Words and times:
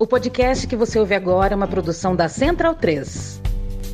O 0.00 0.06
podcast 0.06 0.64
que 0.68 0.76
você 0.76 0.96
ouve 0.96 1.12
agora 1.12 1.54
é 1.54 1.56
uma 1.56 1.66
produção 1.66 2.14
da 2.14 2.28
Central 2.28 2.72
3. 2.76 3.42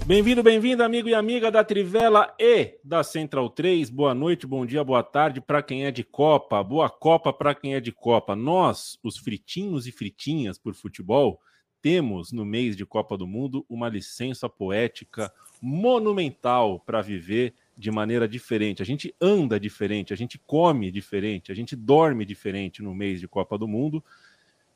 Bem-vindo, 0.04 0.42
bem-vindo, 0.42 0.84
amigo 0.84 1.08
e 1.08 1.14
amiga 1.14 1.50
da 1.50 1.64
Trivela 1.64 2.34
e 2.38 2.78
da 2.84 3.02
Central 3.02 3.48
3. 3.48 3.88
Boa 3.88 4.12
noite, 4.12 4.46
bom 4.46 4.66
dia, 4.66 4.84
boa 4.84 5.02
tarde 5.02 5.40
para 5.40 5.62
quem 5.62 5.86
é 5.86 5.90
de 5.90 6.04
Copa. 6.04 6.62
Boa 6.62 6.90
Copa 6.90 7.32
para 7.32 7.54
quem 7.54 7.74
é 7.74 7.80
de 7.80 7.90
Copa. 7.90 8.36
Nós, 8.36 8.98
os 9.02 9.16
fritinhos 9.16 9.86
e 9.86 9.92
fritinhas 9.92 10.58
por 10.58 10.74
futebol, 10.74 11.40
temos 11.80 12.32
no 12.32 12.44
mês 12.44 12.76
de 12.76 12.84
Copa 12.84 13.16
do 13.16 13.26
Mundo 13.26 13.64
uma 13.66 13.88
licença 13.88 14.46
poética 14.46 15.32
monumental 15.58 16.80
para 16.80 17.00
viver 17.00 17.54
de 17.78 17.90
maneira 17.90 18.28
diferente. 18.28 18.82
A 18.82 18.84
gente 18.84 19.14
anda 19.18 19.58
diferente, 19.58 20.12
a 20.12 20.16
gente 20.16 20.38
come 20.38 20.90
diferente, 20.90 21.50
a 21.50 21.54
gente 21.54 21.74
dorme 21.74 22.26
diferente 22.26 22.82
no 22.82 22.94
mês 22.94 23.20
de 23.20 23.26
Copa 23.26 23.56
do 23.56 23.66
Mundo 23.66 24.04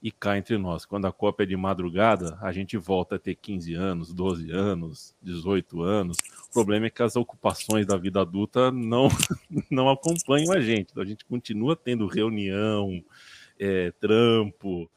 e 0.03 0.13
cá 0.13 0.39
entre 0.39 0.57
nós. 0.57 0.87
Quando 0.87 1.07
a 1.07 1.13
Copa 1.13 1.43
é 1.43 1.47
de 1.47 1.57
madrugada, 1.57 2.39
a 2.41 2.53
gente 2.53 2.77
volta 2.77 3.17
a 3.17 3.19
ter 3.19 3.35
15 3.35 3.75
anos, 3.75 4.13
12 4.13 4.51
anos, 4.51 5.15
18 5.21 5.83
anos. 5.83 6.17
O 6.49 6.53
problema 6.53 6.87
é 6.87 6.91
que 6.91 7.03
as 7.03 7.17
ocupações 7.17 7.87
da 7.87 7.97
vida 7.97 8.21
adulta 8.21 8.71
não, 8.71 9.09
não 9.71 9.91
acompanham 9.91 10.53
a 10.53 10.61
gente. 10.61 10.91
Então 10.93 11.03
a 11.03 11.07
gente 11.07 11.25
continua 11.25 11.75
tendo 11.75 12.07
reunião, 12.07 13.03
é, 13.59 13.91
trampo, 13.93 14.89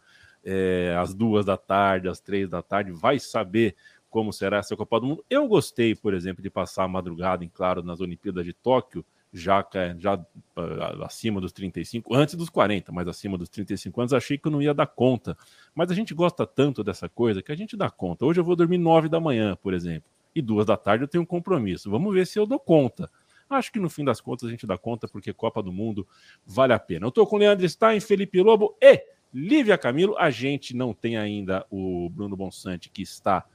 é, 0.44 0.96
às 1.00 1.14
duas 1.14 1.46
da 1.46 1.58
tarde, 1.58 2.08
às 2.08 2.20
três 2.20 2.48
da 2.48 2.62
tarde, 2.62 2.92
vai 2.92 3.20
saber 3.20 3.76
como 4.10 4.32
será 4.32 4.58
essa 4.58 4.76
Copa 4.76 5.00
do 5.00 5.08
Mundo. 5.08 5.26
Eu 5.30 5.48
gostei, 5.48 5.96
por 5.96 6.14
exemplo, 6.14 6.44
de 6.44 6.50
passar 6.50 6.84
a 6.84 6.88
madrugada, 6.88 7.44
em 7.44 7.50
claro, 7.50 7.82
nas 7.82 8.02
Olimpíadas 8.02 8.46
de 8.46 8.54
Tóquio, 8.54 9.06
já, 9.34 9.66
já 9.98 10.16
uh, 10.16 11.04
acima 11.04 11.40
dos 11.40 11.52
35, 11.54 12.14
antes 12.14 12.36
dos 12.36 12.50
40, 12.50 12.92
mas 12.92 13.08
acima 13.08 13.38
dos 13.38 13.50
35 13.50 14.02
anos, 14.02 14.14
achei 14.14 14.38
que 14.38 14.48
eu 14.48 14.52
não 14.52 14.62
ia 14.62 14.74
dar 14.74 14.88
conta. 14.88 15.38
Mas 15.74 15.90
a 15.90 15.94
gente 15.94 16.14
gosta 16.14 16.46
tanto 16.46 16.84
dessa 16.84 17.08
coisa 17.08 17.42
que 17.42 17.52
a 17.52 17.56
gente 17.56 17.78
dá 17.78 17.90
conta. 17.90 18.26
Hoje 18.26 18.40
eu 18.40 18.44
vou 18.44 18.56
dormir 18.56 18.78
9 18.78 19.08
da 19.08 19.20
manhã, 19.20 19.58
por 19.62 19.74
exemplo, 19.74 20.10
e 20.36 20.42
duas 20.42 20.66
da 20.66 20.76
tarde 20.76 21.04
eu 21.04 21.08
tenho 21.08 21.24
um 21.24 21.26
compromisso. 21.26 21.90
Vamos 21.90 22.14
ver 22.14 22.28
se 22.28 22.38
eu 22.38 22.46
dou 22.46 22.60
conta. 22.60 23.10
Acho 23.50 23.72
que 23.72 23.80
no 23.80 23.90
fim 23.90 24.06
das 24.06 24.22
contas 24.22 24.48
a 24.48 24.52
gente 24.52 24.66
dá 24.66 24.78
conta 24.78 25.08
porque 25.08 25.34
Copa 25.34 25.62
do 25.62 25.74
Mundo 25.74 26.08
vale 26.46 26.74
a 26.74 26.80
pena. 26.80 27.06
Eu 27.06 27.10
estou 27.10 27.28
com 27.28 27.38
Leandro 27.38 27.68
Stein, 27.68 28.00
Felipe 28.00 28.42
Lobo 28.42 28.78
e 28.82 29.04
Lívia 29.34 29.78
Camilo. 29.78 30.18
A 30.18 30.30
gente 30.30 30.76
não 30.76 30.94
tem 30.94 31.18
ainda 31.18 31.66
o 31.70 32.10
Bruno 32.10 32.36
Bonsante 32.38 32.90
que 32.90 33.02
está 33.02 33.46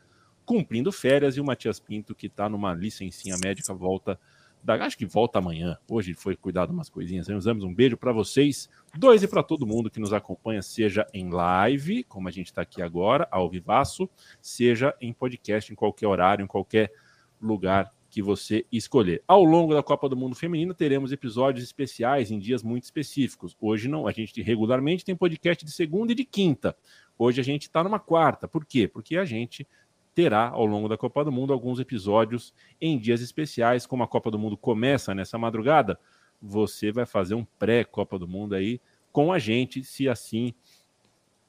cumprindo 0.44 0.92
férias 0.92 1.36
e 1.36 1.40
o 1.40 1.44
Matias 1.44 1.80
Pinto 1.80 2.14
que 2.14 2.26
está 2.26 2.48
numa 2.48 2.74
licencinha 2.74 3.36
médica 3.42 3.72
volta 3.72 4.20
da, 4.66 4.84
acho 4.84 4.98
que 4.98 5.06
volta 5.06 5.38
amanhã. 5.38 5.78
Hoje 5.88 6.12
foi 6.12 6.34
cuidado 6.34 6.72
umas 6.72 6.90
coisinhas. 6.90 7.28
Usamos 7.28 7.62
um 7.62 7.72
beijo 7.72 7.96
para 7.96 8.12
vocês, 8.12 8.68
dois 8.98 9.22
e 9.22 9.28
para 9.28 9.42
todo 9.42 9.64
mundo 9.64 9.88
que 9.88 10.00
nos 10.00 10.12
acompanha, 10.12 10.60
seja 10.60 11.06
em 11.14 11.30
live, 11.30 12.02
como 12.04 12.26
a 12.26 12.32
gente 12.32 12.46
está 12.46 12.62
aqui 12.62 12.82
agora, 12.82 13.28
ao 13.30 13.48
vivaço, 13.48 14.10
seja 14.42 14.92
em 15.00 15.12
podcast, 15.12 15.72
em 15.72 15.76
qualquer 15.76 16.08
horário, 16.08 16.42
em 16.42 16.48
qualquer 16.48 16.92
lugar 17.40 17.94
que 18.10 18.20
você 18.20 18.66
escolher. 18.72 19.22
Ao 19.28 19.44
longo 19.44 19.72
da 19.72 19.84
Copa 19.84 20.08
do 20.08 20.16
Mundo 20.16 20.34
Feminina 20.34 20.74
teremos 20.74 21.12
episódios 21.12 21.64
especiais 21.64 22.32
em 22.32 22.38
dias 22.38 22.62
muito 22.62 22.84
específicos. 22.84 23.56
Hoje 23.60 23.88
não, 23.88 24.06
a 24.06 24.10
gente 24.10 24.42
regularmente 24.42 25.04
tem 25.04 25.14
podcast 25.14 25.64
de 25.64 25.70
segunda 25.70 26.10
e 26.10 26.14
de 26.14 26.24
quinta. 26.24 26.76
Hoje 27.16 27.40
a 27.40 27.44
gente 27.44 27.62
está 27.62 27.84
numa 27.84 28.00
quarta. 28.00 28.48
Por 28.48 28.64
quê? 28.64 28.88
Porque 28.88 29.16
a 29.16 29.24
gente 29.24 29.66
terá 30.16 30.48
ao 30.48 30.64
longo 30.64 30.88
da 30.88 30.96
Copa 30.96 31.22
do 31.22 31.30
Mundo 31.30 31.52
alguns 31.52 31.78
episódios 31.78 32.54
em 32.80 32.98
dias 32.98 33.20
especiais, 33.20 33.84
como 33.84 34.02
a 34.02 34.08
Copa 34.08 34.30
do 34.30 34.38
Mundo 34.38 34.56
começa 34.56 35.14
nessa 35.14 35.36
madrugada, 35.36 36.00
você 36.40 36.90
vai 36.90 37.04
fazer 37.04 37.34
um 37.34 37.44
pré-Copa 37.44 38.18
do 38.18 38.26
Mundo 38.26 38.54
aí 38.54 38.80
com 39.12 39.30
a 39.30 39.38
gente, 39.38 39.84
se 39.84 40.08
assim 40.08 40.54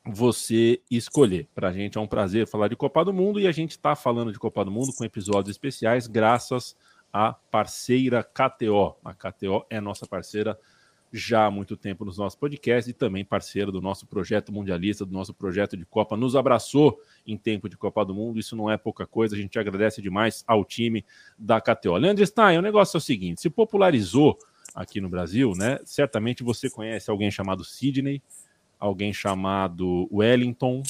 você 0.06 0.82
escolher. 0.92 1.48
Para 1.56 1.70
a 1.70 1.72
gente 1.72 1.98
é 1.98 2.02
um 2.02 2.08
prazer 2.08 2.46
falar 2.46 2.68
de 2.68 2.76
Copa 2.76 3.06
do 3.06 3.14
Mundo 3.14 3.40
e 3.40 3.48
a 3.48 3.54
gente 3.54 3.72
está 3.72 3.96
falando 3.96 4.34
de 4.34 4.40
Copa 4.40 4.66
do 4.66 4.72
Mundo 4.72 4.92
com 4.94 5.06
episódios 5.06 5.56
especiais 5.56 6.06
graças 6.06 6.76
à 7.12 7.32
parceira 7.32 8.22
KTO. 8.22 8.98
A 9.02 9.14
KTO 9.14 9.66
é 9.70 9.80
nossa 9.80 10.06
parceira 10.06 10.60
já 11.12 11.46
há 11.46 11.52
muito 11.52 11.78
tempo 11.78 12.04
nos 12.04 12.18
nossos 12.18 12.38
podcasts 12.38 12.90
e 12.90 12.94
também 12.94 13.24
parceiro 13.24 13.72
do 13.72 13.82
nosso 13.82 14.06
projeto 14.06 14.52
mundialista, 14.52 15.06
do 15.06 15.14
nosso 15.14 15.34
projeto 15.34 15.78
de 15.78 15.86
Copa, 15.86 16.18
nos 16.18 16.36
abraçou 16.36 17.00
em 17.26 17.38
tempo 17.38 17.70
de 17.70 17.78
Copa 17.78 18.04
do 18.04 18.14
Mundo. 18.14 18.40
Isso 18.40 18.56
não 18.56 18.70
é 18.70 18.78
pouca 18.78 19.06
coisa, 19.06 19.36
a 19.36 19.38
gente 19.38 19.58
agradece 19.58 20.02
demais 20.02 20.44
ao 20.46 20.66
time 20.66 21.06
da 21.38 21.62
KTO. 21.62 21.96
Leandro 21.96 22.26
Stein, 22.26 22.58
o 22.58 22.62
negócio 22.62 22.98
é 22.98 23.00
o 23.00 23.02
seguinte: 23.02 23.42
se 23.42 23.50
popularizou 23.50 24.38
aqui 24.76 25.00
no 25.00 25.10
Brasil, 25.10 25.54
né? 25.56 25.80
Certamente 25.86 26.44
você 26.44 26.70
conhece 26.70 27.10
alguém 27.10 27.32
chamado 27.32 27.64
Sidney, 27.64 28.22
alguém 28.80 29.14
chamado 29.14 30.08
Wellington. 30.12 30.84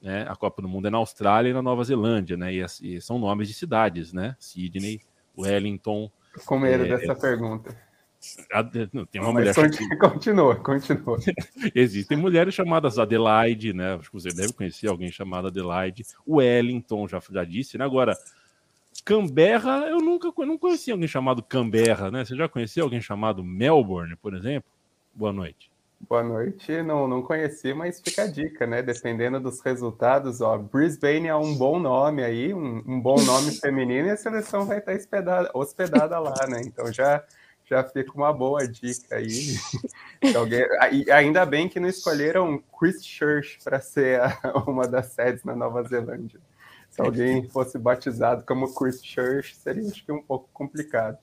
Né? 0.00 0.26
A 0.28 0.36
Copa 0.36 0.60
do 0.60 0.68
Mundo 0.68 0.88
é 0.88 0.90
na 0.90 0.98
Austrália 0.98 1.50
e 1.50 1.52
na 1.52 1.62
Nova 1.62 1.84
Zelândia, 1.84 2.36
né? 2.36 2.52
E, 2.52 2.64
e 2.82 3.00
são 3.00 3.18
nomes 3.18 3.48
de 3.48 3.54
cidades, 3.54 4.12
né? 4.12 4.36
Sydney, 4.38 5.00
Wellington. 5.36 6.10
Com 6.44 6.58
medo 6.58 6.84
é, 6.84 6.88
dessa 6.88 7.14
pergunta. 7.14 7.74
Tem 9.10 9.20
uma 9.20 9.32
mulher. 9.32 9.54
Continua, 10.00 10.56
continua. 10.56 11.18
Existem 11.74 12.16
mulheres 12.16 12.54
chamadas 12.54 12.98
Adelaide, 12.98 13.72
né? 13.72 13.94
Acho 13.94 14.10
que 14.10 14.20
você 14.20 14.30
deve 14.30 14.52
conhecer 14.52 14.88
alguém 14.88 15.10
chamado 15.10 15.48
Adelaide. 15.48 16.06
Wellington, 16.26 17.06
já, 17.08 17.20
já 17.30 17.44
disse, 17.44 17.76
né? 17.76 17.84
Agora, 17.84 18.16
Canberra, 19.04 19.86
eu 19.88 19.98
nunca 19.98 20.32
não 20.46 20.56
conheci 20.56 20.90
alguém 20.90 21.08
chamado 21.08 21.42
Canberra, 21.42 22.10
né? 22.10 22.24
Você 22.24 22.36
já 22.36 22.48
conheceu 22.48 22.84
alguém 22.84 23.00
chamado 23.00 23.42
Melbourne, 23.42 24.16
por 24.16 24.34
exemplo? 24.34 24.70
Boa 25.14 25.32
noite. 25.32 25.70
Boa 26.08 26.22
noite, 26.22 26.82
não, 26.82 27.08
não 27.08 27.22
conheci, 27.22 27.72
mas 27.72 28.00
fica 28.00 28.24
a 28.24 28.26
dica, 28.26 28.66
né? 28.66 28.82
Dependendo 28.82 29.40
dos 29.40 29.60
resultados, 29.62 30.40
ó, 30.40 30.58
Brisbane 30.58 31.28
é 31.28 31.34
um 31.34 31.54
bom 31.54 31.78
nome 31.78 32.22
aí, 32.22 32.52
um, 32.52 32.82
um 32.86 33.00
bom 33.00 33.16
nome 33.22 33.52
feminino 33.58 34.08
e 34.08 34.10
a 34.10 34.16
seleção 34.16 34.66
vai 34.66 34.78
estar 34.78 34.92
hospedada, 34.92 35.50
hospedada 35.54 36.18
lá, 36.18 36.34
né? 36.46 36.60
Então 36.66 36.92
já 36.92 37.24
já 37.64 37.82
fica 37.82 38.12
uma 38.14 38.32
boa 38.32 38.66
dica 38.66 39.16
aí. 39.16 39.56
alguém, 40.36 40.64
ainda 41.10 41.46
bem 41.46 41.68
que 41.68 41.80
não 41.80 41.88
escolheram 41.88 42.62
Christchurch 42.78 43.58
para 43.64 43.80
ser 43.80 44.20
a, 44.20 44.38
uma 44.66 44.86
das 44.86 45.06
sedes 45.06 45.44
na 45.44 45.54
Nova 45.54 45.82
Zelândia. 45.82 46.40
Se 46.90 47.00
alguém 47.00 47.48
fosse 47.48 47.76
batizado 47.76 48.44
como 48.46 48.72
Christchurch, 48.72 49.56
seria 49.56 49.88
acho 49.88 50.04
que 50.04 50.12
um 50.12 50.22
pouco 50.22 50.48
complicado. 50.52 51.18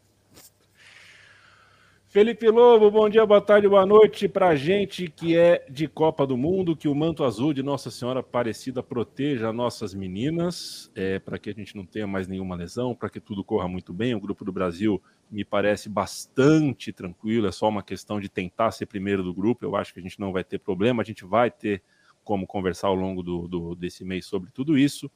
Felipe 2.11 2.45
Lobo, 2.49 2.91
bom 2.91 3.07
dia, 3.07 3.25
boa 3.25 3.39
tarde, 3.39 3.69
boa 3.69 3.85
noite 3.85 4.27
para 4.27 4.49
a 4.49 4.55
gente 4.57 5.07
que 5.07 5.37
é 5.37 5.65
de 5.69 5.87
Copa 5.87 6.27
do 6.27 6.35
Mundo, 6.35 6.75
que 6.75 6.89
o 6.89 6.93
manto 6.93 7.23
azul 7.23 7.53
de 7.53 7.63
Nossa 7.63 7.89
Senhora 7.89 8.19
Aparecida 8.19 8.83
proteja 8.83 9.53
nossas 9.53 9.93
meninas, 9.93 10.91
é, 10.93 11.19
para 11.19 11.39
que 11.39 11.49
a 11.49 11.53
gente 11.53 11.73
não 11.73 11.85
tenha 11.85 12.05
mais 12.05 12.27
nenhuma 12.27 12.53
lesão, 12.53 12.93
para 12.93 13.09
que 13.09 13.21
tudo 13.21 13.45
corra 13.45 13.65
muito 13.69 13.93
bem. 13.93 14.13
O 14.13 14.19
Grupo 14.19 14.43
do 14.43 14.51
Brasil 14.51 15.01
me 15.31 15.45
parece 15.45 15.87
bastante 15.87 16.91
tranquilo, 16.91 17.47
é 17.47 17.51
só 17.53 17.69
uma 17.69 17.81
questão 17.81 18.19
de 18.19 18.27
tentar 18.27 18.71
ser 18.71 18.87
primeiro 18.87 19.23
do 19.23 19.33
grupo. 19.33 19.63
Eu 19.63 19.77
acho 19.77 19.93
que 19.93 20.01
a 20.01 20.03
gente 20.03 20.19
não 20.19 20.33
vai 20.33 20.43
ter 20.43 20.59
problema, 20.59 21.01
a 21.01 21.05
gente 21.05 21.23
vai 21.23 21.49
ter 21.49 21.81
como 22.25 22.45
conversar 22.45 22.89
ao 22.89 22.95
longo 22.95 23.23
do, 23.23 23.47
do 23.47 23.73
desse 23.73 24.03
mês 24.03 24.25
sobre 24.25 24.51
tudo 24.51 24.77
isso. 24.77 25.09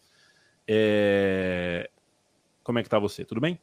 É... 0.66 1.90
Como 2.64 2.80
é 2.80 2.84
que 2.84 2.88
tá 2.88 3.00
você? 3.00 3.26
Tudo 3.26 3.42
bem? 3.42 3.60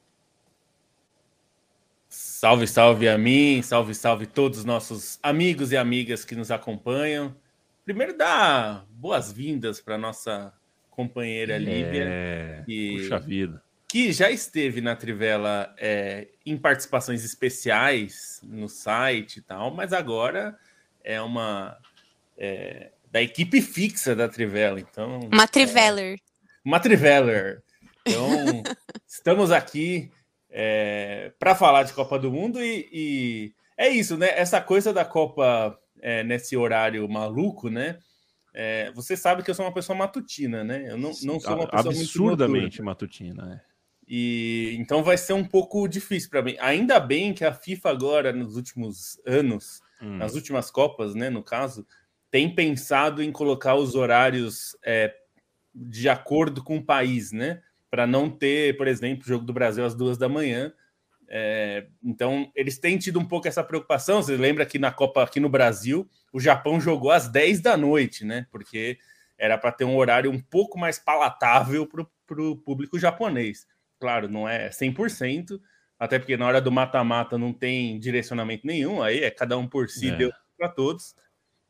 Salve, 2.15 2.67
salve 2.67 3.09
a 3.09 3.17
mim, 3.17 3.63
salve, 3.63 3.95
salve 3.95 4.27
todos 4.27 4.59
os 4.59 4.65
nossos 4.67 5.19
amigos 5.23 5.73
e 5.73 5.79
amigas 5.79 6.27
que 6.27 6.35
nos 6.35 6.51
acompanham. 6.51 7.35
Primeiro, 7.85 8.17
dar 8.17 8.85
boas-vindas 8.91 9.81
para 9.81 9.97
nossa 9.97 10.53
companheira 10.91 11.57
Lívia. 11.57 12.05
É, 12.07 12.65
e... 12.69 12.99
Puxa 12.99 13.19
vida 13.19 13.63
que 13.93 14.11
já 14.11 14.31
esteve 14.31 14.81
na 14.81 14.97
Trivela 14.97 15.75
é, 15.77 16.29
em 16.47 16.57
participações 16.57 17.27
especiais 17.27 18.41
no 18.43 18.67
site 18.67 19.37
e 19.37 19.43
tal, 19.43 19.71
mas 19.71 19.93
agora 19.93 20.59
é 21.05 21.21
uma 21.21 21.77
é, 22.39 22.91
da 23.11 23.21
equipe 23.21 23.61
fixa 23.61 24.17
da 24.17 24.31
Trivela. 24.31 24.81
Então, 24.81 25.21
uma 25.31 25.47
Triveller. 25.47 26.15
É, 26.15 26.19
uma 26.65 26.81
Triveller. 26.81 27.63
Então, 28.07 28.63
estamos 29.07 29.51
aqui 29.51 30.11
é, 30.53 31.33
para 31.39 31.55
falar 31.55 31.83
de 31.85 31.95
Copa 31.95 32.19
do 32.19 32.31
Mundo 32.31 32.63
e, 32.63 32.89
e, 32.93 33.55
é 33.77 33.89
isso, 33.89 34.19
né? 34.19 34.29
Essa 34.39 34.61
coisa 34.61 34.93
da 34.93 35.05
Copa 35.05 35.79
é, 36.01 36.23
nesse 36.23 36.57
horário 36.57 37.09
maluco, 37.09 37.71
né? 37.71 37.99
É, 38.55 38.93
você 38.93 39.17
sabe 39.17 39.43
que 39.43 39.51
eu 39.51 39.55
sou 39.55 39.65
uma 39.65 39.73
pessoa 39.73 39.97
matutina, 39.97 40.63
né? 40.63 40.85
Eu 40.91 40.99
não, 40.99 41.11
não 41.23 41.41
sou 41.41 41.55
uma 41.55 41.67
pessoa 41.67 41.93
absurdamente 41.93 42.83
matutina, 42.83 43.47
né? 43.47 43.61
E 44.07 44.77
então 44.79 45.03
vai 45.03 45.17
ser 45.17 45.33
um 45.33 45.45
pouco 45.45 45.89
difícil 45.89 46.29
para 46.29 46.43
mim. 46.43 46.55
Ainda 46.61 47.01
bem 47.01 47.33
que 47.33 47.47
a 47.47 47.53
FIFA 47.55 47.91
agora 47.91 48.33
nos 48.33 48.57
últimos 48.57 49.19
anos, 49.27 49.81
hum. 50.03 50.19
nas 50.19 50.35
últimas 50.35 50.71
copas, 50.71 51.15
né, 51.15 51.31
no 51.31 51.43
caso, 51.43 51.87
tem 52.31 52.55
pensado 52.55 53.23
em 53.23 53.33
colocar 53.33 53.75
os 53.75 53.95
horários 53.95 54.77
é, 54.85 55.15
de 55.75 56.11
acordo 56.11 56.63
com 56.63 56.77
o 56.77 56.85
país, 56.85 57.33
né, 57.33 57.63
para 57.93 58.07
não 58.07 58.31
ter, 58.31 58.75
por 58.79 58.89
exemplo, 58.89 59.23
o 59.23 59.29
jogo 59.29 59.45
do 59.45 59.53
Brasil 59.53 59.85
às 59.85 59.95
duas 59.95 60.17
da 60.17 60.27
manhã. 60.27 60.73
É, 61.29 61.89
então 62.03 62.51
eles 62.57 62.79
têm 62.79 62.97
tido 62.97 63.21
um 63.21 63.25
pouco 63.25 63.47
essa 63.47 63.63
preocupação. 63.63 64.23
Você 64.23 64.35
lembra 64.35 64.65
que 64.65 64.79
na 64.79 64.91
Copa 64.91 65.23
aqui 65.23 65.39
no 65.39 65.51
Brasil 65.51 66.09
o 66.33 66.41
Japão 66.41 66.81
jogou 66.81 67.11
às 67.11 67.29
10 67.29 67.61
da 67.61 67.77
noite, 67.77 68.25
né? 68.25 68.47
Porque 68.51 68.99
era 69.37 69.59
para 69.59 69.73
ter 69.73 69.85
um 69.85 69.95
horário 69.95 70.31
um 70.31 70.41
pouco 70.41 70.79
mais 70.79 70.99
palatável 70.99 71.87
para 71.87 72.43
o 72.43 72.57
público 72.57 72.99
japonês. 72.99 73.67
Claro, 74.01 74.27
não 74.27 74.49
é 74.49 74.71
100%, 74.71 75.61
até 75.99 76.19
porque 76.19 76.37
na 76.37 76.47
hora 76.47 76.63
do 76.63 76.73
mata-mata 76.73 77.37
não 77.37 77.53
tem 77.53 77.99
direcionamento 77.99 78.67
nenhum, 78.67 79.03
aí 79.03 79.23
é 79.23 79.31
cada 79.31 79.59
um 79.59 79.69
por 79.69 79.91
si, 79.91 80.09
é. 80.09 80.17
deu 80.17 80.33
para 80.57 80.71
todos. 80.71 81.15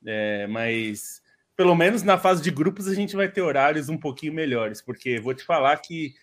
É, 0.07 0.47
mas 0.47 1.21
pelo 1.57 1.75
menos 1.75 2.03
na 2.03 2.19
fase 2.19 2.43
de 2.43 2.51
grupos 2.51 2.89
a 2.89 2.95
gente 2.95 3.17
vai 3.17 3.29
ter 3.29 3.43
horários 3.43 3.89
um 3.89 3.99
pouquinho 3.99 4.33
melhores, 4.33 4.81
porque 4.81 5.21
vou 5.21 5.35
te 5.35 5.45
falar 5.45 5.77
que 5.79 6.15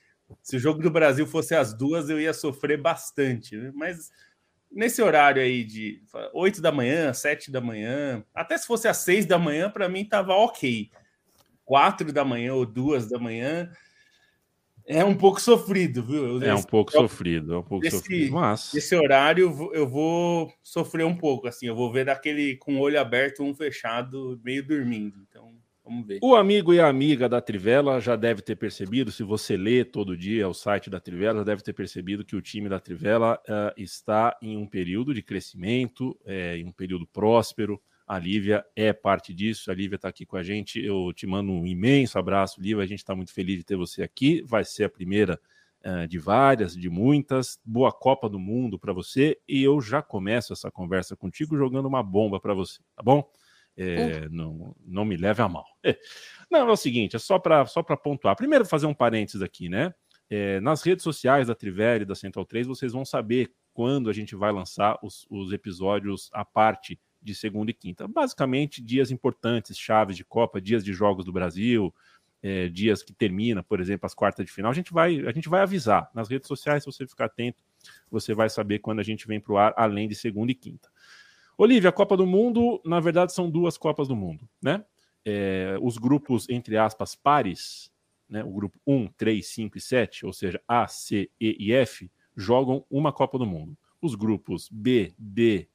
se 0.42 0.56
o 0.56 0.60
jogo 0.60 0.82
do 0.82 0.92
Brasil 0.92 1.26
fosse 1.26 1.56
às 1.56 1.74
duas, 1.74 2.10
eu 2.10 2.20
ia 2.20 2.34
sofrer 2.34 2.80
bastante, 2.80 3.56
né? 3.56 3.72
mas 3.76 4.12
nesse 4.72 5.02
horário 5.02 5.42
aí 5.42 5.64
de 5.64 6.02
8 6.34 6.62
da 6.62 6.72
manhã, 6.72 7.14
7 7.14 7.52
da 7.52 7.60
manhã, 7.60 8.24
até 8.34 8.58
se 8.58 8.68
fosse 8.68 8.88
às 8.88 8.98
6 8.98 9.26
da 9.26 9.40
manhã, 9.40 9.70
para 9.70 9.90
mim 9.90 10.06
tava 10.06 10.34
ok. 10.34 10.92
4 11.66 12.12
da 12.12 12.26
manhã 12.26 12.54
ou 12.54 12.66
2 12.66 13.08
da 13.10 13.20
manhã 13.20 13.72
é 14.90 15.06
um 15.06 15.16
pouco 15.16 15.40
sofrido, 15.40 16.04
viu? 16.04 16.42
É 16.42 16.54
um 16.54 16.64
pouco 16.64 16.92
eu, 16.96 17.02
sofrido, 17.02 17.54
é 17.54 17.58
um 17.60 17.64
pouco 17.64 17.86
esse, 17.86 17.98
sofrido. 17.98 18.34
Mas 18.34 18.74
esse 18.74 18.96
horário 18.96 19.70
eu 19.72 19.88
vou 19.88 20.52
sofrer 20.64 21.06
um 21.06 21.16
pouco, 21.16 21.48
assim, 21.48 21.68
eu 21.68 21.76
vou 21.76 21.92
ver 21.92 22.06
daquele 22.06 22.58
com 22.58 22.78
o 22.78 22.80
olho 22.80 23.00
aberto, 23.00 23.44
um 23.44 23.54
fechado, 23.54 24.40
meio 24.44 24.66
dormindo. 24.66 25.20
Então 25.30 25.60
Vamos 25.90 26.06
ver. 26.06 26.20
O 26.22 26.36
amigo 26.36 26.72
e 26.72 26.80
a 26.80 26.88
amiga 26.88 27.28
da 27.28 27.42
Trivela 27.42 28.00
já 28.00 28.16
deve 28.16 28.44
ter 28.44 28.56
percebido, 28.56 29.12
se 29.12 29.24
você 29.24 29.58
lê 29.58 29.84
todo 29.84 30.16
dia 30.16 30.48
o 30.48 30.54
site 30.54 30.88
da 30.88 31.00
Trivela, 31.00 31.40
já 31.40 31.44
deve 31.44 31.64
ter 31.64 31.74
percebido 31.74 32.24
que 32.24 32.36
o 32.36 32.42
time 32.42 32.70
da 32.70 32.80
Trivela 32.80 33.42
uh, 33.48 33.74
está 33.76 34.38
em 34.40 34.56
um 34.56 34.68
período 34.68 35.16
de 35.16 35.24
crescimento, 35.24 36.16
é, 36.24 36.58
em 36.58 36.66
um 36.66 36.72
período 36.72 37.08
próspero. 37.08 37.82
A 38.10 38.18
Lívia 38.18 38.66
é 38.76 38.92
parte 38.92 39.36
disso. 39.36 39.70
A 39.70 39.74
Lívia 39.76 39.96
está 39.96 40.08
aqui 40.08 40.26
com 40.26 40.36
a 40.36 40.42
gente. 40.42 40.84
Eu 40.84 41.14
te 41.14 41.28
mando 41.28 41.52
um 41.52 41.64
imenso 41.64 42.18
abraço, 42.18 42.60
Lívia. 42.60 42.84
A 42.84 42.88
gente 42.88 42.98
está 42.98 43.16
muito 43.16 43.32
feliz 43.32 43.58
de 43.58 43.64
ter 43.64 43.76
você 43.76 44.02
aqui. 44.02 44.42
Vai 44.48 44.66
ser 44.66 44.86
a 44.86 44.90
primeira 44.90 45.40
uh, 45.86 46.08
de 46.08 46.18
várias, 46.18 46.76
de 46.76 46.90
muitas. 46.90 47.60
Boa 47.64 47.92
Copa 47.92 48.28
do 48.28 48.40
Mundo 48.40 48.80
para 48.80 48.92
você. 48.92 49.40
E 49.48 49.62
eu 49.62 49.80
já 49.80 50.02
começo 50.02 50.52
essa 50.54 50.72
conversa 50.72 51.16
contigo 51.16 51.56
jogando 51.56 51.86
uma 51.86 52.02
bomba 52.02 52.40
para 52.40 52.56
você, 52.56 52.80
tá 52.96 53.04
bom? 53.04 53.32
É, 53.78 54.28
não, 54.30 54.76
não 54.84 55.06
me 55.06 55.16
leve 55.16 55.44
a 55.44 55.48
mal. 55.48 55.66
É. 55.84 55.96
Não, 56.50 56.68
é 56.68 56.72
o 56.72 56.76
seguinte, 56.76 57.16
é 57.16 57.20
só 57.20 57.38
para 57.38 57.64
só 57.68 57.84
pontuar. 57.84 58.36
Primeiro, 58.36 58.66
fazer 58.66 58.88
um 58.88 58.94
parênteses 58.94 59.44
aqui, 59.44 59.70
né? 59.70 59.94
É, 60.28 60.60
nas 60.62 60.82
redes 60.82 61.04
sociais 61.04 61.48
da 61.48 61.54
Trivela 61.54 62.02
e 62.02 62.06
da 62.06 62.16
Central 62.16 62.44
3, 62.44 62.66
vocês 62.66 62.92
vão 62.92 63.06
saber 63.06 63.54
quando 63.72 64.10
a 64.10 64.14
gente 64.14 64.36
vai 64.36 64.52
lançar 64.52 64.98
os, 65.04 65.28
os 65.30 65.54
episódios 65.54 66.32
à 66.34 66.44
parte 66.44 67.00
de 67.22 67.36
segunda 67.36 67.72
e 67.72 67.74
quinta. 67.74 68.08
Basicamente, 68.08 68.82
dias 68.82 69.12
importantes, 69.12 69.78
chaves 69.78 70.16
de 70.16 70.24
Copa, 70.24 70.62
dias 70.62 70.84
de 70.84 70.94
jogos 70.94 71.26
do 71.26 71.32
Brasil, 71.32 71.94
é, 72.42 72.70
dias 72.70 73.04
que 73.04 73.14
termina, 73.14 73.62
por 73.62 73.80
exemplo, 73.80 74.06
as 74.06 74.14
quartas 74.14 74.46
de 74.46 74.52
final. 74.52 74.72
A 74.72 74.76
gente 74.76 74.94
vai, 74.94 75.20
a 75.28 75.32
gente 75.32 75.50
vai 75.50 75.62
avisar 75.62 76.10
nas 76.14 76.30
redes 76.30 76.48
sociais. 76.48 76.84
Se 76.84 76.92
você 76.92 77.06
ficar 77.06 77.26
atento, 77.26 77.64
você 78.10 78.34
vai 78.34 78.50
saber 78.50 78.80
quando 78.80 79.00
a 79.00 79.04
gente 79.04 79.28
vem 79.28 79.40
para 79.40 79.54
o 79.54 79.58
ar, 79.58 79.74
além 79.78 80.08
de 80.08 80.16
segunda 80.16 80.52
e 80.52 80.56
quinta. 80.56 80.90
Olivia, 81.58 81.90
a 81.90 81.94
Copa 81.94 82.16
do 82.16 82.26
Mundo, 82.26 82.82
na 82.86 83.00
verdade, 83.02 83.34
são 83.34 83.50
duas 83.50 83.78
Copas 83.78 84.08
do 84.08 84.16
Mundo, 84.16 84.48
né? 84.62 84.84
É, 85.26 85.78
os 85.82 85.98
grupos, 85.98 86.48
entre 86.50 86.78
aspas, 86.78 87.16
pares, 87.16 87.92
né? 88.30 88.44
O 88.44 88.52
grupo 88.52 88.80
1, 88.88 89.08
3, 89.18 89.46
5 89.46 89.78
e 89.78 89.82
7, 89.82 90.26
ou 90.26 90.32
seja, 90.32 90.62
A, 90.66 90.88
C, 90.88 91.30
E 91.40 91.58
e 91.60 91.74
F, 91.74 92.10
jogam 92.36 92.86
uma 92.90 93.12
Copa 93.12 93.38
do 93.38 93.46
Mundo. 93.46 93.78
Os 94.02 94.16
grupos 94.16 94.70
B, 94.72 95.14
D, 95.18 95.68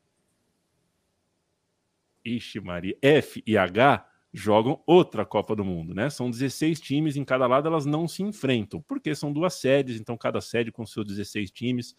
Ixi 2.25 2.61
Maria, 2.61 2.97
F 3.03 3.43
e 3.47 3.57
H 3.57 4.07
jogam 4.33 4.83
outra 4.85 5.25
Copa 5.25 5.55
do 5.55 5.65
Mundo, 5.65 5.95
né? 5.95 6.11
São 6.11 6.29
16 6.29 6.81
times 6.81 7.17
em 7.17 7.25
cada 7.25 7.47
lado, 7.47 7.69
elas 7.69 7.87
não 7.87 8.09
se 8.09 8.23
enfrentam, 8.23 8.83
porque 8.89 9.15
são 9.15 9.33
duas 9.33 9.55
sedes, 9.55 10.01
então 10.01 10.17
cada 10.17 10.41
sede 10.41 10.73
com 10.73 10.85
seus 10.85 11.07
16 11.07 11.53
times 11.53 11.95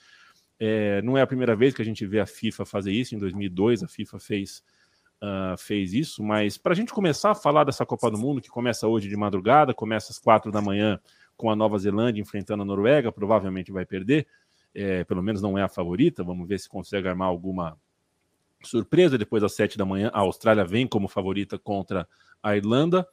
é, 0.60 1.02
não 1.02 1.18
é 1.18 1.22
a 1.22 1.28
primeira 1.28 1.56
vez 1.56 1.74
que 1.74 1.82
a 1.82 1.86
gente 1.86 2.06
vê 2.06 2.20
a 2.20 2.26
FIFA 2.26 2.66
fazer 2.66 2.92
isso. 2.92 3.16
Em 3.16 3.20
2002, 3.20 3.84
a 3.84 3.88
FIFA 3.88 4.20
fez, 4.20 4.64
uh, 5.22 5.58
fez 5.58 5.94
isso. 5.94 6.24
Mas 6.24 6.58
para 6.58 6.74
a 6.74 6.76
gente 6.76 6.94
começar 6.94 7.32
a 7.32 7.36
falar 7.36 7.64
dessa 7.64 7.86
Copa 7.86 8.10
do 8.10 8.18
Mundo, 8.18 8.42
que 8.42 8.50
começa 8.50 8.88
hoje 8.88 9.10
de 9.10 9.18
madrugada, 9.18 9.74
começa 9.74 10.12
às 10.12 10.20
quatro 10.20 10.52
da 10.52 10.62
manhã 10.62 11.00
com 11.36 11.50
a 11.50 11.56
Nova 11.56 11.78
Zelândia 11.78 12.22
enfrentando 12.22 12.64
a 12.64 12.66
Noruega, 12.66 13.12
provavelmente 13.12 13.72
vai 13.72 13.86
perder. 13.86 14.28
É, 14.74 15.04
pelo 15.06 15.24
menos 15.24 15.42
não 15.42 15.58
é 15.58 15.64
a 15.64 15.70
favorita. 15.70 16.24
Vamos 16.24 16.48
ver 16.48 16.60
se 16.60 16.70
consegue 16.70 17.08
armar 17.08 17.28
alguma 17.28 17.78
surpresa. 18.68 19.18
Depois 19.18 19.44
às 19.44 19.54
sete 19.54 19.78
da 19.78 19.86
manhã, 19.86 20.10
a 20.14 20.20
Austrália 20.20 20.66
vem 20.66 20.88
como 20.88 21.08
favorita 21.08 21.58
contra 21.58 22.08
a 22.42 22.56
Irlanda. 22.56 23.08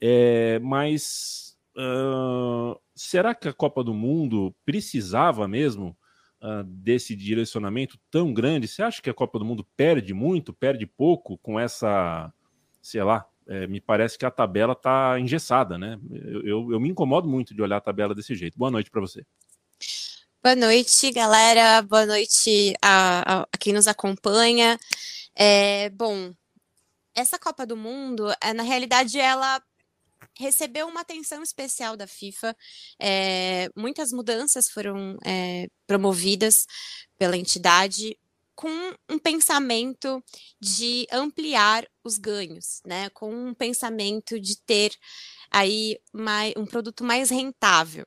É, 0.00 0.58
mas 0.58 1.56
uh, 1.76 2.78
será 2.94 3.34
que 3.34 3.48
a 3.48 3.52
Copa 3.52 3.84
do 3.84 3.94
Mundo 3.94 4.54
precisava 4.64 5.46
mesmo 5.46 5.96
uh, 6.42 6.64
desse 6.64 7.14
direcionamento 7.14 7.98
tão 8.10 8.32
grande, 8.34 8.66
você 8.66 8.82
acha 8.82 9.00
que 9.00 9.10
a 9.10 9.14
Copa 9.14 9.38
do 9.38 9.44
Mundo 9.44 9.66
perde 9.76 10.12
muito, 10.12 10.52
perde 10.52 10.86
pouco 10.86 11.38
com 11.38 11.58
essa, 11.58 12.32
sei 12.80 13.02
lá, 13.02 13.26
é, 13.46 13.66
me 13.66 13.80
parece 13.80 14.18
que 14.18 14.24
a 14.24 14.30
tabela 14.30 14.72
está 14.72 15.18
engessada, 15.18 15.76
né? 15.76 15.98
Eu, 16.10 16.42
eu, 16.42 16.72
eu, 16.72 16.80
me 16.80 16.88
incomodo 16.88 17.28
muito 17.28 17.54
de 17.54 17.60
olhar 17.60 17.78
a 17.78 17.80
tabela 17.80 18.14
desse 18.14 18.34
jeito. 18.34 18.56
Boa 18.56 18.70
noite 18.70 18.90
para 18.90 19.00
você. 19.00 19.26
Boa 20.42 20.56
noite, 20.56 21.12
galera. 21.12 21.82
Boa 21.82 22.04
noite 22.04 22.74
a, 22.82 23.42
a, 23.42 23.42
a 23.42 23.58
quem 23.60 23.72
nos 23.72 23.86
acompanha. 23.86 24.76
É, 25.36 25.88
bom, 25.90 26.34
essa 27.14 27.38
Copa 27.38 27.64
do 27.64 27.76
Mundo, 27.76 28.28
é, 28.42 28.52
na 28.52 28.64
realidade, 28.64 29.20
ela 29.20 29.62
recebeu 30.36 30.88
uma 30.88 31.02
atenção 31.02 31.44
especial 31.44 31.96
da 31.96 32.08
FIFA. 32.08 32.56
É, 33.00 33.68
muitas 33.76 34.12
mudanças 34.12 34.68
foram 34.68 35.16
é, 35.24 35.68
promovidas 35.86 36.66
pela 37.16 37.36
entidade 37.36 38.18
com 38.56 38.68
um 39.08 39.20
pensamento 39.20 40.22
de 40.60 41.06
ampliar 41.12 41.86
os 42.02 42.18
ganhos, 42.18 42.80
né? 42.84 43.08
Com 43.10 43.32
um 43.32 43.54
pensamento 43.54 44.40
de 44.40 44.56
ter 44.62 44.92
aí 45.52 46.00
mais, 46.12 46.52
um 46.56 46.66
produto 46.66 47.04
mais 47.04 47.30
rentável. 47.30 48.04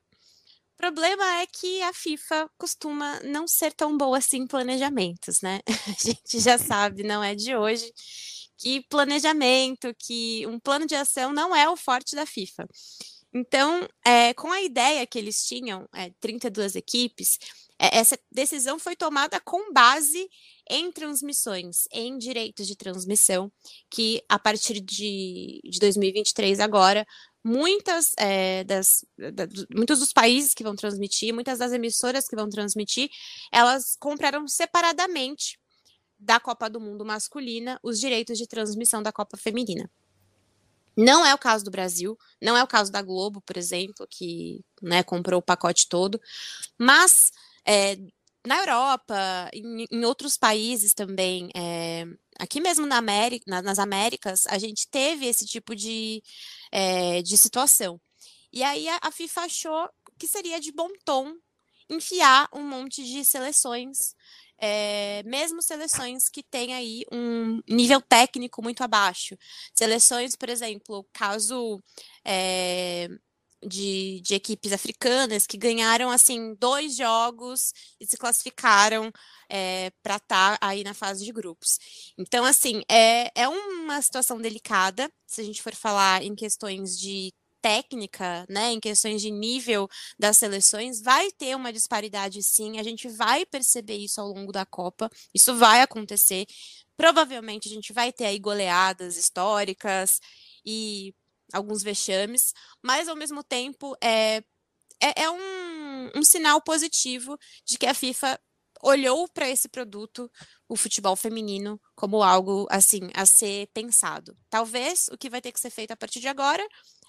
O 0.75 0.77
problema 0.77 1.23
é 1.41 1.47
que 1.47 1.81
a 1.83 1.93
FIFA 1.93 2.49
costuma 2.57 3.19
não 3.21 3.47
ser 3.47 3.73
tão 3.73 3.97
boa 3.97 4.17
assim 4.17 4.39
em 4.39 4.47
planejamentos, 4.47 5.41
né? 5.41 5.61
A 5.87 6.03
gente 6.03 6.39
já 6.39 6.57
sabe, 6.57 7.01
não 7.01 7.23
é 7.23 7.33
de 7.33 7.55
hoje 7.55 7.91
que 8.57 8.81
planejamento, 8.89 9.93
que 9.97 10.45
um 10.47 10.59
plano 10.59 10.85
de 10.85 10.95
ação 10.95 11.33
não 11.33 11.55
é 11.55 11.69
o 11.69 11.75
forte 11.75 12.15
da 12.15 12.25
FIFA. 12.25 12.67
Então, 13.33 13.87
é, 14.05 14.33
com 14.33 14.51
a 14.51 14.61
ideia 14.61 15.05
que 15.05 15.19
eles 15.19 15.45
tinham, 15.45 15.87
é, 15.93 16.09
32 16.21 16.75
equipes, 16.75 17.37
é, 17.77 17.97
essa 17.97 18.17
decisão 18.31 18.79
foi 18.79 18.95
tomada 18.95 19.41
com 19.41 19.73
base 19.73 20.29
em 20.69 20.89
transmissões, 20.91 21.83
em 21.91 22.17
direitos 22.17 22.65
de 22.65 22.77
transmissão, 22.77 23.51
que 23.89 24.23
a 24.29 24.39
partir 24.39 24.79
de, 24.79 25.59
de 25.65 25.79
2023 25.79 26.61
agora, 26.61 27.05
muitas 27.45 28.13
é, 28.17 28.63
das, 28.63 29.05
da, 29.15 29.47
muitos 29.71 29.99
dos 29.99 30.11
países 30.11 30.55
que 30.55 30.63
vão 30.63 30.75
transmitir, 30.75 31.31
muitas 31.31 31.59
das 31.59 31.71
emissoras 31.71 32.27
que 32.27 32.35
vão 32.35 32.49
transmitir, 32.49 33.07
elas 33.51 33.95
compraram 33.99 34.47
separadamente 34.47 35.59
da 36.17 36.39
Copa 36.39 36.67
do 36.67 36.79
Mundo 36.79 37.05
masculina 37.05 37.79
os 37.83 37.99
direitos 37.99 38.39
de 38.39 38.47
transmissão 38.47 39.03
da 39.03 39.11
Copa 39.11 39.37
feminina. 39.37 39.87
Não 40.97 41.23
é 41.23 41.35
o 41.35 41.37
caso 41.37 41.63
do 41.63 41.69
Brasil, 41.69 42.17
não 42.41 42.57
é 42.57 42.63
o 42.63 42.67
caso 42.67 42.91
da 42.91 43.01
Globo, 43.03 43.41
por 43.41 43.57
exemplo, 43.57 44.07
que 44.09 44.61
né, 44.81 45.03
comprou 45.03 45.39
o 45.39 45.43
pacote 45.43 45.87
todo, 45.87 46.19
mas 46.79 47.31
é, 47.63 47.95
na 48.45 48.59
Europa, 48.59 49.49
em, 49.53 49.85
em, 49.91 50.05
outros 50.05 50.37
países 50.37 50.93
também, 50.93 51.49
é, 51.55 52.05
aqui 52.39 52.61
mesmo 52.61 52.85
na 52.85 52.97
América, 52.97 53.45
na, 53.47 53.61
nas 53.61 53.79
Américas, 53.79 54.45
a 54.47 54.57
gente 54.57 54.87
teve 54.87 55.25
esse 55.25 55.45
tipo 55.45 55.75
de, 55.75 56.21
é, 56.71 57.21
de 57.21 57.37
situação. 57.37 57.99
E 58.51 58.63
aí 58.63 58.87
a, 58.87 58.99
a 59.03 59.11
FIFA 59.11 59.41
achou 59.41 59.89
que 60.19 60.27
seria 60.27 60.59
de 60.59 60.71
bom 60.71 60.89
tom 61.03 61.33
enfiar 61.89 62.49
um 62.53 62.63
monte 62.63 63.03
de 63.03 63.23
seleções 63.25 64.15
é, 64.57 65.21
mesmo 65.23 65.61
seleções 65.61 66.29
que 66.29 66.41
têm 66.41 66.73
aí 66.73 67.03
um 67.11 67.61
nível 67.67 68.01
técnico 68.01 68.61
muito 68.61 68.81
abaixo. 68.83 69.37
Seleções, 69.73 70.35
por 70.35 70.49
exemplo, 70.49 71.05
caso 71.13 71.81
é, 72.23 73.09
de, 73.65 74.21
de, 74.21 74.35
equipes 74.35 74.71
africanas 74.71 75.47
que 75.47 75.57
ganharam 75.57 76.09
assim 76.11 76.53
dois 76.55 76.95
jogos 76.95 77.73
e 77.99 78.05
se 78.05 78.17
classificaram 78.17 79.11
é, 79.49 79.91
para 80.03 80.17
estar 80.17 80.57
tá 80.57 80.67
aí 80.67 80.83
na 80.83 80.93
fase 80.93 81.25
de 81.25 81.31
grupos. 81.31 81.77
Então, 82.17 82.45
assim, 82.45 82.83
é, 82.89 83.31
é 83.35 83.47
uma 83.47 84.01
situação 84.01 84.39
delicada 84.39 85.11
se 85.25 85.41
a 85.41 85.43
gente 85.43 85.61
for 85.61 85.75
falar 85.75 86.23
em 86.23 86.35
questões 86.35 86.97
de 86.97 87.33
técnica, 87.65 88.45
né, 88.47 88.73
em 88.73 88.79
questões 88.79 89.23
de 89.23 89.31
nível 89.31 89.89
das 90.19 90.37
seleções, 90.37 91.01
vai 91.01 91.31
ter 91.31 91.55
uma 91.55 91.73
disparidade 91.73 92.43
sim, 92.43 92.77
a 92.77 92.83
gente 92.83 93.07
vai 93.07 93.43
perceber 93.43 93.97
isso 93.97 94.21
ao 94.21 94.27
longo 94.27 94.51
da 94.51 94.67
Copa, 94.67 95.09
isso 95.33 95.55
vai 95.55 95.81
acontecer. 95.81 96.45
Provavelmente 96.95 97.67
a 97.67 97.71
gente 97.71 97.91
vai 97.91 98.13
ter 98.13 98.25
aí 98.25 98.37
goleadas 98.37 99.17
históricas 99.17 100.19
e 100.63 101.13
alguns 101.53 101.83
vexames, 101.83 102.53
mas 102.81 103.07
ao 103.07 103.15
mesmo 103.15 103.43
tempo 103.43 103.95
é, 104.01 104.43
é, 105.01 105.23
é 105.23 105.29
um, 105.29 106.11
um 106.15 106.23
sinal 106.23 106.61
positivo 106.61 107.37
de 107.65 107.77
que 107.77 107.85
a 107.85 107.93
FIFA 107.93 108.39
olhou 108.81 109.27
para 109.29 109.49
esse 109.49 109.67
produto, 109.67 110.31
o 110.67 110.75
futebol 110.75 111.15
feminino, 111.15 111.81
como 111.95 112.21
algo 112.21 112.67
assim 112.69 113.09
a 113.13 113.25
ser 113.25 113.67
pensado. 113.73 114.37
Talvez 114.49 115.07
o 115.11 115.17
que 115.17 115.29
vai 115.29 115.41
ter 115.41 115.51
que 115.51 115.59
ser 115.59 115.69
feito 115.69 115.91
a 115.91 115.97
partir 115.97 116.19
de 116.19 116.27
agora 116.27 116.65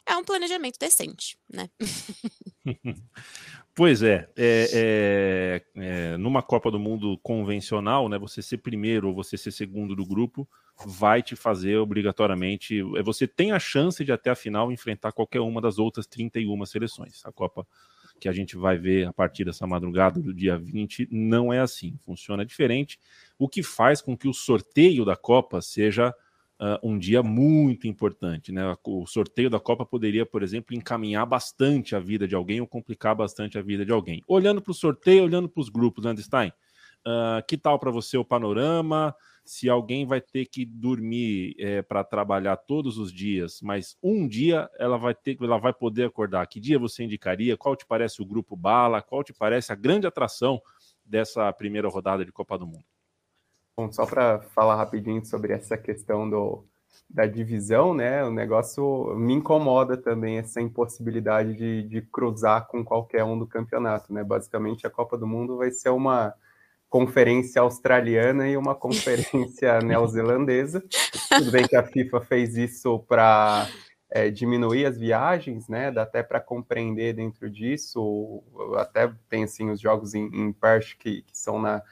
é 0.06 0.16
um 0.16 0.24
planejamento 0.24 0.78
decente, 0.78 1.38
né? 1.52 1.68
Pois 3.76 4.02
é, 4.02 4.26
é, 4.34 4.70
é, 4.72 5.62
é, 5.76 6.16
numa 6.16 6.42
Copa 6.42 6.70
do 6.70 6.78
Mundo 6.78 7.18
convencional, 7.22 8.08
né, 8.08 8.18
você 8.18 8.40
ser 8.40 8.56
primeiro 8.56 9.08
ou 9.08 9.14
você 9.14 9.36
ser 9.36 9.50
segundo 9.50 9.94
do 9.94 10.06
grupo 10.06 10.48
vai 10.86 11.22
te 11.22 11.36
fazer 11.36 11.76
obrigatoriamente. 11.76 12.80
É, 12.96 13.02
você 13.02 13.28
tem 13.28 13.52
a 13.52 13.58
chance 13.58 14.02
de 14.02 14.10
até 14.10 14.30
a 14.30 14.34
final 14.34 14.72
enfrentar 14.72 15.12
qualquer 15.12 15.40
uma 15.40 15.60
das 15.60 15.78
outras 15.78 16.06
31 16.06 16.64
seleções. 16.64 17.20
A 17.26 17.30
Copa 17.30 17.66
que 18.18 18.30
a 18.30 18.32
gente 18.32 18.56
vai 18.56 18.78
ver 18.78 19.06
a 19.06 19.12
partir 19.12 19.44
dessa 19.44 19.66
madrugada 19.66 20.22
do 20.22 20.32
dia 20.32 20.56
20 20.56 21.08
não 21.10 21.52
é 21.52 21.60
assim, 21.60 21.98
funciona 22.02 22.46
diferente, 22.46 22.98
o 23.38 23.46
que 23.46 23.62
faz 23.62 24.00
com 24.00 24.16
que 24.16 24.26
o 24.26 24.32
sorteio 24.32 25.04
da 25.04 25.16
Copa 25.16 25.60
seja 25.60 26.14
uh, 26.60 26.78
um 26.82 26.98
dia 26.98 27.22
muito 27.22 27.86
importante. 27.86 28.52
Né? 28.52 28.62
O 28.84 29.06
sorteio 29.06 29.50
da 29.50 29.60
Copa 29.60 29.84
poderia, 29.84 30.26
por 30.26 30.42
exemplo, 30.42 30.74
encaminhar 30.74 31.26
bastante 31.26 31.94
a 31.94 32.00
vida 32.00 32.26
de 32.26 32.34
alguém 32.34 32.60
ou 32.60 32.66
complicar 32.66 33.14
bastante 33.14 33.58
a 33.58 33.62
vida 33.62 33.84
de 33.84 33.92
alguém. 33.92 34.22
Olhando 34.26 34.60
para 34.60 34.70
o 34.70 34.74
sorteio, 34.74 35.24
olhando 35.24 35.48
para 35.48 35.60
os 35.60 35.68
grupos, 35.68 36.04
Landstein, 36.04 36.48
uh, 36.48 37.44
que 37.46 37.56
tal 37.56 37.78
para 37.78 37.90
você 37.90 38.16
o 38.16 38.24
panorama? 38.24 39.14
Se 39.44 39.68
alguém 39.68 40.04
vai 40.04 40.20
ter 40.20 40.46
que 40.46 40.64
dormir 40.64 41.54
é, 41.56 41.80
para 41.80 42.02
trabalhar 42.02 42.56
todos 42.56 42.98
os 42.98 43.12
dias, 43.12 43.60
mas 43.62 43.96
um 44.02 44.26
dia 44.26 44.68
ela 44.76 44.98
vai 44.98 45.14
ter, 45.14 45.38
ela 45.40 45.56
vai 45.56 45.72
poder 45.72 46.06
acordar. 46.06 46.44
Que 46.48 46.58
dia 46.58 46.80
você 46.80 47.04
indicaria? 47.04 47.56
Qual 47.56 47.76
te 47.76 47.86
parece 47.86 48.20
o 48.20 48.26
grupo 48.26 48.56
bala? 48.56 49.00
Qual 49.00 49.22
te 49.22 49.32
parece 49.32 49.70
a 49.70 49.76
grande 49.76 50.04
atração 50.04 50.60
dessa 51.04 51.52
primeira 51.52 51.88
rodada 51.88 52.24
de 52.24 52.32
Copa 52.32 52.58
do 52.58 52.66
Mundo? 52.66 52.95
Bom, 53.78 53.92
só 53.92 54.06
para 54.06 54.40
falar 54.54 54.76
rapidinho 54.76 55.22
sobre 55.26 55.52
essa 55.52 55.76
questão 55.76 56.28
do, 56.30 56.64
da 57.10 57.26
divisão, 57.26 57.92
né? 57.92 58.24
O 58.24 58.30
negócio 58.30 59.14
me 59.16 59.34
incomoda 59.34 59.98
também 59.98 60.38
essa 60.38 60.62
impossibilidade 60.62 61.52
de, 61.54 61.82
de 61.82 62.00
cruzar 62.00 62.66
com 62.68 62.82
qualquer 62.82 63.22
um 63.22 63.38
do 63.38 63.46
campeonato, 63.46 64.14
né? 64.14 64.24
Basicamente, 64.24 64.86
a 64.86 64.90
Copa 64.90 65.18
do 65.18 65.26
Mundo 65.26 65.58
vai 65.58 65.70
ser 65.70 65.90
uma 65.90 66.32
conferência 66.88 67.60
australiana 67.60 68.48
e 68.48 68.56
uma 68.56 68.74
conferência 68.74 69.78
neozelandesa. 69.84 70.82
Tudo 71.28 71.50
bem 71.50 71.68
que 71.68 71.76
a 71.76 71.82
FIFA 71.82 72.22
fez 72.22 72.56
isso 72.56 73.00
para 73.00 73.68
é, 74.10 74.30
diminuir 74.30 74.86
as 74.86 74.96
viagens, 74.96 75.68
né? 75.68 75.90
Dá 75.90 76.04
até 76.04 76.22
para 76.22 76.40
compreender 76.40 77.12
dentro 77.12 77.50
disso. 77.50 78.42
Até 78.78 79.12
tem 79.28 79.44
assim 79.44 79.68
os 79.68 79.78
jogos 79.78 80.14
em, 80.14 80.30
em 80.32 80.50
Perth 80.50 80.96
que, 80.98 81.20
que 81.20 81.36
são 81.36 81.60
na 81.60 81.82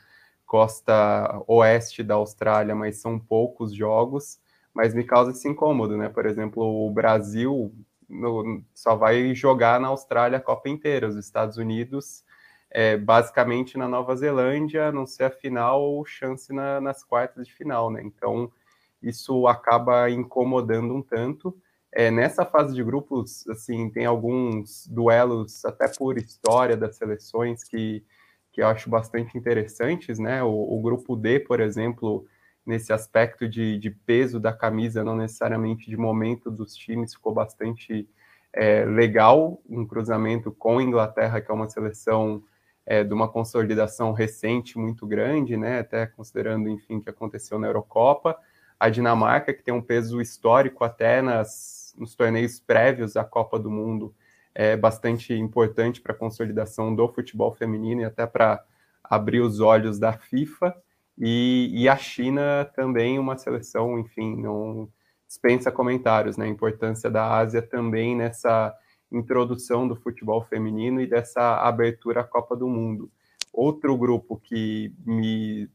costa 0.46 1.42
oeste 1.46 2.02
da 2.02 2.14
Austrália, 2.14 2.74
mas 2.74 3.00
são 3.00 3.18
poucos 3.18 3.74
jogos, 3.74 4.38
mas 4.72 4.94
me 4.94 5.04
causa 5.04 5.30
esse 5.30 5.48
incômodo, 5.48 5.96
né? 5.96 6.08
Por 6.08 6.26
exemplo, 6.26 6.62
o 6.62 6.90
Brasil 6.90 7.72
no, 8.08 8.62
só 8.74 8.96
vai 8.96 9.34
jogar 9.34 9.80
na 9.80 9.88
Austrália 9.88 10.38
a 10.38 10.40
Copa 10.40 10.68
inteira, 10.68 11.08
os 11.08 11.16
Estados 11.16 11.56
Unidos 11.56 12.24
é, 12.74 12.96
basicamente 12.96 13.78
na 13.78 13.86
Nova 13.86 14.16
Zelândia, 14.16 14.88
a 14.88 14.92
não 14.92 15.06
ser 15.06 15.24
a 15.24 15.30
final 15.30 15.80
ou 15.80 16.04
chance 16.04 16.52
na, 16.52 16.80
nas 16.80 17.04
quartas 17.04 17.46
de 17.46 17.54
final, 17.54 17.88
né? 17.88 18.02
Então 18.02 18.50
isso 19.00 19.46
acaba 19.46 20.10
incomodando 20.10 20.92
um 20.92 21.00
tanto. 21.00 21.56
É, 21.92 22.10
nessa 22.10 22.44
fase 22.44 22.74
de 22.74 22.82
grupos, 22.82 23.46
assim, 23.46 23.88
tem 23.90 24.04
alguns 24.04 24.88
duelos 24.88 25.64
até 25.64 25.86
por 25.86 26.18
história 26.18 26.76
das 26.76 26.96
seleções 26.96 27.62
que 27.62 28.04
que 28.54 28.62
eu 28.62 28.68
acho 28.68 28.88
bastante 28.88 29.36
interessantes, 29.36 30.20
né? 30.20 30.40
O, 30.44 30.48
o 30.48 30.80
grupo 30.80 31.16
D, 31.16 31.40
por 31.40 31.60
exemplo, 31.60 32.24
nesse 32.64 32.92
aspecto 32.92 33.48
de, 33.48 33.76
de, 33.76 33.90
peso 33.90 34.38
da 34.38 34.52
camisa, 34.52 35.02
não 35.02 35.16
necessariamente 35.16 35.90
de 35.90 35.96
momento 35.96 36.52
dos 36.52 36.76
times, 36.76 37.12
ficou 37.12 37.34
bastante 37.34 38.08
é, 38.52 38.84
legal. 38.84 39.60
Um 39.68 39.84
cruzamento 39.84 40.52
com 40.52 40.78
a 40.78 40.82
Inglaterra, 40.84 41.40
que 41.40 41.50
é 41.50 41.54
uma 41.54 41.68
seleção 41.68 42.44
é, 42.86 43.02
de 43.02 43.12
uma 43.12 43.26
consolidação 43.26 44.12
recente 44.12 44.78
muito 44.78 45.04
grande, 45.04 45.56
né? 45.56 45.80
Até 45.80 46.06
considerando, 46.06 46.68
enfim, 46.68 46.98
o 46.98 47.02
que 47.02 47.10
aconteceu 47.10 47.58
na 47.58 47.66
Eurocopa. 47.66 48.38
A 48.78 48.88
Dinamarca, 48.88 49.52
que 49.52 49.64
tem 49.64 49.74
um 49.74 49.82
peso 49.82 50.20
histórico 50.20 50.84
até 50.84 51.20
nas, 51.20 51.92
nos 51.98 52.14
torneios 52.14 52.60
prévios 52.60 53.16
à 53.16 53.24
Copa 53.24 53.58
do 53.58 53.70
Mundo 53.70 54.14
é 54.54 54.76
bastante 54.76 55.34
importante 55.34 56.00
para 56.00 56.12
a 56.12 56.16
consolidação 56.16 56.94
do 56.94 57.08
futebol 57.08 57.52
feminino 57.52 58.02
e 58.02 58.04
até 58.04 58.26
para 58.26 58.64
abrir 59.02 59.40
os 59.40 59.60
olhos 59.60 59.98
da 59.98 60.12
FIFA. 60.12 60.74
E, 61.18 61.70
e, 61.72 61.88
a 61.88 61.96
China 61.96 62.64
também 62.74 63.18
uma 63.18 63.36
seleção, 63.36 63.98
enfim, 63.98 64.36
não 64.36 64.88
dispensa 65.26 65.70
comentários, 65.70 66.36
né? 66.36 66.44
A 66.46 66.48
importância 66.48 67.10
da 67.10 67.36
Ásia 67.36 67.62
também 67.62 68.16
nessa 68.16 68.74
introdução 69.12 69.86
do 69.86 69.96
futebol 69.96 70.42
feminino 70.42 71.00
e 71.00 71.06
dessa 71.06 71.56
abertura 71.58 72.20
à 72.20 72.24
Copa 72.24 72.56
do 72.56 72.68
Mundo. 72.68 73.10
Outro 73.52 73.96
grupo 73.96 74.40
que 74.42 74.92
me 75.06 75.70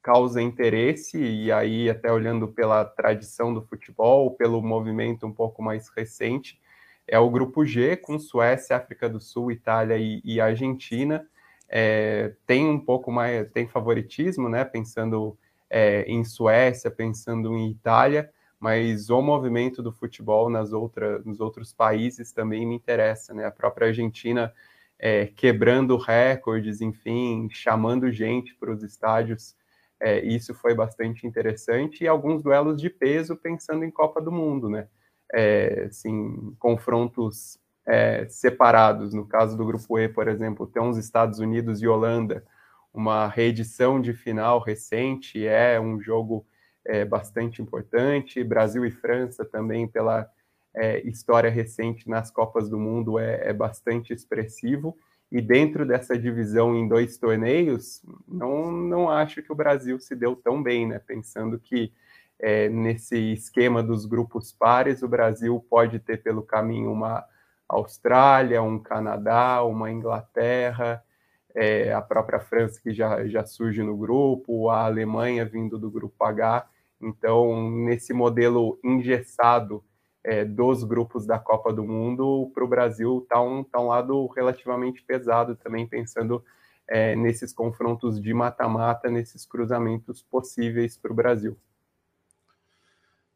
causa 0.00 0.40
interesse, 0.40 1.18
e 1.18 1.50
aí 1.50 1.90
até 1.90 2.12
olhando 2.12 2.46
pela 2.46 2.84
tradição 2.84 3.52
do 3.52 3.62
futebol, 3.62 4.36
pelo 4.36 4.62
movimento 4.62 5.26
um 5.26 5.32
pouco 5.32 5.60
mais 5.60 5.88
recente, 5.88 6.60
é 7.06 7.18
o 7.18 7.30
grupo 7.30 7.64
G, 7.64 7.96
com 7.96 8.18
Suécia, 8.18 8.76
África 8.76 9.08
do 9.08 9.20
Sul, 9.20 9.52
Itália 9.52 9.96
e, 9.96 10.20
e 10.24 10.40
Argentina. 10.40 11.26
É, 11.68 12.32
tem 12.46 12.66
um 12.68 12.78
pouco 12.78 13.10
mais, 13.12 13.50
tem 13.52 13.66
favoritismo, 13.66 14.48
né? 14.48 14.64
Pensando 14.64 15.36
é, 15.70 16.02
em 16.02 16.24
Suécia, 16.24 16.90
pensando 16.90 17.54
em 17.56 17.70
Itália, 17.70 18.30
mas 18.58 19.10
o 19.10 19.20
movimento 19.20 19.82
do 19.82 19.92
futebol 19.92 20.48
nas 20.48 20.72
outra, 20.72 21.18
nos 21.20 21.40
outros 21.40 21.72
países 21.72 22.32
também 22.32 22.66
me 22.66 22.74
interessa, 22.74 23.34
né? 23.34 23.44
A 23.44 23.50
própria 23.50 23.88
Argentina 23.88 24.52
é, 24.98 25.26
quebrando 25.26 25.96
recordes, 25.96 26.80
enfim, 26.80 27.48
chamando 27.50 28.10
gente 28.10 28.54
para 28.54 28.72
os 28.72 28.82
estádios, 28.82 29.54
é, 30.00 30.20
isso 30.24 30.54
foi 30.54 30.74
bastante 30.74 31.26
interessante. 31.26 32.04
E 32.04 32.08
alguns 32.08 32.42
duelos 32.42 32.80
de 32.80 32.90
peso 32.90 33.36
pensando 33.36 33.84
em 33.84 33.90
Copa 33.90 34.20
do 34.20 34.32
Mundo, 34.32 34.68
né? 34.68 34.88
É, 35.32 35.86
assim, 35.88 36.54
confrontos 36.58 37.58
é, 37.86 38.26
separados. 38.28 39.14
No 39.14 39.26
caso 39.26 39.56
do 39.56 39.64
Grupo 39.64 39.98
E, 39.98 40.08
por 40.08 40.28
exemplo, 40.28 40.66
tem 40.66 40.82
os 40.82 40.96
Estados 40.96 41.38
Unidos 41.38 41.80
e 41.80 41.86
Holanda, 41.86 42.44
uma 42.92 43.28
reedição 43.28 44.00
de 44.00 44.14
final 44.14 44.58
recente, 44.58 45.46
é 45.46 45.78
um 45.78 46.00
jogo 46.00 46.46
é, 46.84 47.04
bastante 47.04 47.60
importante. 47.60 48.42
Brasil 48.42 48.84
e 48.86 48.90
França 48.90 49.44
também, 49.44 49.86
pela 49.86 50.28
é, 50.74 51.06
história 51.06 51.50
recente 51.50 52.08
nas 52.08 52.30
Copas 52.30 52.68
do 52.68 52.78
Mundo, 52.78 53.18
é, 53.18 53.48
é, 53.48 53.52
bastante 53.52 54.12
expressivo. 54.12 54.96
E 55.30 55.40
dentro 55.40 55.84
dessa 55.84 56.16
divisão 56.16 56.76
em 56.76 56.86
dois 56.86 57.18
torneios, 57.18 58.00
não, 58.28 58.70
não 58.70 59.10
acho 59.10 59.42
que 59.42 59.50
o 59.50 59.56
Brasil 59.56 59.98
se 59.98 60.14
deu 60.14 60.36
tão 60.36 60.62
bem, 60.62 60.86
né? 60.86 61.00
Pensando 61.00 61.58
que 61.58 61.92
é, 62.38 62.68
nesse 62.68 63.32
esquema 63.32 63.82
dos 63.82 64.06
grupos 64.06 64.52
pares, 64.52 65.02
o 65.02 65.08
Brasil 65.08 65.64
pode 65.70 65.98
ter 65.98 66.22
pelo 66.22 66.42
caminho 66.42 66.92
uma 66.92 67.24
Austrália, 67.68 68.62
um 68.62 68.78
Canadá, 68.78 69.62
uma 69.62 69.90
Inglaterra, 69.90 71.02
é, 71.54 71.92
a 71.92 72.02
própria 72.02 72.38
França 72.38 72.80
que 72.80 72.92
já, 72.92 73.26
já 73.26 73.44
surge 73.44 73.82
no 73.82 73.96
grupo, 73.96 74.68
a 74.68 74.84
Alemanha 74.84 75.44
vindo 75.44 75.78
do 75.78 75.90
grupo 75.90 76.22
H. 76.22 76.66
Então, 77.00 77.70
nesse 77.70 78.12
modelo 78.12 78.78
engessado 78.84 79.82
é, 80.22 80.44
dos 80.44 80.84
grupos 80.84 81.26
da 81.26 81.38
Copa 81.38 81.72
do 81.72 81.84
Mundo, 81.84 82.50
para 82.54 82.64
o 82.64 82.68
Brasil 82.68 83.20
está 83.22 83.40
um, 83.40 83.64
tá 83.64 83.80
um 83.80 83.86
lado 83.86 84.26
relativamente 84.28 85.02
pesado 85.02 85.56
também, 85.56 85.86
pensando 85.86 86.44
é, 86.88 87.16
nesses 87.16 87.52
confrontos 87.52 88.20
de 88.20 88.32
mata-mata, 88.34 89.10
nesses 89.10 89.44
cruzamentos 89.46 90.22
possíveis 90.22 90.96
para 90.96 91.12
o 91.12 91.14
Brasil. 91.14 91.56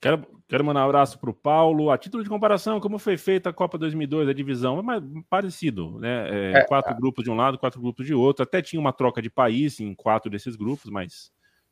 Quero, 0.00 0.26
quero 0.48 0.64
mandar 0.64 0.80
um 0.80 0.88
abraço 0.88 1.18
para 1.18 1.28
o 1.28 1.34
Paulo. 1.34 1.90
A 1.90 1.98
título 1.98 2.22
de 2.22 2.28
comparação, 2.28 2.80
como 2.80 2.98
foi 2.98 3.18
feita 3.18 3.50
a 3.50 3.52
Copa 3.52 3.76
2002, 3.76 4.28
a 4.28 4.32
divisão 4.32 4.78
é 4.78 4.82
mais 4.82 5.02
parecido, 5.28 5.98
né? 5.98 6.28
É, 6.28 6.58
é, 6.60 6.64
quatro 6.64 6.92
é. 6.92 6.96
grupos 6.96 7.22
de 7.22 7.30
um 7.30 7.36
lado, 7.36 7.58
quatro 7.58 7.80
grupos 7.80 8.06
de 8.06 8.14
outro. 8.14 8.42
Até 8.42 8.62
tinha 8.62 8.80
uma 8.80 8.92
troca 8.92 9.20
de 9.20 9.28
país 9.28 9.78
em 9.78 9.94
quatro 9.94 10.30
desses 10.30 10.56
grupos, 10.56 10.90
mas 10.90 11.30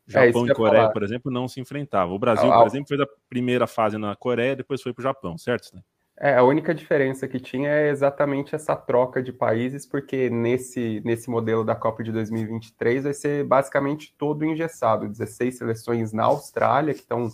é, 0.09 0.27
Japão 0.27 0.47
e 0.47 0.53
Coreia, 0.53 0.83
falar. 0.83 0.93
por 0.93 1.03
exemplo, 1.03 1.33
não 1.33 1.49
se 1.49 1.59
enfrentavam. 1.59 2.15
O 2.15 2.19
Brasil, 2.19 2.51
por 2.51 2.67
exemplo, 2.67 2.89
fez 2.89 3.01
a 3.01 3.09
primeira 3.31 3.67
fase 3.67 3.97
na 3.97 4.15
Coreia, 4.15 4.57
depois 4.57 4.83
foi 4.83 4.93
para 4.93 5.01
o 5.01 5.05
Japão, 5.05 5.39
certo? 5.39 5.83
É, 6.21 6.35
a 6.35 6.43
única 6.43 6.75
diferença 6.75 7.29
que 7.29 7.39
tinha 7.39 7.71
é 7.71 7.89
exatamente 7.89 8.55
essa 8.55 8.75
troca 8.75 9.23
de 9.23 9.33
países, 9.33 9.87
porque 9.87 10.29
nesse, 10.29 11.01
nesse 11.05 11.31
modelo 11.31 11.65
da 11.65 11.77
Copa 11.77 12.03
de 12.03 12.11
2023 12.11 13.05
vai 13.05 13.15
ser 13.15 13.45
basicamente 13.45 14.15
todo 14.19 14.45
engessado. 14.45 15.09
16 15.09 15.57
seleções 15.57 16.13
na 16.13 16.25
Austrália, 16.25 16.93
que 16.93 17.01
estão 17.01 17.29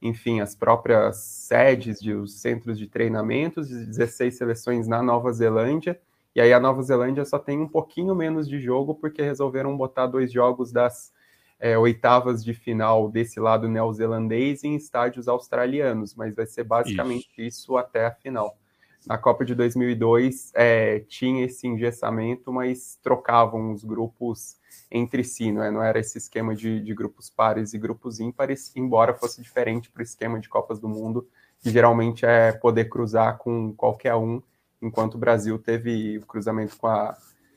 enfim, 0.00 0.40
as 0.40 0.54
próprias 0.54 1.16
sedes 1.18 2.00
de 2.00 2.12
os 2.12 2.40
centros 2.40 2.78
de 2.78 2.86
treinamentos, 2.86 3.68
16 3.68 4.36
seleções 4.36 4.86
na 4.86 5.02
Nova 5.02 5.32
Zelândia, 5.32 5.98
e 6.34 6.40
aí 6.40 6.52
a 6.52 6.60
Nova 6.60 6.82
Zelândia 6.82 7.24
só 7.24 7.38
tem 7.38 7.58
um 7.58 7.68
pouquinho 7.68 8.14
menos 8.14 8.48
de 8.48 8.60
jogo 8.60 8.94
porque 8.94 9.22
resolveram 9.22 9.76
botar 9.76 10.06
dois 10.06 10.30
jogos 10.30 10.70
das 10.70 11.12
é, 11.58 11.78
oitavas 11.78 12.44
de 12.44 12.52
final 12.52 13.10
desse 13.10 13.40
lado 13.40 13.68
neozelandês 13.68 14.62
em 14.62 14.76
estádios 14.76 15.28
australianos, 15.28 16.14
mas 16.14 16.34
vai 16.34 16.46
ser 16.46 16.64
basicamente 16.64 17.28
isso, 17.38 17.62
isso 17.62 17.76
até 17.76 18.06
a 18.06 18.10
final. 18.10 18.58
Na 19.06 19.16
Copa 19.16 19.44
de 19.44 19.54
2002 19.54 20.50
é, 20.52 20.98
tinha 21.00 21.44
esse 21.44 21.66
engessamento, 21.68 22.52
mas 22.52 22.98
trocavam 23.00 23.72
os 23.72 23.84
grupos 23.84 24.56
entre 24.90 25.22
si, 25.22 25.52
não, 25.52 25.62
é? 25.62 25.70
não 25.70 25.82
era 25.82 26.00
esse 26.00 26.18
esquema 26.18 26.56
de, 26.56 26.80
de 26.80 26.92
grupos 26.92 27.30
pares 27.30 27.72
e 27.72 27.78
grupos 27.78 28.18
ímpares, 28.18 28.72
embora 28.74 29.14
fosse 29.14 29.40
diferente 29.40 29.90
para 29.90 30.00
o 30.00 30.02
esquema 30.02 30.40
de 30.40 30.48
Copas 30.48 30.80
do 30.80 30.88
Mundo, 30.88 31.26
que 31.60 31.70
geralmente 31.70 32.26
é 32.26 32.50
poder 32.50 32.86
cruzar 32.86 33.38
com 33.38 33.72
qualquer 33.74 34.16
um 34.16 34.42
enquanto 34.82 35.14
o 35.14 35.18
Brasil 35.18 35.56
teve 35.56 36.18
o 36.18 36.26
cruzamento 36.26 36.76
com 36.76 36.88
a, 36.88 37.16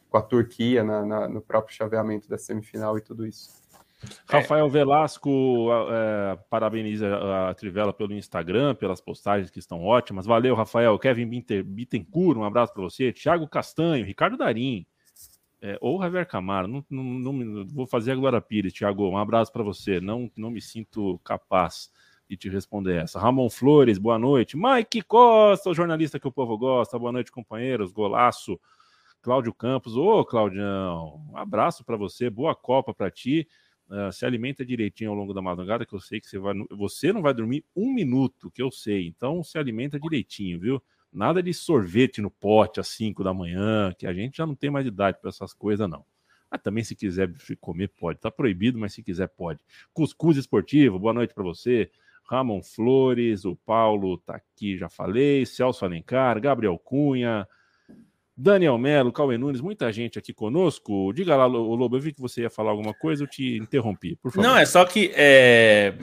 com 0.10 0.18
a 0.18 0.22
Turquia 0.22 0.84
na, 0.84 1.04
na, 1.04 1.28
no 1.28 1.42
próprio 1.42 1.76
chaveamento 1.76 2.30
da 2.30 2.38
semifinal 2.38 2.96
e 2.98 3.02
tudo 3.02 3.26
isso. 3.26 3.50
Rafael 4.30 4.70
Velasco 4.70 5.68
é, 5.92 6.40
parabeniza 6.50 7.50
a 7.50 7.54
Trivela 7.54 7.92
pelo 7.92 8.14
Instagram, 8.14 8.76
pelas 8.76 9.02
postagens 9.02 9.50
que 9.50 9.60
estão 9.60 9.84
ótimas. 9.84 10.26
Valeu, 10.26 10.56
Rafael. 10.56 10.98
Kevin 10.98 11.28
Bittencourt, 11.66 12.38
um 12.38 12.44
abraço 12.44 12.74
para 12.74 12.84
você. 12.84 13.12
Thiago 13.12 13.48
Castanho, 13.48 14.06
Ricardo 14.06 14.38
Darim, 14.38 14.86
é, 15.62 15.78
ou 15.82 16.02
Javier 16.02 16.26
Camaro. 16.26 16.68
Não, 16.68 16.86
não, 16.90 17.04
não, 17.04 17.68
vou 17.68 17.86
fazer 17.86 18.14
a 18.14 18.16
Glória 18.16 18.40
Pires, 18.40 18.74
Thiago. 18.74 19.10
Um 19.10 19.18
abraço 19.18 19.52
para 19.52 19.64
você. 19.64 20.00
Não, 20.00 20.32
não 20.38 20.50
me 20.50 20.62
sinto 20.62 21.20
capaz 21.20 21.92
de 22.30 22.38
te 22.38 22.48
responder 22.48 23.04
essa. 23.04 23.20
Ramon 23.20 23.50
Flores, 23.50 23.98
boa 23.98 24.18
noite. 24.18 24.56
Mike 24.56 25.02
Costa, 25.02 25.70
o 25.70 25.74
jornalista 25.74 26.20
que 26.20 26.28
o 26.28 26.32
povo 26.32 26.58
gosta. 26.58 26.98
Boa 26.98 27.12
noite, 27.12 27.32
companheiros. 27.32 27.92
Golaço. 27.92 28.60
Cláudio 29.22 29.54
Campos, 29.54 29.98
ô 29.98 30.24
Claudião, 30.24 31.22
um 31.30 31.38
abraço 31.38 31.84
para 31.84 31.98
você, 31.98 32.30
boa 32.30 32.56
Copa 32.56 32.94
para 32.94 33.12
ti. 33.12 33.48
Uh, 33.90 34.12
se 34.12 34.24
alimenta 34.24 34.64
direitinho 34.64 35.10
ao 35.10 35.16
longo 35.16 35.34
da 35.34 35.42
madrugada, 35.42 35.84
que 35.84 35.94
eu 35.94 36.00
sei 36.00 36.22
que 36.22 36.28
você 36.28 36.38
vai. 36.38 36.54
Você 36.72 37.12
não 37.12 37.24
vai 37.24 37.34
dormir 37.34 37.66
um 37.76 37.92
minuto, 37.92 38.52
que 38.52 38.62
eu 38.62 38.72
sei. 38.72 39.08
Então 39.08 39.44
se 39.44 39.58
alimenta 39.58 40.00
direitinho, 40.00 40.60
viu? 40.60 40.84
Nada 41.12 41.42
de 41.42 41.52
sorvete 41.54 42.22
no 42.22 42.30
pote 42.30 42.80
às 42.80 42.88
5 42.90 43.24
da 43.24 43.34
manhã, 43.34 43.92
que 43.98 44.06
a 44.06 44.14
gente 44.14 44.38
já 44.38 44.46
não 44.46 44.54
tem 44.54 44.70
mais 44.70 44.86
idade 44.86 45.18
para 45.20 45.30
essas 45.30 45.54
coisas, 45.54 45.90
não. 45.90 46.06
Mas 46.52 46.62
também, 46.62 46.84
se 46.84 46.96
quiser 46.96 47.32
comer, 47.60 47.90
pode. 47.90 48.20
Tá 48.20 48.30
proibido, 48.30 48.78
mas 48.78 48.94
se 48.94 49.04
quiser, 49.04 49.28
pode. 49.28 49.60
Cuscuz 49.94 50.38
esportivo, 50.38 51.00
boa 51.00 51.14
noite 51.14 51.34
para 51.34 51.44
você. 51.44 51.92
Ramon 52.30 52.62
Flores, 52.62 53.44
o 53.44 53.56
Paulo 53.56 54.20
tá 54.20 54.36
aqui, 54.36 54.78
já 54.78 54.88
falei, 54.88 55.48
Celso 55.48 55.84
Alencar, 55.84 56.40
Gabriel 56.40 56.78
Cunha, 56.78 57.48
Daniel 58.42 58.78
Melo, 58.78 59.12
Cauê 59.12 59.38
Nunes, 59.38 59.60
muita 59.60 59.92
gente 59.92 60.18
aqui 60.18 60.34
conosco. 60.34 61.12
Diga 61.12 61.36
lá, 61.36 61.46
Lobo, 61.46 61.98
eu 61.98 62.00
vi 62.00 62.14
que 62.14 62.22
você 62.22 62.44
ia 62.44 62.50
falar 62.50 62.72
alguma 62.72 62.94
coisa, 62.94 63.24
eu 63.24 63.28
te 63.28 63.58
interrompi, 63.58 64.16
por 64.16 64.32
favor. 64.32 64.48
Não, 64.48 64.58
é 64.58 64.66
só 64.66 64.86
que 64.86 65.12
é, 65.14 65.98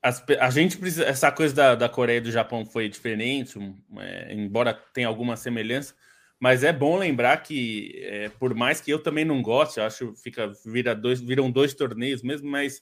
as, 0.00 0.24
a 0.38 0.48
gente 0.50 0.78
precisa. 0.78 1.04
Essa 1.04 1.32
coisa 1.32 1.52
da, 1.52 1.74
da 1.74 1.88
Coreia 1.88 2.18
e 2.18 2.20
do 2.20 2.30
Japão 2.30 2.64
foi 2.64 2.88
diferente, 2.88 3.58
é, 3.98 4.32
embora 4.32 4.72
tenha 4.94 5.08
alguma 5.08 5.36
semelhança, 5.36 5.92
mas 6.38 6.62
é 6.62 6.72
bom 6.72 6.96
lembrar 6.96 7.38
que, 7.38 8.00
é, 8.04 8.28
por 8.28 8.54
mais 8.54 8.80
que 8.80 8.92
eu 8.92 9.02
também 9.02 9.24
não 9.24 9.42
goste, 9.42 9.80
acho 9.80 10.14
fica, 10.14 10.52
vira 10.64 10.94
dois, 10.94 11.20
viram 11.20 11.50
dois 11.50 11.74
torneios 11.74 12.22
mesmo, 12.22 12.48
mas 12.48 12.80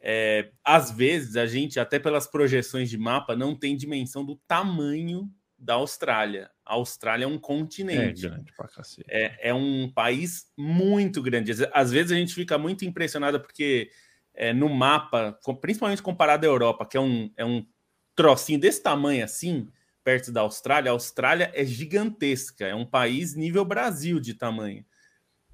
é, 0.00 0.50
às 0.62 0.90
vezes 0.90 1.34
a 1.36 1.46
gente, 1.46 1.80
até 1.80 1.98
pelas 1.98 2.26
projeções 2.26 2.90
de 2.90 2.98
mapa, 2.98 3.34
não 3.34 3.54
tem 3.54 3.74
dimensão 3.74 4.22
do 4.22 4.36
tamanho 4.46 5.30
da 5.58 5.74
Austrália. 5.74 6.50
A 6.68 6.74
Austrália 6.74 7.24
é 7.24 7.26
um 7.26 7.38
continente. 7.38 8.26
É 8.26 8.28
grande 8.28 8.52
pra 8.52 8.68
cacete. 8.68 9.08
É, 9.08 9.48
é 9.48 9.54
um 9.54 9.90
país 9.90 10.52
muito 10.56 11.22
grande. 11.22 11.52
Às 11.72 11.90
vezes 11.90 12.12
a 12.12 12.14
gente 12.14 12.34
fica 12.34 12.58
muito 12.58 12.84
impressionado 12.84 13.40
porque 13.40 13.90
é, 14.34 14.52
no 14.52 14.68
mapa, 14.68 15.38
principalmente 15.60 16.02
comparado 16.02 16.44
à 16.44 16.48
Europa, 16.48 16.84
que 16.84 16.96
é 16.98 17.00
um, 17.00 17.32
é 17.38 17.44
um 17.44 17.66
trocinho 18.14 18.60
desse 18.60 18.82
tamanho 18.82 19.24
assim, 19.24 19.66
perto 20.04 20.30
da 20.30 20.42
Austrália, 20.42 20.90
a 20.90 20.92
Austrália 20.92 21.50
é 21.54 21.64
gigantesca. 21.64 22.66
É 22.66 22.74
um 22.74 22.86
país 22.86 23.34
nível 23.34 23.64
Brasil 23.64 24.20
de 24.20 24.34
tamanho. 24.34 24.84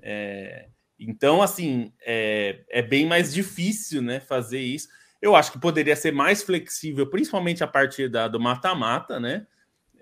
É, 0.03 0.69
então, 0.99 1.43
assim, 1.43 1.93
é, 2.05 2.65
é 2.69 2.83
bem 2.83 3.07
mais 3.07 3.33
difícil 3.33 4.03
né, 4.03 4.19
fazer 4.19 4.61
isso. 4.61 4.89
Eu 5.23 5.35
acho 5.35 5.53
que 5.53 5.59
poderia 5.59 5.97
ser 5.97 6.13
mais 6.13 6.43
flexível, 6.43 7.09
principalmente 7.09 7.65
a 7.65 7.67
partir 7.67 8.09
da, 8.09 8.29
do 8.29 8.41
mata-mata, 8.41 9.19
né? 9.19 9.47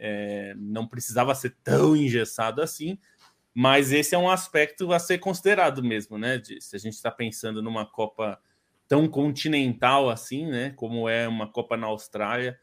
É, 0.05 0.53
não 0.57 0.85
precisava 0.85 1.33
ser 1.33 1.55
tão 1.63 1.95
engessado 1.95 2.61
assim, 2.61 2.99
mas 3.55 3.93
esse 3.93 4.17
é 4.17 4.19
um 4.19 4.29
aspecto 4.29 4.93
a 4.93 4.99
ser 4.99 5.19
considerado 5.19 5.81
mesmo, 5.81 6.19
né? 6.19 6.39
De, 6.39 6.61
se 6.61 6.75
a 6.75 6.79
gente 6.79 6.95
está 6.95 7.09
pensando 7.09 7.63
numa 7.63 7.87
Copa 7.87 8.37
tão 8.89 9.07
continental 9.07 10.11
assim, 10.11 10.45
né? 10.47 10.73
Como 10.75 11.09
é 11.09 11.29
uma 11.29 11.47
Copa 11.47 11.77
na 11.77 11.87
Austrália. 11.87 12.59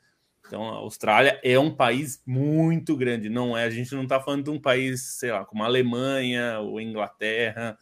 Então, 0.45 0.67
a 0.67 0.73
Austrália 0.73 1.39
é 1.41 1.57
um 1.57 1.73
país 1.73 2.21
muito 2.25 2.97
grande, 2.97 3.29
não 3.29 3.57
é? 3.57 3.63
A 3.63 3.69
gente 3.69 3.95
não 3.95 4.03
está 4.03 4.19
falando 4.19 4.43
de 4.43 4.49
um 4.49 4.59
país, 4.59 5.01
sei 5.17 5.31
lá, 5.31 5.45
como 5.45 5.63
a 5.63 5.67
Alemanha 5.67 6.59
ou 6.59 6.81
Inglaterra, 6.81 7.77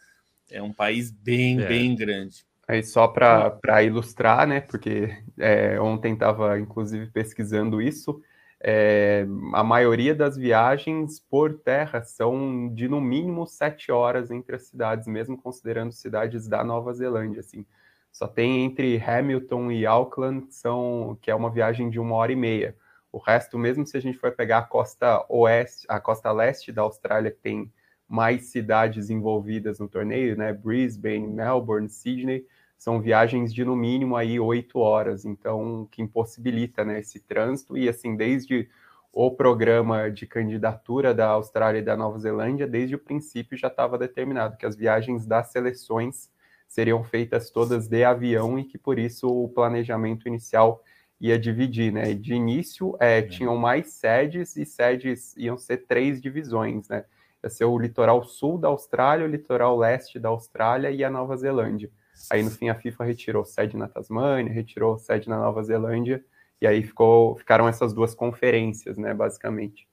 é 0.52 0.62
um 0.62 0.72
país 0.72 1.10
bem, 1.10 1.60
é. 1.62 1.68
bem 1.68 1.96
grande. 1.96 2.46
Aí 2.68 2.84
só 2.84 3.08
para 3.08 3.82
ilustrar, 3.84 4.46
né? 4.46 4.60
Porque 4.60 5.18
é, 5.40 5.80
ontem 5.80 6.14
estava 6.14 6.60
inclusive 6.60 7.08
pesquisando 7.08 7.82
isso. 7.82 8.22
É, 8.60 9.26
a 9.54 9.64
maioria 9.64 10.16
das 10.16 10.36
viagens 10.36 11.20
por 11.20 11.60
terra 11.60 12.02
são 12.04 12.74
de 12.74 12.88
no 12.88 13.00
mínimo 13.00 13.46
sete 13.46 13.92
horas 13.92 14.32
entre 14.32 14.56
as 14.56 14.64
cidades, 14.64 15.08
mesmo 15.08 15.38
considerando 15.38 15.92
cidades 15.92 16.48
da 16.48 16.64
Nova 16.64 16.94
Zelândia. 16.94 17.42
Assim, 17.42 17.66
só 18.12 18.28
tem 18.28 18.66
entre 18.66 18.98
Hamilton 19.00 19.72
e 19.72 19.86
Auckland 19.86 20.52
são 20.54 21.18
que 21.22 21.30
é 21.30 21.36
uma 21.36 21.52
viagem 21.52 21.90
de 21.90 22.00
uma 22.00 22.16
hora 22.16 22.32
e 22.32 22.36
meia. 22.36 22.76
O 23.12 23.20
resto, 23.20 23.58
mesmo 23.58 23.86
se 23.86 23.96
a 23.98 24.02
gente 24.02 24.18
for 24.18 24.32
pegar 24.32 24.60
a 24.60 24.64
costa 24.64 25.26
oeste, 25.30 25.86
a 25.88 26.00
costa 26.00 26.32
leste 26.32 26.72
da 26.72 26.82
Austrália, 26.82 27.32
que 27.32 27.40
tem 27.40 27.72
mais 28.08 28.46
cidades 28.46 29.10
envolvidas 29.10 29.80
no 29.80 29.88
torneio, 29.88 30.36
né? 30.38 30.54
Brisbane, 30.54 31.28
Melbourne, 31.28 31.90
Sydney, 31.90 32.46
são 32.78 33.02
viagens 33.02 33.54
de 33.54 33.66
no 33.66 33.76
mínimo 33.76 34.16
aí 34.16 34.40
oito 34.40 34.80
horas, 34.80 35.26
então 35.26 35.88
que 35.92 36.02
impossibilita 36.02 36.86
né, 36.86 37.00
esse 37.00 37.20
trânsito 37.20 37.78
e 37.78 37.90
assim 37.90 38.16
desde 38.16 38.70
o 39.12 39.32
programa 39.32 40.12
de 40.12 40.28
candidatura 40.28 41.14
da 41.14 41.30
Austrália 41.30 41.80
e 41.80 41.84
da 41.84 41.98
Nova 41.98 42.20
Zelândia, 42.20 42.68
desde 42.68 42.96
o 42.96 43.00
princípio 43.00 43.58
já 43.58 43.68
estava 43.68 43.98
determinado 43.98 44.58
que 44.58 44.66
as 44.66 44.76
viagens 44.76 45.26
das 45.26 45.48
seleções 45.48 46.30
seriam 46.68 47.04
feitas 47.04 47.50
todas 47.50 47.88
de 47.88 48.04
avião 48.04 48.60
e 48.60 48.64
que 48.64 48.78
por 48.78 49.00
isso 49.00 49.28
o 49.28 49.50
planejamento 49.50 50.28
inicial 50.28 50.84
ia 51.20 51.40
dividir, 51.40 51.92
né? 51.92 52.14
De 52.14 52.36
início 52.36 52.96
é, 53.00 53.22
tinham 53.22 53.58
mais 53.58 53.94
sedes 53.94 54.56
e 54.56 54.66
sedes 54.66 55.36
iam 55.36 55.58
ser 55.58 55.78
três 55.88 56.22
divisões, 56.22 56.88
né? 56.88 57.06
ia 57.44 57.50
ser 57.50 57.66
o 57.66 57.78
litoral 57.78 58.24
sul 58.24 58.58
da 58.58 58.68
Austrália, 58.68 59.26
o 59.26 59.30
litoral 59.30 59.78
leste 59.78 60.20
da 60.20 60.30
Austrália 60.30 60.92
e 60.92 61.04
a 61.04 61.10
Nova 61.10 61.36
Zelândia. 61.36 61.90
Aí 62.30 62.44
no 62.44 62.52
fim 62.52 62.70
a 62.70 62.76
FIFA 62.76 63.04
retirou 63.06 63.46
sede 63.46 63.78
na 63.78 63.88
Tasmânia, 63.88 64.52
retirou 64.52 64.98
sede 64.98 65.30
na 65.30 65.38
Nova 65.38 65.64
Zelândia, 65.64 66.24
e 66.62 66.68
aí 66.68 66.84
ficou, 66.84 67.36
ficaram 67.36 67.68
essas 67.68 67.94
duas 67.94 68.16
conferências, 68.16 68.98
né, 68.98 69.14
basicamente. 69.14 69.88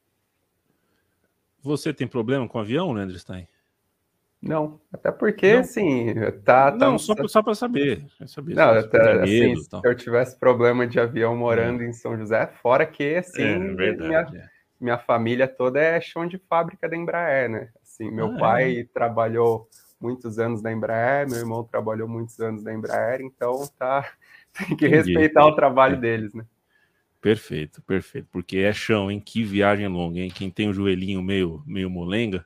Você 1.63 1.93
tem 1.93 2.07
problema 2.07 2.49
com 2.49 2.59
avião, 2.59 2.93
Leandro 2.93 3.19
Stein? 3.19 3.49
Não, 4.41 4.79
até 4.93 5.11
porque, 5.11 5.55
não. 5.55 5.61
assim, 5.61 6.15
tá... 6.45 6.71
tá 6.71 6.77
não, 6.77 6.99
só, 6.99 7.15
só 7.27 7.43
para 7.43 7.55
saber. 7.55 8.05
saber. 8.27 8.55
Não, 8.55 8.71
até, 8.71 9.23
assim, 9.23 9.57
se 9.57 9.69
eu 9.83 9.95
tivesse 9.95 10.39
problema 10.39 10.87
de 10.87 11.01
avião 11.01 11.35
morando 11.35 11.83
é. 11.83 11.87
em 11.87 11.93
São 11.95 12.19
José, 12.19 12.47
fora 12.61 12.85
que, 12.85 13.17
assim, 13.17 13.43
é, 13.43 13.59
verdade, 13.75 14.33
minha, 14.33 14.45
é 14.45 14.55
minha 14.85 14.99
família 14.99 15.49
toda 15.49 15.81
é 15.81 16.01
chão 16.01 16.27
de 16.27 16.37
fábrica 16.37 16.87
da 16.89 16.95
Embraer, 16.95 17.49
né? 17.49 17.71
Assim, 17.83 18.11
meu 18.11 18.35
ah, 18.35 18.39
pai 18.39 18.81
é. 18.81 18.85
trabalhou 18.85 19.67
muitos 20.05 20.39
anos 20.39 20.61
na 20.61 20.71
Embraer, 20.71 21.29
meu 21.29 21.39
irmão 21.39 21.65
trabalhou 21.65 22.07
muitos 22.07 22.39
anos 22.39 22.63
na 22.63 22.75
Embraer, 22.75 23.23
então 23.23 23.67
tá 23.79 24.13
tem 24.53 24.77
que 24.77 24.87
Entendi. 24.87 25.13
respeitar 25.13 25.47
o 25.47 25.57
trabalho 25.57 25.99
deles, 25.99 26.35
né? 26.35 26.45
Perfeito, 27.21 27.81
perfeito, 27.83 28.29
porque 28.31 28.59
é 28.59 28.73
chão, 28.73 29.11
hein? 29.11 29.19
Que 29.19 29.43
viagem 29.43 29.89
longa, 29.89 30.21
hein? 30.21 30.31
Quem 30.31 30.51
tem 30.51 30.69
o 30.69 30.75
joelhinho 30.75 31.23
meio 31.23 31.63
meio 31.67 31.89
molenga 31.89 32.45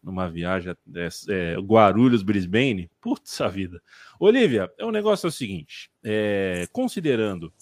numa 0.00 0.30
viagem 0.30 0.72
é, 0.94 1.08
é, 1.28 1.56
Guarulhos 1.56 2.22
Brisbane, 2.22 2.88
putz 3.00 3.40
a 3.40 3.48
vida. 3.48 3.82
Olivia, 4.18 4.70
o 4.80 4.92
negócio 4.92 5.26
é 5.26 5.28
o 5.28 5.32
seguinte, 5.32 5.90
é, 6.02 6.66
considerando 6.72 7.52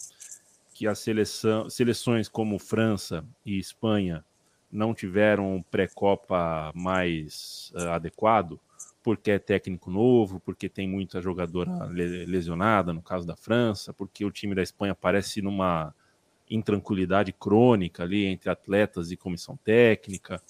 que 0.74 0.86
as 0.86 0.98
seleção, 0.98 1.68
seleções 1.68 2.28
como 2.28 2.58
França 2.58 3.24
e 3.44 3.58
Espanha 3.58 4.24
não 4.70 4.94
tiveram 4.94 5.56
um 5.56 5.62
pré-copa 5.62 6.70
mais 6.74 7.72
uh, 7.74 7.88
adequado, 7.88 8.60
porque 9.08 9.30
é 9.30 9.38
técnico 9.38 9.90
novo, 9.90 10.38
porque 10.38 10.68
tem 10.68 10.86
muita 10.86 11.18
jogadora 11.22 11.86
lesionada, 11.86 12.92
no 12.92 13.00
caso 13.00 13.26
da 13.26 13.34
França, 13.34 13.90
porque 13.90 14.22
o 14.22 14.30
time 14.30 14.54
da 14.54 14.62
Espanha 14.62 14.94
parece 14.94 15.40
numa 15.40 15.94
intranquilidade 16.50 17.32
crônica 17.32 18.02
ali 18.02 18.26
entre 18.26 18.50
atletas 18.50 19.10
e 19.10 19.16
comissão 19.16 19.56
técnica. 19.64 20.42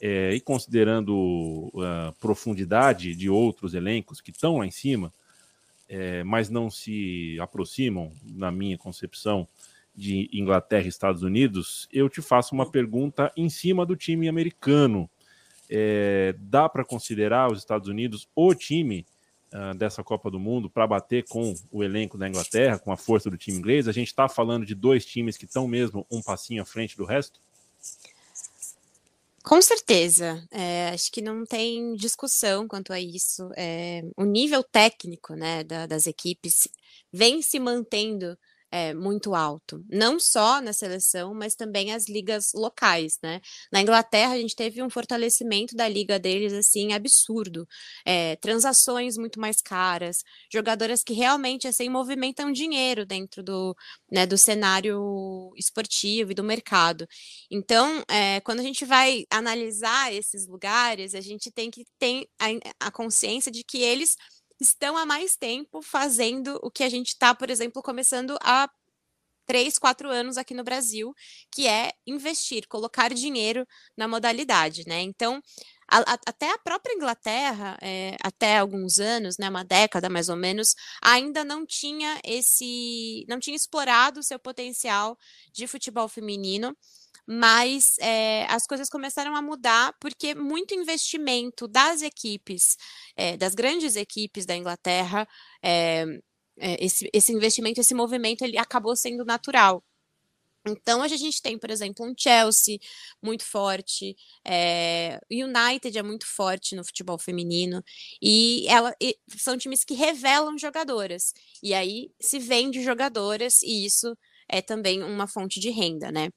É, 0.00 0.34
e 0.34 0.40
considerando 0.40 1.70
a 1.76 2.12
profundidade 2.18 3.14
de 3.14 3.30
outros 3.30 3.72
elencos 3.72 4.20
que 4.20 4.32
estão 4.32 4.58
lá 4.58 4.66
em 4.66 4.72
cima, 4.72 5.12
é, 5.88 6.24
mas 6.24 6.50
não 6.50 6.68
se 6.68 7.38
aproximam, 7.38 8.10
na 8.24 8.50
minha 8.50 8.76
concepção, 8.76 9.46
de 9.94 10.28
Inglaterra 10.32 10.86
e 10.86 10.88
Estados 10.88 11.22
Unidos, 11.22 11.86
eu 11.92 12.08
te 12.08 12.20
faço 12.20 12.52
uma 12.52 12.68
pergunta 12.68 13.30
em 13.36 13.48
cima 13.48 13.86
do 13.86 13.94
time 13.94 14.28
americano. 14.28 15.08
É, 15.74 16.34
dá 16.38 16.68
para 16.68 16.84
considerar 16.84 17.50
os 17.50 17.58
Estados 17.58 17.88
Unidos 17.88 18.28
o 18.34 18.54
time 18.54 19.06
uh, 19.52 19.74
dessa 19.74 20.04
Copa 20.04 20.30
do 20.30 20.38
Mundo 20.38 20.68
para 20.68 20.86
bater 20.86 21.24
com 21.26 21.54
o 21.70 21.82
elenco 21.82 22.18
da 22.18 22.28
Inglaterra, 22.28 22.78
com 22.78 22.92
a 22.92 22.96
força 22.96 23.30
do 23.30 23.38
time 23.38 23.56
inglês? 23.56 23.88
A 23.88 23.92
gente 23.92 24.08
está 24.08 24.28
falando 24.28 24.66
de 24.66 24.74
dois 24.74 25.06
times 25.06 25.38
que 25.38 25.46
estão 25.46 25.66
mesmo 25.66 26.06
um 26.10 26.20
passinho 26.20 26.62
à 26.62 26.66
frente 26.66 26.96
do 26.96 27.06
resto? 27.06 27.40
Com 29.42 29.60
certeza, 29.60 30.46
é, 30.52 30.90
acho 30.90 31.10
que 31.10 31.20
não 31.20 31.44
tem 31.44 31.96
discussão 31.96 32.68
quanto 32.68 32.92
a 32.92 33.00
isso. 33.00 33.50
É, 33.56 34.04
o 34.16 34.24
nível 34.24 34.62
técnico 34.62 35.34
né, 35.34 35.64
da, 35.64 35.86
das 35.86 36.06
equipes 36.06 36.68
vem 37.10 37.42
se 37.42 37.58
mantendo 37.58 38.38
é, 38.72 38.94
muito 38.94 39.34
alto, 39.34 39.84
não 39.90 40.18
só 40.18 40.60
na 40.62 40.72
seleção, 40.72 41.34
mas 41.34 41.54
também 41.54 41.92
as 41.92 42.08
ligas 42.08 42.52
locais, 42.54 43.18
né? 43.22 43.38
Na 43.70 43.82
Inglaterra 43.82 44.32
a 44.32 44.38
gente 44.38 44.56
teve 44.56 44.82
um 44.82 44.88
fortalecimento 44.88 45.76
da 45.76 45.86
liga 45.86 46.18
deles 46.18 46.54
assim 46.54 46.94
absurdo, 46.94 47.68
é, 48.04 48.36
transações 48.36 49.18
muito 49.18 49.38
mais 49.38 49.60
caras, 49.60 50.24
jogadoras 50.50 51.02
que 51.04 51.12
realmente 51.12 51.68
assim 51.68 51.90
movimentam 51.90 52.50
dinheiro 52.50 53.04
dentro 53.04 53.42
do, 53.42 53.76
né, 54.10 54.26
do 54.26 54.38
cenário 54.38 55.52
esportivo 55.56 56.32
e 56.32 56.34
do 56.34 56.42
mercado. 56.42 57.06
Então, 57.50 58.02
é, 58.08 58.40
quando 58.40 58.60
a 58.60 58.62
gente 58.62 58.86
vai 58.86 59.26
analisar 59.30 60.12
esses 60.14 60.46
lugares, 60.48 61.14
a 61.14 61.20
gente 61.20 61.50
tem 61.52 61.70
que 61.70 61.84
ter 61.98 62.26
a, 62.40 62.86
a 62.86 62.90
consciência 62.90 63.52
de 63.52 63.62
que 63.64 63.82
eles 63.82 64.16
estão 64.62 64.96
há 64.96 65.04
mais 65.04 65.36
tempo 65.36 65.82
fazendo 65.82 66.58
o 66.62 66.70
que 66.70 66.84
a 66.84 66.88
gente 66.88 67.08
está, 67.08 67.34
por 67.34 67.50
exemplo, 67.50 67.82
começando 67.82 68.38
há 68.42 68.70
três, 69.46 69.78
quatro 69.78 70.08
anos 70.08 70.38
aqui 70.38 70.54
no 70.54 70.64
Brasil, 70.64 71.14
que 71.50 71.66
é 71.66 71.92
investir, 72.06 72.66
colocar 72.68 73.12
dinheiro 73.12 73.66
na 73.96 74.08
modalidade, 74.08 74.84
né? 74.86 75.00
Então, 75.02 75.42
a, 75.90 75.98
a, 75.98 76.18
até 76.26 76.50
a 76.50 76.58
própria 76.58 76.94
Inglaterra, 76.94 77.76
é, 77.82 78.16
até 78.22 78.58
alguns 78.58 78.98
anos, 78.98 79.36
né, 79.38 79.48
uma 79.50 79.64
década 79.64 80.08
mais 80.08 80.28
ou 80.28 80.36
menos, 80.36 80.74
ainda 81.02 81.44
não 81.44 81.66
tinha 81.66 82.20
esse, 82.24 83.26
não 83.28 83.38
tinha 83.38 83.56
explorado 83.56 84.20
o 84.20 84.22
seu 84.22 84.38
potencial 84.38 85.18
de 85.52 85.66
futebol 85.66 86.08
feminino 86.08 86.76
mas 87.26 87.96
é, 88.00 88.44
as 88.48 88.66
coisas 88.66 88.88
começaram 88.88 89.36
a 89.36 89.42
mudar 89.42 89.94
porque 90.00 90.34
muito 90.34 90.74
investimento 90.74 91.68
das 91.68 92.02
equipes, 92.02 92.76
é, 93.16 93.36
das 93.36 93.54
grandes 93.54 93.96
equipes 93.96 94.46
da 94.46 94.56
Inglaterra, 94.56 95.26
é, 95.62 96.04
esse, 96.56 97.08
esse 97.12 97.32
investimento, 97.32 97.80
esse 97.80 97.94
movimento, 97.94 98.42
ele 98.44 98.58
acabou 98.58 98.94
sendo 98.96 99.24
natural. 99.24 99.82
Então, 100.66 101.02
a 101.02 101.08
gente 101.08 101.42
tem, 101.42 101.58
por 101.58 101.70
exemplo, 101.70 102.06
um 102.06 102.14
Chelsea 102.16 102.78
muito 103.20 103.44
forte, 103.44 104.16
é, 104.46 105.18
United 105.30 105.98
é 105.98 106.02
muito 106.02 106.24
forte 106.26 106.76
no 106.76 106.84
futebol 106.84 107.18
feminino, 107.18 107.82
e, 108.22 108.66
ela, 108.68 108.94
e 109.00 109.18
são 109.36 109.58
times 109.58 109.82
que 109.82 109.94
revelam 109.94 110.56
jogadoras, 110.56 111.34
e 111.62 111.74
aí 111.74 112.12
se 112.20 112.38
vende 112.38 112.80
jogadoras, 112.82 113.60
e 113.62 113.84
isso 113.84 114.16
é 114.52 114.60
também 114.60 115.02
uma 115.02 115.26
fonte 115.26 115.58
de 115.58 115.70
renda, 115.70 116.12
né? 116.12 116.28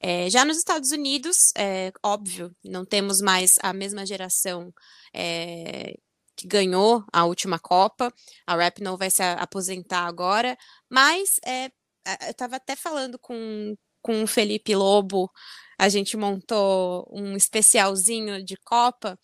É, 0.00 0.30
já 0.30 0.44
nos 0.44 0.56
Estados 0.56 0.90
Unidos, 0.90 1.36
é 1.56 1.92
óbvio, 2.02 2.50
não 2.64 2.84
temos 2.84 3.20
mais 3.20 3.50
a 3.62 3.72
mesma 3.74 4.06
geração 4.06 4.72
é, 5.14 5.94
que 6.34 6.48
ganhou 6.48 7.04
a 7.12 7.26
última 7.26 7.58
Copa. 7.58 8.12
A 8.46 8.56
Rapinoe 8.56 8.96
vai 8.96 9.10
se 9.10 9.22
aposentar 9.22 10.06
agora, 10.06 10.56
mas 10.90 11.38
é, 11.44 11.66
eu 12.26 12.30
estava 12.30 12.56
até 12.56 12.74
falando 12.74 13.18
com, 13.18 13.76
com 14.00 14.22
o 14.22 14.26
Felipe 14.26 14.74
Lobo 14.74 15.30
a 15.78 15.88
gente 15.88 16.16
montou 16.16 17.08
um 17.08 17.36
especialzinho 17.36 18.42
de 18.44 18.56
Copa, 18.56 19.16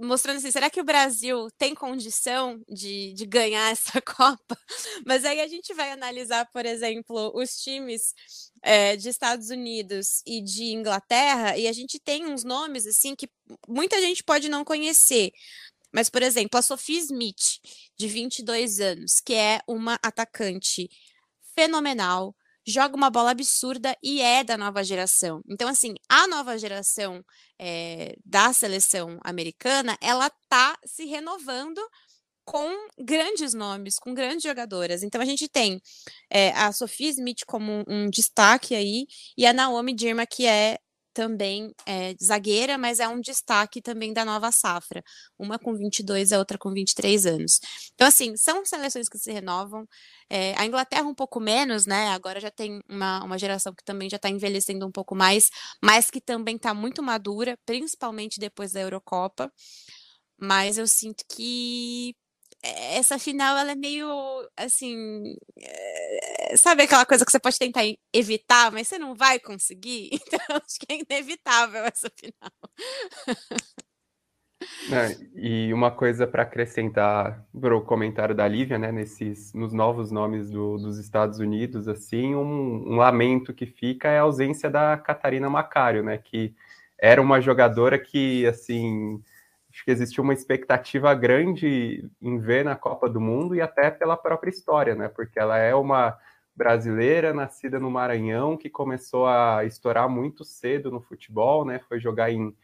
mostrando 0.00 0.38
assim, 0.38 0.50
será 0.50 0.70
que 0.70 0.80
o 0.80 0.84
Brasil 0.84 1.48
tem 1.58 1.74
condição 1.74 2.58
de, 2.66 3.12
de 3.12 3.26
ganhar 3.26 3.68
essa 3.70 4.00
Copa? 4.00 4.58
Mas 5.04 5.26
aí 5.26 5.40
a 5.40 5.46
gente 5.46 5.74
vai 5.74 5.92
analisar, 5.92 6.46
por 6.52 6.64
exemplo, 6.64 7.30
os 7.34 7.56
times 7.56 8.14
é, 8.62 8.96
de 8.96 9.10
Estados 9.10 9.50
Unidos 9.50 10.22
e 10.26 10.42
de 10.42 10.72
Inglaterra, 10.72 11.58
e 11.58 11.68
a 11.68 11.72
gente 11.72 12.00
tem 12.00 12.26
uns 12.26 12.44
nomes 12.44 12.86
assim 12.86 13.14
que 13.14 13.28
muita 13.68 14.00
gente 14.00 14.24
pode 14.24 14.48
não 14.48 14.64
conhecer. 14.64 15.30
Mas, 15.92 16.08
por 16.08 16.22
exemplo, 16.22 16.58
a 16.58 16.62
Sophie 16.62 16.98
Smith, 16.98 17.58
de 17.98 18.08
22 18.08 18.80
anos, 18.80 19.20
que 19.20 19.34
é 19.34 19.60
uma 19.66 19.98
atacante 20.02 20.88
fenomenal, 21.54 22.34
joga 22.66 22.96
uma 22.96 23.10
bola 23.10 23.30
absurda 23.30 23.96
e 24.02 24.20
é 24.20 24.44
da 24.44 24.56
nova 24.56 24.82
geração. 24.84 25.42
Então, 25.48 25.68
assim, 25.68 25.94
a 26.08 26.26
nova 26.26 26.58
geração 26.58 27.24
é, 27.58 28.14
da 28.24 28.52
seleção 28.52 29.18
americana, 29.22 29.96
ela 30.00 30.30
tá 30.48 30.76
se 30.84 31.04
renovando 31.04 31.80
com 32.44 32.88
grandes 32.98 33.54
nomes, 33.54 33.96
com 33.96 34.12
grandes 34.12 34.42
jogadoras. 34.42 35.02
Então, 35.02 35.20
a 35.20 35.24
gente 35.24 35.48
tem 35.48 35.80
é, 36.28 36.50
a 36.50 36.72
Sophie 36.72 37.08
Smith 37.08 37.44
como 37.46 37.70
um, 37.72 37.84
um 37.86 38.10
destaque 38.10 38.74
aí, 38.74 39.06
e 39.36 39.46
a 39.46 39.52
Naomi 39.52 39.94
Dirma, 39.94 40.26
que 40.26 40.46
é 40.46 40.78
também 41.12 41.72
é 41.86 42.14
zagueira, 42.22 42.78
mas 42.78 43.00
é 43.00 43.08
um 43.08 43.20
destaque 43.20 43.82
também 43.82 44.12
da 44.12 44.24
nova 44.24 44.50
safra. 44.52 45.02
Uma 45.38 45.58
com 45.58 45.74
22, 45.74 46.32
a 46.32 46.38
outra 46.38 46.58
com 46.58 46.72
23 46.72 47.26
anos. 47.26 47.60
Então, 47.94 48.06
assim, 48.06 48.36
são 48.36 48.64
seleções 48.64 49.08
que 49.08 49.18
se 49.18 49.32
renovam. 49.32 49.86
É, 50.28 50.54
a 50.56 50.66
Inglaterra 50.66 51.04
um 51.04 51.14
pouco 51.14 51.40
menos, 51.40 51.86
né? 51.86 52.08
Agora 52.08 52.40
já 52.40 52.50
tem 52.50 52.80
uma, 52.88 53.24
uma 53.24 53.38
geração 53.38 53.74
que 53.74 53.84
também 53.84 54.08
já 54.08 54.16
está 54.16 54.28
envelhecendo 54.28 54.86
um 54.86 54.92
pouco 54.92 55.14
mais, 55.14 55.50
mas 55.82 56.10
que 56.10 56.20
também 56.20 56.56
está 56.56 56.72
muito 56.74 57.02
madura, 57.02 57.58
principalmente 57.66 58.38
depois 58.40 58.72
da 58.72 58.80
Eurocopa. 58.80 59.52
Mas 60.38 60.78
eu 60.78 60.86
sinto 60.86 61.24
que 61.28 62.14
essa 62.62 63.18
final 63.18 63.56
ela 63.56 63.72
é 63.72 63.74
meio 63.74 64.08
assim, 64.56 65.34
é, 65.58 66.56
sabe 66.56 66.82
aquela 66.82 67.06
coisa 67.06 67.24
que 67.24 67.32
você 67.32 67.40
pode 67.40 67.58
tentar 67.58 67.82
evitar, 68.12 68.70
mas 68.70 68.88
você 68.88 68.98
não 68.98 69.14
vai 69.14 69.38
conseguir? 69.38 70.10
Então 70.32 70.56
acho 70.56 70.78
que 70.78 70.92
é 70.92 70.98
inevitável 70.98 71.84
essa 71.84 72.10
final. 72.10 72.52
É, 74.92 75.16
e 75.34 75.72
uma 75.72 75.90
coisa 75.90 76.26
para 76.26 76.42
acrescentar 76.42 77.44
para 77.58 77.74
o 77.74 77.80
comentário 77.80 78.34
da 78.34 78.46
Lívia, 78.46 78.78
né, 78.78 78.92
nesses, 78.92 79.54
nos 79.54 79.72
novos 79.72 80.10
nomes 80.10 80.50
do, 80.50 80.76
dos 80.76 80.98
Estados 80.98 81.38
Unidos, 81.38 81.88
assim, 81.88 82.34
um, 82.34 82.92
um, 82.92 82.96
lamento 82.96 83.54
que 83.54 83.64
fica 83.64 84.08
é 84.08 84.18
a 84.18 84.22
ausência 84.22 84.68
da 84.68 84.98
Catarina 84.98 85.48
Macário, 85.48 86.02
né, 86.02 86.18
que 86.18 86.54
era 86.98 87.22
uma 87.22 87.40
jogadora 87.40 87.98
que, 87.98 88.46
assim, 88.46 89.22
acho 89.80 89.84
que 89.84 89.90
existiu 89.90 90.22
uma 90.22 90.34
expectativa 90.34 91.14
grande 91.14 92.04
em 92.20 92.38
ver 92.38 92.64
na 92.64 92.76
Copa 92.76 93.08
do 93.08 93.20
Mundo 93.20 93.54
e 93.54 93.62
até 93.62 93.90
pela 93.90 94.16
própria 94.16 94.50
história, 94.50 94.94
né? 94.94 95.08
Porque 95.08 95.38
ela 95.38 95.56
é 95.56 95.74
uma 95.74 96.18
brasileira 96.54 97.32
nascida 97.32 97.80
no 97.80 97.90
Maranhão 97.90 98.58
que 98.58 98.68
começou 98.68 99.26
a 99.26 99.64
estourar 99.64 100.08
muito 100.08 100.44
cedo 100.44 100.90
no 100.90 101.00
futebol, 101.00 101.64
né? 101.64 101.80
Foi 101.88 101.98
jogar 101.98 102.30
em, 102.30 102.54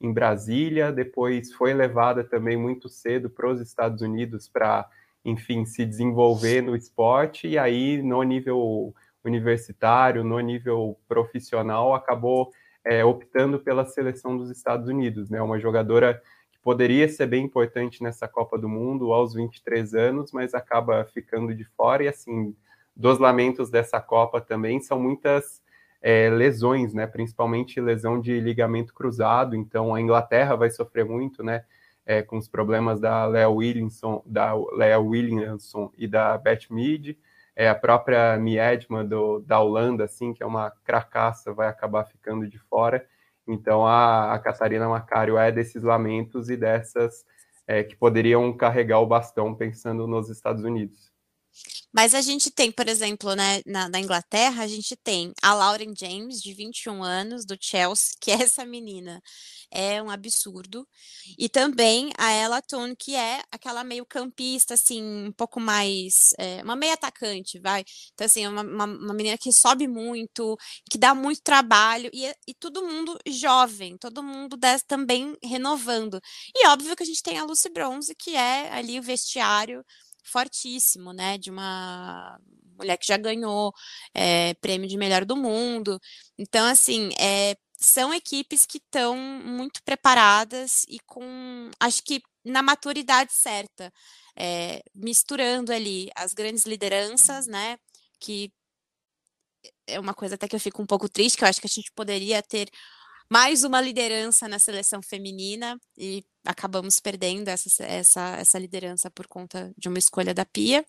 em 0.00 0.12
Brasília, 0.12 0.90
depois 0.90 1.52
foi 1.52 1.72
levada 1.72 2.24
também 2.24 2.56
muito 2.56 2.88
cedo 2.88 3.30
para 3.30 3.48
os 3.48 3.60
Estados 3.60 4.02
Unidos 4.02 4.48
para, 4.48 4.88
enfim, 5.24 5.64
se 5.64 5.86
desenvolver 5.86 6.60
no 6.60 6.74
esporte 6.74 7.46
e 7.46 7.56
aí 7.56 8.02
no 8.02 8.20
nível 8.24 8.92
universitário, 9.24 10.24
no 10.24 10.40
nível 10.40 10.98
profissional, 11.06 11.94
acabou 11.94 12.50
é, 12.84 13.04
optando 13.04 13.60
pela 13.60 13.86
seleção 13.86 14.36
dos 14.36 14.50
Estados 14.50 14.88
Unidos, 14.88 15.30
né? 15.30 15.40
Uma 15.40 15.60
jogadora 15.60 16.20
poderia 16.64 17.06
ser 17.10 17.26
bem 17.26 17.44
importante 17.44 18.02
nessa 18.02 18.26
Copa 18.26 18.56
do 18.58 18.68
Mundo 18.68 19.12
aos 19.12 19.34
23 19.34 19.94
anos, 19.94 20.32
mas 20.32 20.54
acaba 20.54 21.04
ficando 21.04 21.54
de 21.54 21.64
fora. 21.64 22.02
E 22.02 22.08
assim, 22.08 22.56
dos 22.96 23.18
lamentos 23.18 23.70
dessa 23.70 24.00
Copa 24.00 24.40
também 24.40 24.80
são 24.80 24.98
muitas 24.98 25.62
é, 26.00 26.30
lesões, 26.30 26.94
né? 26.94 27.06
Principalmente 27.06 27.80
lesão 27.82 28.18
de 28.18 28.40
ligamento 28.40 28.94
cruzado. 28.94 29.54
Então 29.54 29.94
a 29.94 30.00
Inglaterra 30.00 30.56
vai 30.56 30.70
sofrer 30.70 31.04
muito, 31.04 31.44
né? 31.44 31.64
É, 32.06 32.22
com 32.22 32.38
os 32.38 32.48
problemas 32.48 32.98
da 32.98 33.26
Lea 33.26 33.48
Williamson, 33.48 34.22
da 34.24 34.54
Lea 34.72 34.98
Williamson 34.98 35.92
e 35.98 36.08
da 36.08 36.36
Beth 36.38 36.66
Mead. 36.70 37.18
É, 37.54 37.68
a 37.68 37.74
própria 37.74 38.36
Miedma 38.38 39.04
do, 39.04 39.40
da 39.40 39.60
Holanda, 39.60 40.04
assim, 40.04 40.32
que 40.32 40.42
é 40.42 40.46
uma 40.46 40.70
cracaça, 40.82 41.52
vai 41.52 41.68
acabar 41.68 42.04
ficando 42.04 42.48
de 42.48 42.58
fora. 42.58 43.06
Então 43.46 43.86
a, 43.86 44.34
a 44.34 44.38
Catarina 44.38 44.88
Macário 44.88 45.38
é 45.38 45.52
desses 45.52 45.82
lamentos 45.82 46.50
e 46.50 46.56
dessas 46.56 47.24
é, 47.66 47.82
que 47.82 47.96
poderiam 47.96 48.52
carregar 48.56 49.00
o 49.00 49.06
bastão 49.06 49.54
pensando 49.54 50.06
nos 50.06 50.28
Estados 50.28 50.64
Unidos. 50.64 51.13
Mas 51.92 52.14
a 52.14 52.20
gente 52.20 52.50
tem, 52.50 52.72
por 52.72 52.88
exemplo, 52.88 53.34
né, 53.34 53.62
na, 53.66 53.88
na, 53.88 54.00
Inglaterra, 54.00 54.62
a 54.64 54.66
gente 54.66 54.96
tem 54.96 55.32
a 55.42 55.54
Lauren 55.54 55.94
James, 55.96 56.40
de 56.40 56.52
21 56.52 57.02
anos, 57.02 57.44
do 57.44 57.56
Chelsea, 57.60 58.16
que 58.20 58.30
é 58.30 58.42
essa 58.42 58.64
menina 58.64 59.22
é 59.74 60.00
um 60.02 60.08
absurdo. 60.08 60.86
E 61.38 61.48
também 61.48 62.12
a 62.16 62.30
Ella 62.32 62.62
Toone, 62.62 62.94
que 62.96 63.14
é 63.16 63.42
aquela 63.50 63.82
meio 63.84 64.06
campista, 64.06 64.74
assim, 64.74 65.02
um 65.02 65.32
pouco 65.32 65.60
mais. 65.60 66.30
É, 66.38 66.62
uma 66.62 66.76
meia 66.76 66.94
atacante, 66.94 67.58
vai. 67.58 67.84
Então, 68.14 68.24
assim, 68.24 68.46
uma, 68.46 68.62
uma, 68.62 68.84
uma, 68.84 69.14
menina 69.14 69.36
que 69.36 69.52
sobe 69.52 69.88
muito, 69.88 70.56
que 70.90 70.96
dá 70.96 71.14
muito 71.14 71.42
trabalho, 71.42 72.08
e, 72.12 72.32
e 72.46 72.54
todo 72.54 72.86
mundo 72.86 73.18
jovem, 73.28 73.98
todo 73.98 74.22
mundo 74.22 74.56
des, 74.56 74.82
também 74.84 75.36
renovando. 75.42 76.20
E 76.54 76.66
óbvio 76.68 76.96
que 76.96 77.02
a 77.02 77.06
gente 77.06 77.22
tem 77.22 77.38
a 77.38 77.44
Lucy 77.44 77.68
Bronze, 77.70 78.14
que 78.14 78.36
é 78.36 78.72
ali 78.72 78.98
o 78.98 79.02
vestiário 79.02 79.84
fortíssimo, 80.24 81.12
né? 81.12 81.38
De 81.38 81.50
uma 81.50 82.38
mulher 82.78 82.96
que 82.96 83.06
já 83.06 83.16
ganhou 83.16 83.72
é, 84.14 84.54
prêmio 84.54 84.88
de 84.88 84.96
melhor 84.96 85.24
do 85.24 85.36
mundo. 85.36 86.00
Então, 86.38 86.66
assim, 86.66 87.10
é, 87.18 87.56
são 87.78 88.12
equipes 88.14 88.66
que 88.66 88.78
estão 88.78 89.16
muito 89.16 89.82
preparadas 89.84 90.84
e 90.88 90.98
com, 91.06 91.70
acho 91.80 92.02
que 92.02 92.22
na 92.44 92.62
maturidade 92.62 93.32
certa, 93.32 93.92
é, 94.36 94.82
misturando 94.94 95.72
ali 95.72 96.10
as 96.16 96.34
grandes 96.34 96.64
lideranças, 96.64 97.46
né? 97.46 97.76
Que 98.20 98.52
é 99.86 99.98
uma 100.00 100.14
coisa 100.14 100.34
até 100.34 100.48
que 100.48 100.56
eu 100.56 100.60
fico 100.60 100.82
um 100.82 100.86
pouco 100.86 101.08
triste, 101.08 101.38
que 101.38 101.44
eu 101.44 101.48
acho 101.48 101.60
que 101.60 101.66
a 101.66 101.70
gente 101.74 101.92
poderia 101.94 102.42
ter 102.42 102.68
mais 103.28 103.64
uma 103.64 103.80
liderança 103.80 104.48
na 104.48 104.58
seleção 104.58 105.00
feminina 105.02 105.78
e 105.96 106.24
acabamos 106.44 107.00
perdendo 107.00 107.48
essa, 107.48 107.82
essa, 107.84 108.36
essa 108.36 108.58
liderança 108.58 109.10
por 109.10 109.26
conta 109.26 109.72
de 109.78 109.88
uma 109.88 109.98
escolha 109.98 110.34
da 110.34 110.44
Pia, 110.44 110.84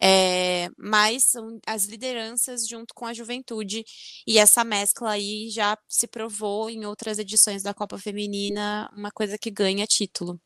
é, 0.00 0.68
mas 0.78 1.24
são 1.24 1.58
as 1.66 1.86
lideranças 1.86 2.68
junto 2.68 2.94
com 2.94 3.04
a 3.04 3.12
juventude, 3.12 3.84
e 4.26 4.38
essa 4.38 4.62
mescla 4.62 5.10
aí 5.10 5.48
já 5.50 5.76
se 5.88 6.06
provou 6.06 6.70
em 6.70 6.86
outras 6.86 7.18
edições 7.18 7.62
da 7.62 7.74
Copa 7.74 7.98
Feminina, 7.98 8.88
uma 8.96 9.10
coisa 9.10 9.36
que 9.36 9.50
ganha 9.50 9.86
título. 9.86 10.40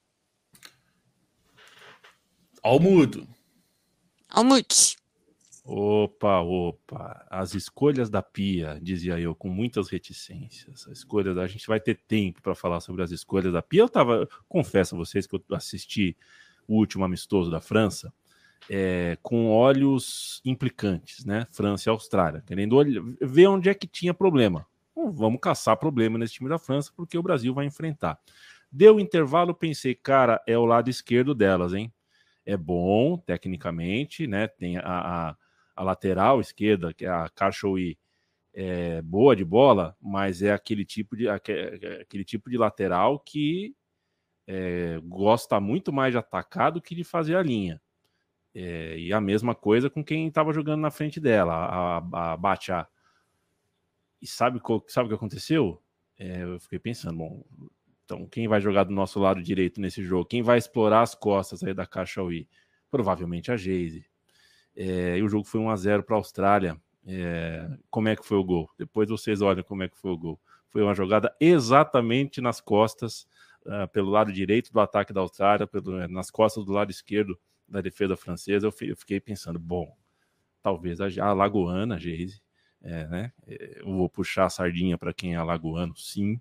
Almudo. 2.63 3.29
Almude. 4.29 4.97
Opa, 5.69 6.41
opa, 6.43 7.27
as 7.29 7.55
escolhas 7.55 8.09
da 8.09 8.23
Pia, 8.23 8.79
dizia 8.81 9.19
eu, 9.19 9.35
com 9.35 9.49
muitas 9.49 9.89
reticências. 9.89 10.87
A 10.87 10.93
escolha 10.93 11.35
da... 11.35 11.43
A 11.43 11.49
gente 11.49 11.67
vai 11.67 11.81
ter 11.81 11.97
tempo 12.07 12.41
para 12.41 12.55
falar 12.55 12.79
sobre 12.79 13.03
as 13.03 13.11
escolhas 13.11 13.53
da 13.53 13.61
Pia. 13.61 13.81
Eu 13.81 13.89
tava, 13.89 14.29
confesso 14.49 14.95
a 14.95 14.99
vocês 14.99 15.27
que 15.27 15.35
eu 15.35 15.43
assisti 15.51 16.17
o 16.69 16.77
último 16.77 17.05
amistoso 17.05 17.51
da 17.51 17.61
França 17.61 18.13
é, 18.71 19.19
com 19.23 19.51
olhos 19.51 20.41
implicantes, 20.45 21.25
né? 21.25 21.47
França 21.51 21.89
e 21.89 21.91
Austrália, 21.91 22.45
querendo 22.47 22.77
ver 23.21 23.49
onde 23.49 23.69
é 23.69 23.75
que 23.75 23.89
tinha 23.89 24.15
problema. 24.15 24.67
Bom, 24.95 25.11
vamos 25.11 25.41
caçar 25.41 25.77
problema 25.77 26.17
nesse 26.17 26.35
time 26.35 26.49
da 26.49 26.59
França, 26.59 26.93
porque 26.97 27.19
o 27.19 27.23
Brasil 27.23 27.53
vai 27.53 27.67
enfrentar. 27.67 28.19
Deu 28.71 29.01
intervalo, 29.01 29.53
pensei, 29.55 29.95
cara, 29.95 30.41
é 30.47 30.57
o 30.57 30.65
lado 30.65 30.91
esquerdo 30.91 31.35
delas, 31.35 31.75
hein? 31.75 31.93
É 32.45 32.57
bom, 32.57 33.19
tecnicamente, 33.19 34.27
né? 34.29 34.47
Tem 34.47 34.79
a, 34.79 34.83
a 34.85 35.37
a 35.77 35.83
lateral 35.83 36.41
esquerda, 36.41 36.95
que 36.95 37.05
é 37.05 37.09
a 37.09 37.29
Cachoui, 37.29 37.99
é 38.55 39.03
boa 39.03 39.37
de 39.37 39.45
bola, 39.45 39.95
mas 40.01 40.43
é 40.43 40.51
aquele 40.51 40.85
tipo 40.85 41.15
de, 41.15 41.29
aquele 41.29 42.25
tipo 42.25 42.49
de 42.49 42.57
lateral 42.57 43.21
que 43.21 43.77
é, 44.47 44.99
gosta 45.05 45.61
muito 45.61 45.93
mais 45.93 46.13
de 46.13 46.19
atacar 46.19 46.73
do 46.73 46.81
que 46.81 46.95
de 46.95 47.05
fazer 47.05 47.37
a 47.37 47.43
linha. 47.43 47.81
É, 48.55 48.99
e 48.99 49.13
a 49.13 49.21
mesma 49.21 49.55
coisa 49.55 49.91
com 49.91 50.03
quem 50.03 50.29
estava 50.29 50.53
jogando 50.55 50.81
na 50.81 50.91
frente 50.91 51.21
dela, 51.21 51.53
a, 51.55 52.35
a. 52.35 52.89
E 54.23 54.27
sabe, 54.27 54.59
sabe 54.89 55.07
o 55.07 55.09
que 55.11 55.15
aconteceu? 55.15 55.83
É, 56.19 56.43
eu 56.43 56.59
fiquei 56.59 56.79
pensando, 56.79 57.19
bom, 57.19 57.45
então 58.07 58.27
quem 58.27 58.49
vai 58.49 58.61
jogar 58.61 58.85
do 58.85 58.95
nosso 58.95 59.21
lado 59.21 59.43
direito 59.43 59.79
nesse 59.81 60.03
jogo? 60.03 60.25
Quem 60.25 60.43
vai 60.43 60.57
explorar 60.57 61.03
as 61.03 61.15
costas 61.15 61.63
aí 61.63 61.75
da 61.75 61.87
Cachoui? 61.87 62.49
Provavelmente 62.91 63.53
a 63.53 63.57
Geise. 63.59 64.07
É, 64.77 65.17
e 65.17 65.23
o 65.23 65.29
jogo 65.29 65.45
foi 65.45 65.61
1 65.61 65.71
a 65.71 65.77
0 65.77 66.03
para 66.03 66.17
a 66.17 66.19
Austrália. 66.19 66.81
É, 67.07 67.69
como 67.89 68.09
é 68.09 68.17
que 68.17 68.27
foi 68.27 68.37
o 68.37 68.45
gol? 68.45 68.69
Depois 68.79 69.09
vocês 69.09 69.41
olham 69.41 69.63
como 69.63 69.83
é 69.83 69.89
que 69.89 69.97
foi 69.97 70.11
o 70.11 70.19
gol. 70.19 70.41
Foi 70.69 70.83
uma 70.83 70.95
jogada 70.95 71.35
exatamente 71.41 72.41
nas 72.41 72.61
costas, 72.61 73.27
uh, 73.65 73.89
pelo 73.93 74.11
lado 74.11 74.33
direito 74.33 74.73
do 74.73 74.81
ataque 74.81 75.13
da 75.13 75.21
Austrália, 75.21 75.67
pelo, 75.67 76.07
nas 76.09 76.31
costas 76.31 76.65
do 76.65 76.73
lado 76.73 76.91
esquerdo 76.91 77.39
da 77.67 77.81
defesa 77.81 78.17
francesa. 78.17 78.67
Eu, 78.67 78.89
eu 78.89 78.97
fiquei 78.97 79.19
pensando, 79.21 79.59
bom, 79.59 79.97
talvez 80.63 81.01
a, 81.01 81.07
a 81.25 81.33
Lagoana, 81.33 81.99
Geise, 81.99 82.43
é, 82.83 83.07
né? 83.07 83.33
É, 83.47 83.81
eu 83.81 83.87
vou 83.87 84.09
puxar 84.09 84.47
a 84.47 84.51
sardinha 84.51 84.99
para 84.99 85.15
quem 85.15 85.35
é 85.35 85.37
alagoano, 85.37 85.97
sim. 85.97 86.41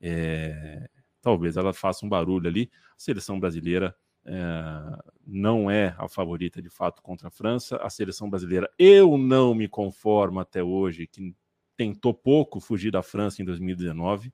É, 0.00 0.88
talvez 1.20 1.56
ela 1.56 1.72
faça 1.72 2.06
um 2.06 2.08
barulho 2.08 2.46
ali. 2.46 2.70
A 2.92 2.98
seleção 2.98 3.40
brasileira 3.40 3.96
é, 4.26 4.98
não 5.26 5.70
é 5.70 5.94
a 5.98 6.08
favorita 6.08 6.60
de 6.60 6.68
fato 6.68 7.00
contra 7.02 7.28
a 7.28 7.30
França. 7.30 7.76
A 7.76 7.88
seleção 7.88 8.28
brasileira, 8.28 8.68
eu 8.78 9.16
não 9.16 9.54
me 9.54 9.68
conformo 9.68 10.40
até 10.40 10.62
hoje, 10.62 11.06
que 11.06 11.34
tentou 11.76 12.12
pouco 12.12 12.60
fugir 12.60 12.90
da 12.90 13.02
França 13.02 13.40
em 13.40 13.44
2019. 13.44 14.32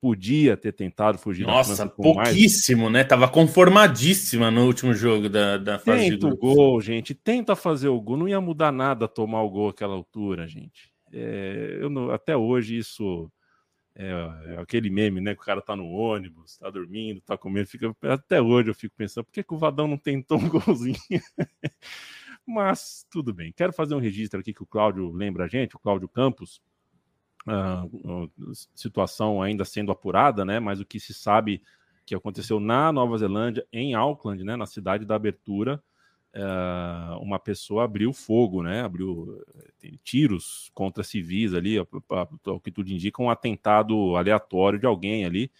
Podia 0.00 0.56
ter 0.56 0.72
tentado 0.72 1.18
fugir 1.18 1.46
Nossa, 1.46 1.70
da 1.70 1.76
França. 1.76 1.84
Nossa, 1.84 1.96
pouquíssimo, 1.96 2.84
mais... 2.84 2.92
né? 2.92 3.04
Tava 3.04 3.28
conformadíssima 3.28 4.50
no 4.50 4.66
último 4.66 4.94
jogo 4.94 5.28
da, 5.28 5.58
da 5.58 5.78
fase 5.78 6.10
Tenta 6.10 6.26
o 6.26 6.36
gol, 6.36 6.80
gente. 6.80 7.14
Tenta 7.14 7.54
fazer 7.54 7.88
o 7.88 8.00
gol. 8.00 8.16
Não 8.16 8.28
ia 8.28 8.40
mudar 8.40 8.72
nada 8.72 9.06
tomar 9.06 9.42
o 9.42 9.50
gol 9.50 9.68
àquela 9.68 9.94
altura, 9.94 10.46
gente. 10.46 10.90
É, 11.12 11.78
eu 11.80 11.90
não, 11.90 12.10
até 12.10 12.36
hoje 12.36 12.78
isso 12.78 13.30
é, 14.02 14.54
é, 14.54 14.58
aquele 14.58 14.88
meme, 14.88 15.20
né? 15.20 15.34
Que 15.34 15.42
o 15.42 15.44
cara 15.44 15.60
tá 15.60 15.76
no 15.76 15.86
ônibus, 15.86 16.56
tá 16.56 16.70
dormindo, 16.70 17.20
tá 17.20 17.36
comendo. 17.36 17.68
Fica, 17.68 17.94
até 18.02 18.40
hoje 18.40 18.70
eu 18.70 18.74
fico 18.74 18.94
pensando, 18.96 19.24
por 19.24 19.32
que, 19.32 19.42
que 19.42 19.52
o 19.52 19.58
Vadão 19.58 19.86
não 19.86 19.98
tentou 19.98 20.38
um 20.38 20.48
golzinho? 20.48 20.96
Mas 22.46 23.06
tudo 23.10 23.34
bem. 23.34 23.52
Quero 23.52 23.74
fazer 23.74 23.94
um 23.94 24.00
registro 24.00 24.40
aqui 24.40 24.54
que 24.54 24.62
o 24.62 24.66
Cláudio 24.66 25.12
lembra 25.12 25.44
a 25.44 25.48
gente, 25.48 25.76
o 25.76 25.78
Cláudio 25.78 26.08
Campos. 26.08 26.62
Uh, 27.46 28.30
situação 28.74 29.42
ainda 29.42 29.66
sendo 29.66 29.92
apurada, 29.92 30.46
né? 30.46 30.58
Mas 30.58 30.80
o 30.80 30.86
que 30.86 30.98
se 30.98 31.12
sabe 31.12 31.62
que 32.06 32.14
aconteceu 32.14 32.58
na 32.58 32.90
Nova 32.90 33.18
Zelândia, 33.18 33.66
em 33.70 33.94
Auckland, 33.94 34.42
né? 34.42 34.56
Na 34.56 34.66
cidade 34.66 35.04
da 35.04 35.14
abertura, 35.14 35.82
uh, 36.34 37.18
uma 37.20 37.38
pessoa 37.38 37.84
abriu 37.84 38.12
fogo, 38.12 38.62
né? 38.62 38.82
Abriu 38.82 39.42
tiros 40.02 40.70
contra 40.74 41.02
civis 41.02 41.54
ali, 41.54 41.78
o 41.78 42.60
que 42.60 42.70
tudo 42.70 42.90
indica, 42.90 43.22
um 43.22 43.30
atentado 43.30 44.16
aleatório 44.16 44.78
de 44.78 44.86
alguém 44.86 45.24
ali. 45.24 45.50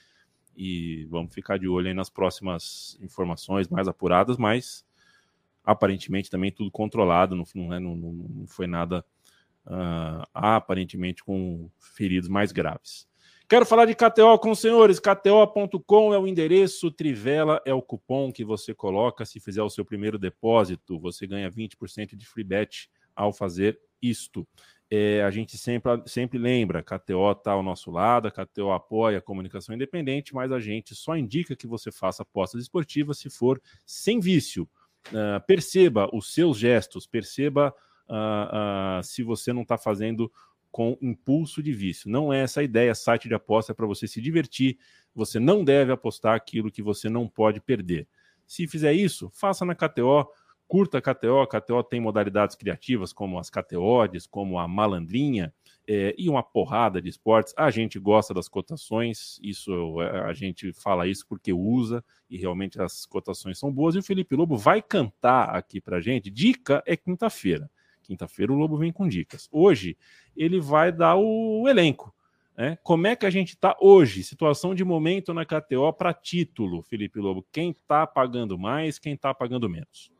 E 0.56 1.06
vamos 1.06 1.34
ficar 1.34 1.58
de 1.58 1.68
olho 1.68 1.88
aí 1.88 1.94
nas 1.94 2.10
próximas 2.10 2.98
informações 3.00 3.68
mais 3.68 3.88
apuradas, 3.88 4.36
mas 4.36 4.84
aparentemente 5.64 6.30
também 6.30 6.50
tudo 6.50 6.70
controlado, 6.70 7.36
não, 7.36 7.44
não, 7.54 7.80
não, 7.80 7.96
não 7.96 8.46
foi 8.46 8.66
nada 8.66 9.04
uh, 9.66 10.26
aparentemente 10.34 11.24
com 11.24 11.70
feridos 11.78 12.28
mais 12.28 12.52
graves. 12.52 13.09
Quero 13.50 13.66
falar 13.66 13.84
de 13.84 13.96
KTO 13.96 14.38
com 14.38 14.52
os 14.52 14.60
senhores. 14.60 15.00
KTO.com 15.00 16.14
é 16.14 16.18
o 16.20 16.24
endereço, 16.24 16.88
Trivela 16.88 17.60
é 17.64 17.74
o 17.74 17.82
cupom 17.82 18.30
que 18.30 18.44
você 18.44 18.72
coloca. 18.72 19.26
Se 19.26 19.40
fizer 19.40 19.60
o 19.60 19.68
seu 19.68 19.84
primeiro 19.84 20.20
depósito, 20.20 21.00
você 21.00 21.26
ganha 21.26 21.50
20% 21.50 22.14
de 22.14 22.24
free 22.24 22.44
bet 22.44 22.88
ao 23.12 23.32
fazer 23.32 23.76
isto. 24.00 24.46
É, 24.88 25.24
a 25.24 25.32
gente 25.32 25.58
sempre, 25.58 25.90
sempre 26.06 26.38
lembra, 26.38 26.80
KTO 26.80 27.32
está 27.32 27.50
ao 27.50 27.60
nosso 27.60 27.90
lado, 27.90 28.28
a 28.28 28.30
KTO 28.30 28.70
apoia 28.70 29.18
a 29.18 29.20
comunicação 29.20 29.74
independente, 29.74 30.32
mas 30.32 30.52
a 30.52 30.60
gente 30.60 30.94
só 30.94 31.16
indica 31.16 31.56
que 31.56 31.66
você 31.66 31.90
faça 31.90 32.22
apostas 32.22 32.62
esportivas 32.62 33.18
se 33.18 33.28
for 33.28 33.60
sem 33.84 34.20
vício. 34.20 34.62
Uh, 35.08 35.44
perceba 35.44 36.08
os 36.14 36.32
seus 36.32 36.56
gestos, 36.56 37.04
perceba 37.04 37.74
uh, 38.08 39.00
uh, 39.00 39.02
se 39.02 39.24
você 39.24 39.52
não 39.52 39.62
está 39.62 39.76
fazendo 39.76 40.30
com 40.70 40.96
impulso 41.00 41.62
de 41.62 41.72
vício. 41.72 42.10
Não 42.10 42.32
é 42.32 42.42
essa 42.42 42.60
a 42.60 42.64
ideia. 42.64 42.94
Site 42.94 43.28
de 43.28 43.34
aposta 43.34 43.72
é 43.72 43.74
para 43.74 43.86
você 43.86 44.06
se 44.06 44.20
divertir. 44.20 44.78
Você 45.14 45.38
não 45.40 45.64
deve 45.64 45.92
apostar 45.92 46.34
aquilo 46.34 46.70
que 46.70 46.82
você 46.82 47.08
não 47.08 47.28
pode 47.28 47.60
perder. 47.60 48.06
Se 48.46 48.66
fizer 48.66 48.92
isso, 48.92 49.30
faça 49.32 49.64
na 49.64 49.74
KTO. 49.74 50.26
Curta 50.68 50.98
a 50.98 51.02
KTO. 51.02 51.40
A 51.40 51.46
KTO 51.46 51.82
tem 51.82 52.00
modalidades 52.00 52.54
criativas 52.54 53.12
como 53.12 53.38
as 53.38 53.50
KTOs, 53.50 54.26
como 54.26 54.58
a 54.58 54.68
malandrinha 54.68 55.52
é, 55.86 56.14
e 56.16 56.28
uma 56.28 56.42
porrada 56.42 57.02
de 57.02 57.08
esportes. 57.08 57.52
A 57.56 57.70
gente 57.70 57.98
gosta 57.98 58.32
das 58.32 58.48
cotações. 58.48 59.40
Isso 59.42 60.00
é, 60.00 60.20
a 60.20 60.32
gente 60.32 60.72
fala 60.72 61.08
isso 61.08 61.26
porque 61.28 61.52
usa 61.52 62.04
e 62.28 62.36
realmente 62.36 62.80
as 62.80 63.04
cotações 63.04 63.58
são 63.58 63.72
boas. 63.72 63.96
E 63.96 63.98
o 63.98 64.02
Felipe 64.02 64.36
Lobo 64.36 64.56
vai 64.56 64.80
cantar 64.80 65.56
aqui 65.56 65.80
para 65.80 66.00
gente. 66.00 66.30
Dica 66.30 66.80
é 66.86 66.96
quinta-feira. 66.96 67.68
Quinta-feira 68.10 68.52
o 68.52 68.56
Lobo 68.56 68.76
vem 68.76 68.90
com 68.90 69.06
dicas. 69.06 69.48
Hoje 69.52 69.96
ele 70.36 70.58
vai 70.60 70.90
dar 70.90 71.14
o 71.14 71.68
elenco. 71.68 72.12
Né? 72.58 72.76
Como 72.82 73.06
é 73.06 73.14
que 73.14 73.24
a 73.24 73.30
gente 73.30 73.50
está 73.50 73.76
hoje? 73.80 74.24
Situação 74.24 74.74
de 74.74 74.84
momento 74.84 75.32
na 75.32 75.44
KTO 75.44 75.92
para 75.92 76.12
título, 76.12 76.82
Felipe 76.82 77.20
Lobo. 77.20 77.46
Quem 77.52 77.70
está 77.70 78.04
pagando 78.08 78.58
mais, 78.58 78.98
quem 78.98 79.14
está 79.14 79.32
pagando 79.32 79.70
menos? 79.70 80.10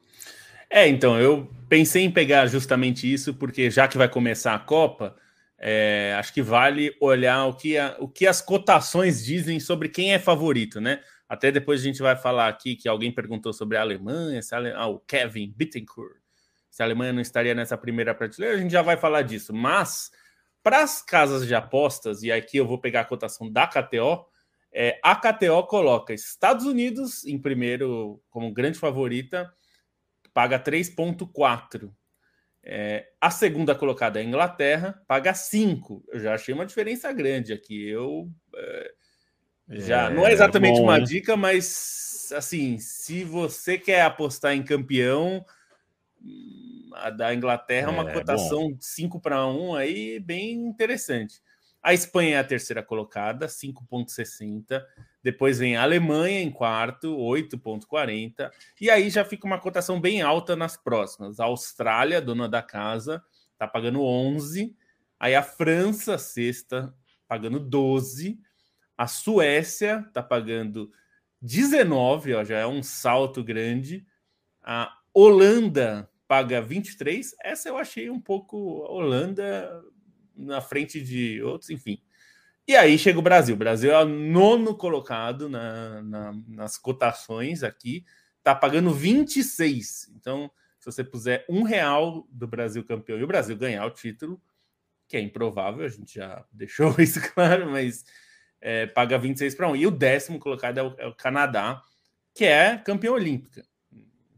É, 0.70 0.87
então, 0.87 1.18
eu 1.18 1.50
pensei 1.68 2.05
em 2.05 2.12
pegar 2.12 2.46
justamente 2.46 3.12
isso, 3.12 3.35
porque 3.35 3.68
já 3.72 3.88
que 3.88 3.98
vai 3.98 4.09
começar 4.09 4.55
a 4.55 4.59
Copa, 4.61 5.16
é, 5.59 6.14
acho 6.16 6.33
que 6.33 6.42
vale 6.42 6.94
olhar 7.00 7.44
o 7.46 7.55
que, 7.55 7.76
a, 7.76 7.96
o 7.98 8.07
que 8.07 8.24
as 8.24 8.40
cotações 8.40 9.24
dizem 9.24 9.59
sobre 9.59 9.88
quem 9.88 10.12
é 10.12 10.18
favorito, 10.20 10.81
né? 10.81 11.00
Até 11.29 11.50
depois 11.50 11.81
a 11.81 11.85
gente 11.85 12.00
vai 12.00 12.14
falar 12.14 12.46
aqui 12.46 12.76
que 12.76 12.88
alguém 12.88 13.11
perguntou 13.11 13.53
sobre 13.53 13.76
a 13.76 13.81
Alemanha, 13.81 14.40
se 14.42 14.55
a 14.55 14.59
Ale... 14.59 14.70
ah, 14.70 14.87
o 14.87 15.00
Kevin 15.00 15.53
Bittencourt, 15.57 16.19
se 16.70 16.83
a 16.83 16.87
Alemanha 16.87 17.12
não 17.12 17.20
estaria 17.20 17.54
nessa 17.54 17.76
primeira 17.76 18.14
prateleira, 18.14 18.56
a 18.56 18.61
gente 18.61 18.70
já 18.70 18.83
vai 18.83 18.96
falar 18.96 19.22
disso. 19.22 19.52
Mas 19.52 20.11
para 20.62 20.83
as 20.83 21.02
casas 21.02 21.46
de 21.46 21.54
apostas, 21.54 22.22
e 22.22 22.30
aqui 22.30 22.56
eu 22.56 22.66
vou 22.66 22.78
pegar 22.78 23.00
a 23.00 23.04
cotação 23.04 23.50
da 23.50 23.66
KTO, 23.66 24.24
é, 24.72 25.00
a 25.02 25.16
KTO 25.16 25.66
coloca 25.66 26.14
Estados 26.14 26.64
Unidos 26.64 27.24
em 27.26 27.38
primeiro 27.38 28.22
como 28.30 28.52
grande 28.52 28.78
favorita, 28.78 29.52
paga 30.33 30.59
3,4. 30.61 31.90
É, 32.62 33.09
a 33.20 33.30
segunda 33.30 33.74
colocada 33.74 34.20
é 34.20 34.22
a 34.22 34.24
Inglaterra, 34.24 35.02
paga 35.09 35.35
5. 35.35 36.04
Eu 36.09 36.20
já 36.20 36.35
achei 36.35 36.54
uma 36.54 36.66
diferença 36.66 37.12
grande 37.12 37.52
aqui. 37.52 37.88
Eu 37.88 38.30
é, 38.54 38.92
já 39.70 40.11
é, 40.11 40.14
não 40.14 40.26
é 40.26 40.33
exatamente 40.33 40.76
bom, 40.76 40.85
uma 40.85 40.98
hein? 40.98 41.04
dica, 41.04 41.37
mas 41.37 42.33
assim, 42.37 42.78
se 42.78 43.24
você 43.24 43.76
quer 43.78 44.02
apostar 44.02 44.52
em 44.52 44.62
campeão, 44.62 45.44
a 46.94 47.11
da 47.11 47.35
Inglaterra 47.35 47.88
é 47.88 47.90
uma 47.90 48.12
cotação 48.12 48.76
5 48.78 49.20
para 49.20 49.46
1 49.46 49.74
aí 49.74 50.20
bem 50.20 50.52
interessante. 50.54 51.40
A 51.83 51.94
Espanha 51.94 52.37
é 52.37 52.38
a 52.38 52.44
terceira 52.44 52.83
colocada, 52.83 53.46
5,60. 53.46 54.85
Depois 55.22 55.59
vem 55.59 55.76
a 55.76 55.83
Alemanha 55.83 56.40
em 56.40 56.50
quarto, 56.50 57.16
8,40. 57.16 58.50
E 58.78 58.90
aí 58.90 59.09
já 59.09 59.24
fica 59.24 59.46
uma 59.46 59.59
cotação 59.59 59.98
bem 59.98 60.20
alta 60.20 60.54
nas 60.54 60.76
próximas. 60.76 61.40
A 61.40 61.44
Austrália, 61.44 62.20
dona 62.20 62.48
da 62.48 62.62
casa, 62.62 63.22
tá 63.56 63.66
pagando 63.66 64.02
11. 64.02 64.76
Aí 65.18 65.35
a 65.35 65.42
França, 65.42 66.18
sexta, 66.18 66.94
pagando 67.26 67.59
12. 67.59 68.38
A 68.96 69.06
Suécia 69.06 70.06
tá 70.12 70.22
pagando 70.22 70.90
19, 71.40 72.35
ó, 72.35 72.44
já 72.44 72.59
é 72.59 72.66
um 72.66 72.83
salto 72.83 73.42
grande. 73.42 74.06
A 74.62 74.99
Holanda 75.12 76.09
paga 76.27 76.62
23. 76.62 77.35
Essa 77.42 77.68
eu 77.68 77.77
achei 77.77 78.09
um 78.09 78.20
pouco 78.20 78.57
Holanda 78.88 79.83
na 80.37 80.61
frente 80.61 81.01
de 81.01 81.42
outros, 81.42 81.70
enfim. 81.70 82.01
E 82.66 82.77
aí 82.77 82.96
chega 82.96 83.18
o 83.18 83.23
Brasil. 83.23 83.55
O 83.55 83.59
Brasil 83.59 83.90
é 83.90 84.03
o 84.03 84.09
nono 84.09 84.77
colocado 84.77 85.49
na, 85.49 86.03
na, 86.03 86.35
nas 86.46 86.79
cotações 86.79 87.62
aqui, 87.64 88.05
tá 88.42 88.55
pagando 88.55 88.92
26. 88.92 90.12
Então, 90.14 90.51
se 90.79 90.87
você 90.87 91.03
puser 91.03 91.44
um 91.49 91.62
real 91.62 92.27
do 92.31 92.46
Brasil 92.46 92.85
campeão 92.85 93.18
e 93.18 93.25
o 93.25 93.27
Brasil 93.27 93.57
ganhar 93.57 93.85
o 93.85 93.90
título, 93.90 94.40
que 95.09 95.16
é 95.16 95.20
improvável, 95.20 95.85
a 95.85 95.88
gente 95.88 96.14
já 96.14 96.44
deixou 96.53 96.94
isso 96.99 97.20
claro, 97.35 97.68
mas 97.68 98.05
é, 98.61 98.87
paga 98.87 99.18
26 99.18 99.55
para 99.57 99.68
um. 99.68 99.75
E 99.75 99.87
o 99.87 99.90
décimo 99.90 100.38
colocado 100.38 100.79
é 100.79 100.83
o, 100.83 100.94
é 100.96 101.07
o 101.09 101.14
Canadá, 101.14 101.83
que 102.33 102.44
é 102.44 102.79
campeão 102.79 103.14
olímpica. 103.14 103.64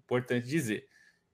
Importante 0.05 0.47
dizer. 0.47 0.87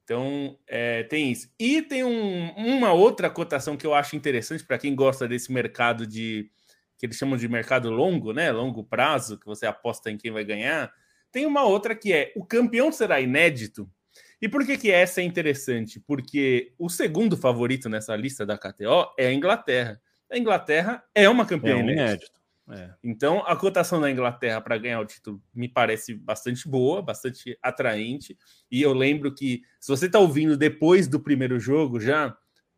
Então, 0.05 0.59
é, 0.67 1.03
tem 1.03 1.31
isso. 1.31 1.51
E 1.59 1.83
tem 1.83 2.03
um, 2.03 2.51
uma 2.57 2.93
outra 2.93 3.29
cotação 3.29 3.77
que 3.77 3.87
eu 3.87 3.93
acho 3.93 4.17
interessante 4.17 4.65
para 4.65 4.79
quem 4.79 4.95
gosta 4.95 5.29
desse 5.29 5.53
mercado 5.53 6.07
de 6.07 6.51
que 6.97 7.07
eles 7.07 7.17
chamam 7.17 7.37
de 7.37 7.47
mercado 7.49 7.91
longo, 7.91 8.33
né? 8.33 8.51
Longo 8.51 8.83
prazo, 8.83 9.39
que 9.39 9.47
você 9.47 9.67
aposta 9.67 10.11
em 10.11 10.17
quem 10.17 10.33
vai 10.33 10.45
ganhar. 10.45 10.93
Tem 11.31 11.47
uma 11.47 11.63
outra 11.65 11.95
que 11.95 12.13
é 12.13 12.33
o 12.35 12.45
campeão 12.45 12.91
será 12.91 13.21
inédito. 13.21 13.89
E 14.41 14.49
por 14.49 14.65
que, 14.65 14.79
que 14.79 14.91
essa 14.91 15.21
é 15.21 15.25
interessante? 15.25 16.01
Porque 16.01 16.73
o 16.79 16.89
segundo 16.89 17.37
favorito 17.37 17.89
nessa 17.89 18.17
lista 18.17 18.47
da 18.47 18.57
KTO 18.57 19.13
é 19.19 19.27
a 19.27 19.33
Inglaterra. 19.33 20.01
A 20.31 20.39
Inglaterra 20.39 21.05
é 21.15 21.29
uma 21.29 21.47
campeã 21.47 21.73
é 21.73 21.77
um 21.77 21.91
inédito. 21.91 22.39
É. 22.71 22.91
Então, 23.03 23.43
a 23.47 23.57
cotação 23.57 24.01
da 24.01 24.11
Inglaterra 24.11 24.61
para 24.61 24.77
ganhar 24.77 25.01
o 25.01 25.07
título 25.07 25.43
me 25.55 25.69
parece 25.69 26.15
bastante 26.15 26.69
boa, 26.69 27.01
bastante 27.01 27.59
atraente. 27.63 28.37
E 28.71 28.83
eu 28.83 28.93
lembro 28.93 29.35
que, 29.35 29.63
se 29.81 29.89
você 29.89 30.07
está 30.07 30.19
ouvindo 30.19 30.57
depois 30.57 31.09
do 31.09 31.19
primeiro 31.19 31.59
jogo 31.59 31.99
já, 31.99 32.37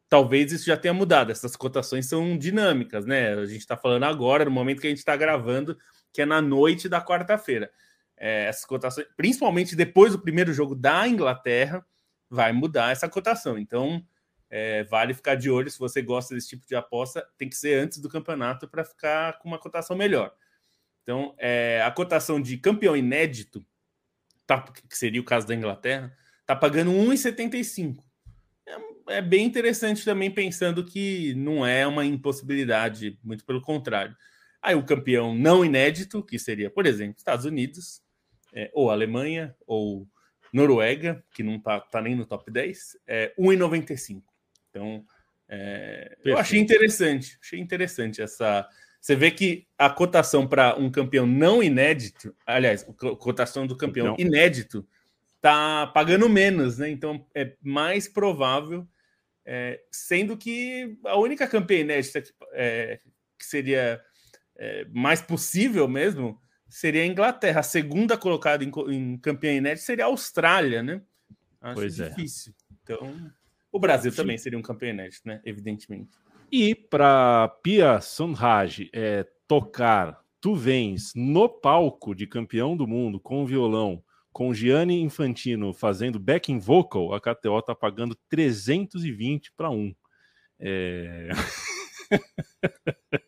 talvez 0.08 0.52
isso 0.52 0.66
já 0.66 0.76
tenha 0.76 0.94
mudado. 0.94 1.32
Essas 1.32 1.56
cotações 1.56 2.06
são 2.06 2.38
dinâmicas, 2.38 3.04
né? 3.04 3.34
A 3.34 3.46
gente 3.46 3.60
está 3.60 3.76
falando 3.76 4.04
agora, 4.04 4.44
no 4.44 4.50
momento 4.50 4.80
que 4.80 4.86
a 4.86 4.90
gente 4.90 4.98
está 4.98 5.16
gravando, 5.16 5.76
que 6.12 6.22
é 6.22 6.26
na 6.26 6.40
noite 6.40 6.88
da 6.88 7.04
quarta-feira. 7.04 7.70
É, 8.16 8.46
essas 8.46 8.64
cotações, 8.64 9.06
principalmente 9.16 9.74
depois 9.74 10.12
do 10.12 10.20
primeiro 10.20 10.52
jogo 10.52 10.74
da 10.74 11.08
Inglaterra, 11.08 11.84
vai 12.28 12.52
mudar 12.52 12.92
essa 12.92 13.08
cotação. 13.08 13.58
Então, 13.58 14.04
é, 14.50 14.82
vale 14.84 15.14
ficar 15.14 15.36
de 15.36 15.48
olho 15.48 15.70
se 15.70 15.78
você 15.78 16.02
gosta 16.02 16.34
desse 16.34 16.48
tipo 16.48 16.66
de 16.66 16.74
aposta, 16.74 17.24
tem 17.38 17.48
que 17.48 17.56
ser 17.56 17.78
antes 17.78 17.98
do 17.98 18.08
campeonato 18.08 18.68
para 18.68 18.84
ficar 18.84 19.38
com 19.38 19.48
uma 19.48 19.58
cotação 19.58 19.96
melhor. 19.96 20.34
Então, 21.02 21.34
é, 21.38 21.80
a 21.84 21.90
cotação 21.90 22.40
de 22.40 22.56
campeão 22.58 22.96
inédito, 22.96 23.64
tá, 24.46 24.60
que 24.60 24.96
seria 24.96 25.20
o 25.20 25.24
caso 25.24 25.46
da 25.46 25.54
Inglaterra, 25.54 26.14
tá 26.44 26.56
pagando 26.56 26.90
1,75. 26.90 28.02
É, 28.66 29.16
é 29.18 29.22
bem 29.22 29.46
interessante 29.46 30.04
também, 30.04 30.30
pensando 30.30 30.84
que 30.84 31.32
não 31.34 31.64
é 31.64 31.86
uma 31.86 32.04
impossibilidade, 32.04 33.18
muito 33.22 33.44
pelo 33.44 33.62
contrário. 33.62 34.16
Aí 34.60 34.74
o 34.74 34.84
campeão 34.84 35.34
não 35.34 35.64
inédito, 35.64 36.22
que 36.22 36.38
seria, 36.38 36.68
por 36.68 36.86
exemplo, 36.86 37.14
Estados 37.16 37.44
Unidos, 37.44 38.02
é, 38.52 38.70
ou 38.74 38.90
Alemanha, 38.90 39.54
ou 39.66 40.06
Noruega, 40.52 41.24
que 41.32 41.42
não 41.42 41.56
está 41.56 41.80
tá 41.80 42.02
nem 42.02 42.16
no 42.16 42.26
top 42.26 42.50
10, 42.50 42.98
é 43.06 43.32
1,95. 43.38 44.22
Então, 44.70 45.04
é, 45.52 46.16
eu 46.24 46.38
achei 46.38 46.60
interessante, 46.60 47.36
achei 47.42 47.58
interessante 47.58 48.22
essa. 48.22 48.68
Você 49.00 49.16
vê 49.16 49.30
que 49.30 49.66
a 49.76 49.90
cotação 49.90 50.46
para 50.46 50.76
um 50.76 50.90
campeão 50.90 51.26
não 51.26 51.62
inédito, 51.62 52.34
aliás, 52.46 52.86
a 52.88 53.16
cotação 53.16 53.66
do 53.66 53.76
campeão 53.76 54.08
não. 54.08 54.16
inédito 54.18 54.86
tá 55.40 55.88
pagando 55.88 56.28
menos, 56.28 56.78
né? 56.78 56.88
Então 56.88 57.26
é 57.34 57.56
mais 57.60 58.06
provável, 58.06 58.86
é, 59.44 59.80
sendo 59.90 60.36
que 60.36 60.96
a 61.04 61.16
única 61.18 61.48
campeã 61.48 61.80
inédita 61.80 62.22
que, 62.22 62.30
é, 62.52 63.00
que 63.36 63.44
seria 63.44 64.00
é, 64.56 64.86
mais 64.92 65.20
possível 65.20 65.88
mesmo 65.88 66.40
seria 66.68 67.02
a 67.02 67.06
Inglaterra. 67.06 67.60
A 67.60 67.64
segunda 67.64 68.16
colocada 68.16 68.62
em, 68.62 68.70
em 68.90 69.18
campeã 69.18 69.52
inédita 69.52 69.84
seria 69.84 70.04
a 70.04 70.08
Austrália, 70.08 70.82
né? 70.82 71.02
Acho 71.60 71.74
pois 71.74 71.98
é. 71.98 72.08
difícil. 72.10 72.54
É. 72.70 72.74
Então 72.82 73.32
o 73.72 73.78
Brasil 73.78 74.14
também 74.14 74.36
seria 74.38 74.58
um 74.58 74.62
campeão 74.62 74.90
inédito, 74.90 75.26
né? 75.26 75.40
Evidentemente. 75.44 76.10
E 76.50 76.74
para 76.74 77.48
Pia 77.62 78.00
Sunraj 78.00 78.90
é, 78.92 79.24
tocar 79.46 80.20
Tu 80.40 80.54
Vens 80.54 81.12
no 81.14 81.48
palco 81.48 82.14
de 82.14 82.26
campeão 82.26 82.76
do 82.76 82.86
mundo 82.86 83.20
com 83.20 83.44
violão, 83.44 84.02
com 84.32 84.54
Gianni 84.54 85.00
Infantino 85.00 85.72
fazendo 85.72 86.18
backing 86.18 86.58
vocal, 86.58 87.14
a 87.14 87.20
KTO 87.20 87.60
tá 87.62 87.74
pagando 87.74 88.16
320 88.28 89.52
para 89.52 89.70
1. 89.70 89.94
É... 90.60 91.28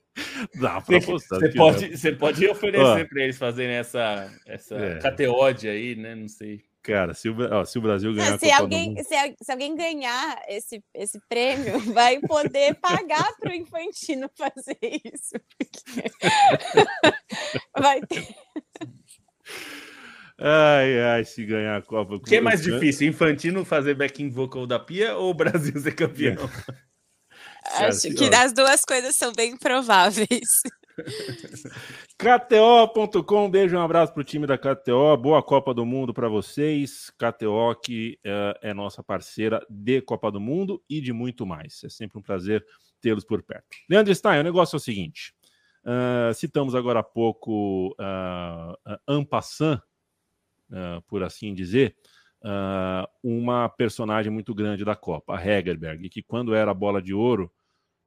Dá 0.60 0.80
pra 0.80 0.98
apostar. 0.98 1.40
Você 1.40 1.48
pode, 1.50 1.96
você 1.96 2.12
pode 2.12 2.46
oferecer 2.46 3.08
para 3.08 3.22
eles 3.22 3.38
fazerem 3.38 3.76
essa, 3.76 4.30
essa 4.46 4.74
é. 4.76 5.70
Aí, 5.70 5.94
né? 5.94 6.14
Não 6.14 6.28
sei. 6.28 6.64
Cara, 6.82 7.14
se 7.14 7.28
o, 7.28 7.36
ó, 7.52 7.64
se 7.64 7.78
o 7.78 7.82
Brasil 7.82 8.12
ganhar. 8.12 8.38
se, 8.38 8.50
alguém, 8.50 8.96
se, 9.04 9.36
se, 9.40 9.52
alguém 9.52 9.76
ganhar 9.76 10.42
esse, 10.48 10.82
esse 10.92 11.20
prêmio, 11.28 11.78
vai 11.94 12.20
poder 12.20 12.74
pagar 12.74 13.32
para 13.38 13.52
o 13.52 13.54
Infantino 13.54 14.28
fazer 14.36 14.78
isso. 14.82 15.40
vai 17.78 18.00
ter. 18.00 18.34
Ai, 20.38 21.00
ai, 21.00 21.24
se 21.24 21.44
ganhar 21.44 21.76
a 21.76 21.82
Copa. 21.82 22.14
O 22.14 22.20
que 22.20 22.36
é 22.36 22.40
mais 22.40 22.62
difícil? 22.62 23.08
Infantino 23.08 23.64
fazer 23.64 23.94
backing 23.94 24.28
vocal 24.28 24.66
da 24.66 24.80
Pia 24.80 25.16
ou 25.16 25.30
o 25.30 25.34
Brasil 25.34 25.78
ser 25.78 25.94
campeão? 25.94 26.50
Acho 27.64 28.12
que 28.12 28.34
as 28.34 28.52
duas 28.52 28.84
coisas 28.84 29.14
são 29.14 29.32
bem 29.32 29.56
prováveis. 29.56 30.62
KTO.com, 32.16 33.50
beijo, 33.50 33.76
um 33.76 33.80
abraço 33.80 34.12
para 34.12 34.20
o 34.20 34.24
time 34.24 34.46
da 34.46 34.56
KTO, 34.56 35.16
boa 35.16 35.42
Copa 35.42 35.74
do 35.74 35.84
Mundo 35.84 36.14
para 36.14 36.28
vocês. 36.28 37.10
KTO 37.10 37.74
que 37.82 38.18
é, 38.24 38.58
é, 38.62 38.74
nossa 38.74 39.02
parceira 39.02 39.64
de 39.68 40.00
Copa 40.02 40.30
do 40.30 40.40
Mundo 40.40 40.82
e 40.88 41.00
de 41.00 41.12
muito 41.12 41.46
mais. 41.46 41.82
É 41.84 41.88
sempre 41.88 42.18
um 42.18 42.22
prazer 42.22 42.64
tê-los 43.00 43.24
por 43.24 43.42
perto. 43.42 43.66
Leandro 43.88 44.14
Stein, 44.14 44.40
o 44.40 44.44
negócio 44.44 44.76
é 44.76 44.78
o 44.78 44.80
seguinte: 44.80 45.34
uh, 45.84 46.34
citamos 46.34 46.74
agora 46.74 47.00
há 47.00 47.04
pouco 47.04 47.88
uh, 47.98 48.72
uh, 48.72 48.98
Ampassan, 49.06 49.80
uh, 50.70 51.02
por 51.06 51.22
assim 51.22 51.54
dizer, 51.54 51.96
uma 53.22 53.68
personagem 53.68 54.32
muito 54.32 54.52
grande 54.52 54.84
da 54.84 54.96
Copa, 54.96 55.36
a 55.36 55.46
Hegerberg, 55.46 56.08
que 56.08 56.24
quando 56.24 56.56
era 56.56 56.74
bola 56.74 57.00
de 57.00 57.14
ouro 57.14 57.52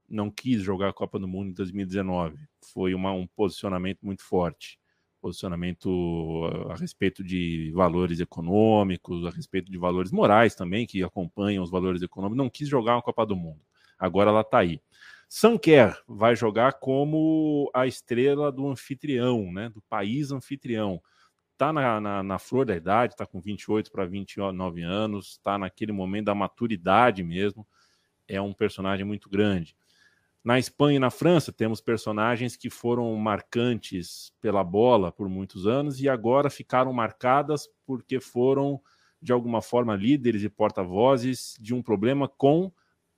não 0.08 0.30
quis 0.30 0.62
jogar 0.62 0.90
a 0.90 0.94
Copa 0.94 1.20
do 1.20 1.28
Mundo 1.28 1.50
em 1.50 1.54
2019. 1.54 2.38
Foi 2.74 2.94
uma, 2.94 3.12
um 3.12 3.28
posicionamento 3.28 4.00
muito 4.04 4.24
forte. 4.24 4.80
Posicionamento 5.22 6.46
a, 6.70 6.76
respeito 6.76 7.24
de 7.24 7.72
valores 7.74 8.20
econômicos, 8.20 9.26
a 9.26 9.30
respeito 9.32 9.72
de 9.72 9.78
valores 9.78 10.12
morais 10.12 10.56
também, 10.56 10.86
que 10.86 11.04
acompanham 11.04 11.64
os 11.64 11.72
valores 11.72 12.02
econômicos. 12.02 12.38
Não 12.38 12.50
quis 12.50 12.68
jogar 12.68 12.96
uma 12.96 13.02
Copa 13.02 13.26
do 13.26 13.36
Mundo. 13.36 13.62
Agora 13.98 14.30
ela 14.30 14.42
está 14.42 14.60
aí. 14.60 14.80
Sanquer 15.28 15.98
vai 16.08 16.36
jogar 16.36 16.74
como 16.74 17.70
a 17.74 17.88
estrela 17.88 18.52
do 18.52 18.68
anfitrião, 18.68 19.52
né, 19.52 19.70
do 19.70 19.82
país 19.82 20.32
anfitrião. 20.32 21.02
Está 21.54 21.74
na, 21.74 22.00
na, 22.00 22.22
na, 22.22 22.38
flor 22.38 22.66
da 22.66 22.76
idade, 22.76 23.14
está 23.14 23.26
com 23.26 23.40
28 23.40 23.92
para 23.92 24.06
29 24.06 24.84
anos, 24.84 25.32
está 25.32 25.58
naquele 25.58 25.92
momento 25.92 26.26
da 26.26 26.36
maturidade 26.36 27.24
mesmo. 27.24 27.66
É 28.28 28.40
um 28.42 28.54
personagem 28.54 29.06
muito 29.06 29.30
grande. 29.30 29.76
Na 30.46 30.60
Espanha 30.60 30.98
e 30.98 31.00
na 31.00 31.10
França, 31.10 31.52
temos 31.52 31.82
personagens 31.82 32.56
que 32.56 32.70
foram 32.70 33.12
marcantes 33.16 34.32
pela 34.40 34.64
bola 34.64 35.12
por 35.12 35.28
muitos 35.28 35.66
anos 35.66 36.00
e 36.00 36.08
agora 36.08 36.52
ficaram 36.52 36.94
marcadas 36.94 37.68
porque 37.84 38.20
foram, 38.20 38.80
de 39.20 39.32
alguma 39.34 39.60
forma, 39.60 39.96
líderes 39.96 40.44
e 40.44 40.50
porta-vozes 40.50 41.58
de 41.60 41.74
um 41.74 41.82
problema 41.82 42.30
com 42.30 42.72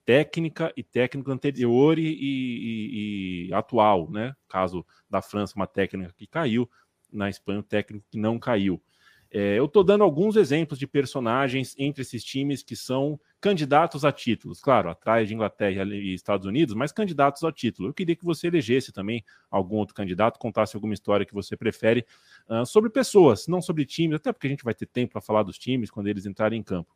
técnica 0.05 0.71
e 0.77 0.81
técnico 0.81 1.29
anterior 1.29 1.99
e, 1.99 2.07
e, 2.07 3.47
e, 3.49 3.53
atual, 3.53 4.09
né? 4.09 4.33
Caso 4.47 4.85
da 5.09 5.21
França, 5.21 5.53
uma 5.57 5.67
técnica 5.67 6.13
que 6.15 6.27
caiu, 6.27 6.69
na 7.11 7.29
Espanha, 7.29 7.59
um 7.59 7.63
técnico 7.63 8.05
que 8.09 8.17
não 8.17 8.39
caiu. 8.39 8.81
É, 9.29 9.57
eu 9.59 9.65
estou 9.65 9.83
dando 9.83 10.03
alguns 10.03 10.35
exemplos 10.35 10.79
de 10.79 10.87
personagens 10.87 11.75
entre 11.77 12.01
esses 12.01 12.23
times 12.23 12.63
que 12.63 12.75
são 12.75 13.19
candidatos 13.41 14.05
a 14.05 14.11
títulos, 14.11 14.61
claro, 14.61 14.89
atrás 14.89 15.27
de 15.27 15.33
Inglaterra 15.33 15.83
e 15.83 16.13
Estados 16.13 16.45
Unidos, 16.45 16.73
mas 16.73 16.91
candidatos 16.91 17.43
a 17.43 17.51
título. 17.51 17.89
Eu 17.89 17.93
queria 17.93 18.15
que 18.15 18.23
você 18.23 18.47
elegesse 18.47 18.91
também 18.91 19.23
algum 19.51 19.75
outro 19.75 19.93
candidato, 19.93 20.39
contasse 20.39 20.75
alguma 20.75 20.93
história 20.93 21.25
que 21.25 21.33
você 21.33 21.57
prefere 21.57 22.05
uh, 22.49 22.65
sobre 22.65 22.89
pessoas, 22.89 23.47
não 23.47 23.61
sobre 23.61 23.85
times, 23.85 24.15
até 24.15 24.31
porque 24.31 24.47
a 24.47 24.49
gente 24.49 24.63
vai 24.63 24.73
ter 24.73 24.85
tempo 24.85 25.13
para 25.13 25.21
falar 25.21 25.43
dos 25.43 25.57
times 25.57 25.91
quando 25.91 26.07
eles 26.07 26.25
entrarem 26.25 26.59
em 26.59 26.63
campo. 26.63 26.95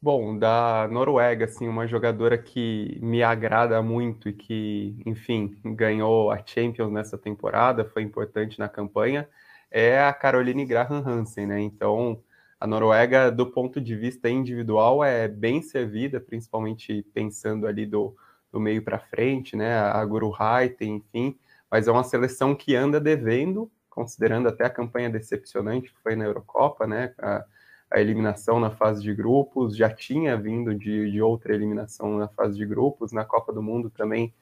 Bom, 0.00 0.36
da 0.36 0.88
Noruega, 0.90 1.44
assim, 1.44 1.68
uma 1.68 1.86
jogadora 1.86 2.36
que 2.36 2.98
me 3.00 3.22
agrada 3.22 3.80
muito 3.80 4.28
e 4.28 4.32
que, 4.32 5.00
enfim, 5.06 5.56
ganhou 5.64 6.32
a 6.32 6.44
Champions 6.44 6.90
nessa 6.90 7.16
temporada, 7.16 7.84
foi 7.84 8.02
importante 8.02 8.58
na 8.58 8.68
campanha, 8.68 9.28
é 9.72 10.00
a 10.00 10.12
Caroline 10.12 10.64
Graham 10.64 11.02
Hansen, 11.06 11.46
né? 11.46 11.60
Então, 11.60 12.22
a 12.60 12.66
Noruega, 12.66 13.30
do 13.32 13.50
ponto 13.50 13.80
de 13.80 13.96
vista 13.96 14.28
individual, 14.28 15.02
é 15.02 15.26
bem 15.26 15.62
servida, 15.62 16.20
principalmente 16.20 17.02
pensando 17.14 17.66
ali 17.66 17.86
do, 17.86 18.14
do 18.52 18.60
meio 18.60 18.82
para 18.82 18.98
frente, 18.98 19.56
né? 19.56 19.78
A 19.78 20.04
Guru 20.04 20.32
Haiten, 20.38 20.96
enfim, 20.96 21.36
mas 21.70 21.88
é 21.88 21.92
uma 21.92 22.04
seleção 22.04 22.54
que 22.54 22.76
anda 22.76 23.00
devendo, 23.00 23.70
considerando 23.90 24.48
até 24.48 24.66
a 24.66 24.70
campanha 24.70 25.10
decepcionante 25.10 25.90
que 25.90 25.98
foi 26.02 26.14
na 26.14 26.24
Eurocopa, 26.24 26.86
né? 26.86 27.14
A, 27.18 27.44
a 27.90 28.00
eliminação 28.00 28.60
na 28.60 28.70
fase 28.70 29.02
de 29.02 29.14
grupos, 29.14 29.76
já 29.76 29.90
tinha 29.90 30.36
vindo 30.36 30.74
de, 30.74 31.10
de 31.10 31.20
outra 31.20 31.54
eliminação 31.54 32.16
na 32.16 32.28
fase 32.28 32.56
de 32.56 32.64
grupos, 32.64 33.12
na 33.12 33.24
Copa 33.24 33.52
do 33.52 33.62
Mundo 33.62 33.90
também 33.90 34.32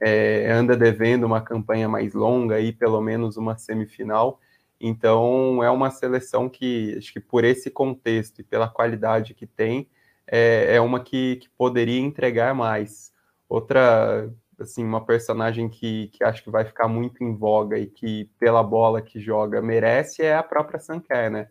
é, 0.00 0.50
anda 0.50 0.76
devendo 0.76 1.24
uma 1.24 1.40
campanha 1.40 1.88
mais 1.88 2.12
longa 2.14 2.60
e 2.60 2.72
pelo 2.72 3.00
menos 3.00 3.36
uma 3.36 3.56
semifinal. 3.56 4.40
Então 4.80 5.62
é 5.62 5.70
uma 5.70 5.90
seleção 5.90 6.48
que 6.48 6.94
acho 6.98 7.12
que 7.12 7.20
por 7.20 7.44
esse 7.44 7.70
contexto 7.70 8.40
e 8.40 8.44
pela 8.44 8.68
qualidade 8.68 9.34
que 9.34 9.46
tem, 9.46 9.88
é, 10.26 10.76
é 10.76 10.80
uma 10.80 11.00
que, 11.00 11.36
que 11.36 11.48
poderia 11.50 12.00
entregar 12.00 12.54
mais. 12.54 13.12
Outra 13.48 14.30
assim, 14.58 14.84
uma 14.84 15.04
personagem 15.04 15.68
que, 15.68 16.08
que 16.08 16.24
acho 16.24 16.42
que 16.42 16.50
vai 16.50 16.64
ficar 16.64 16.88
muito 16.88 17.22
em 17.22 17.34
voga 17.34 17.78
e 17.78 17.86
que, 17.86 18.30
pela 18.38 18.62
bola 18.62 19.02
que 19.02 19.20
joga, 19.20 19.60
merece 19.60 20.22
é 20.22 20.34
a 20.34 20.42
própria 20.42 20.80
Sanker, 20.80 21.30
né? 21.30 21.48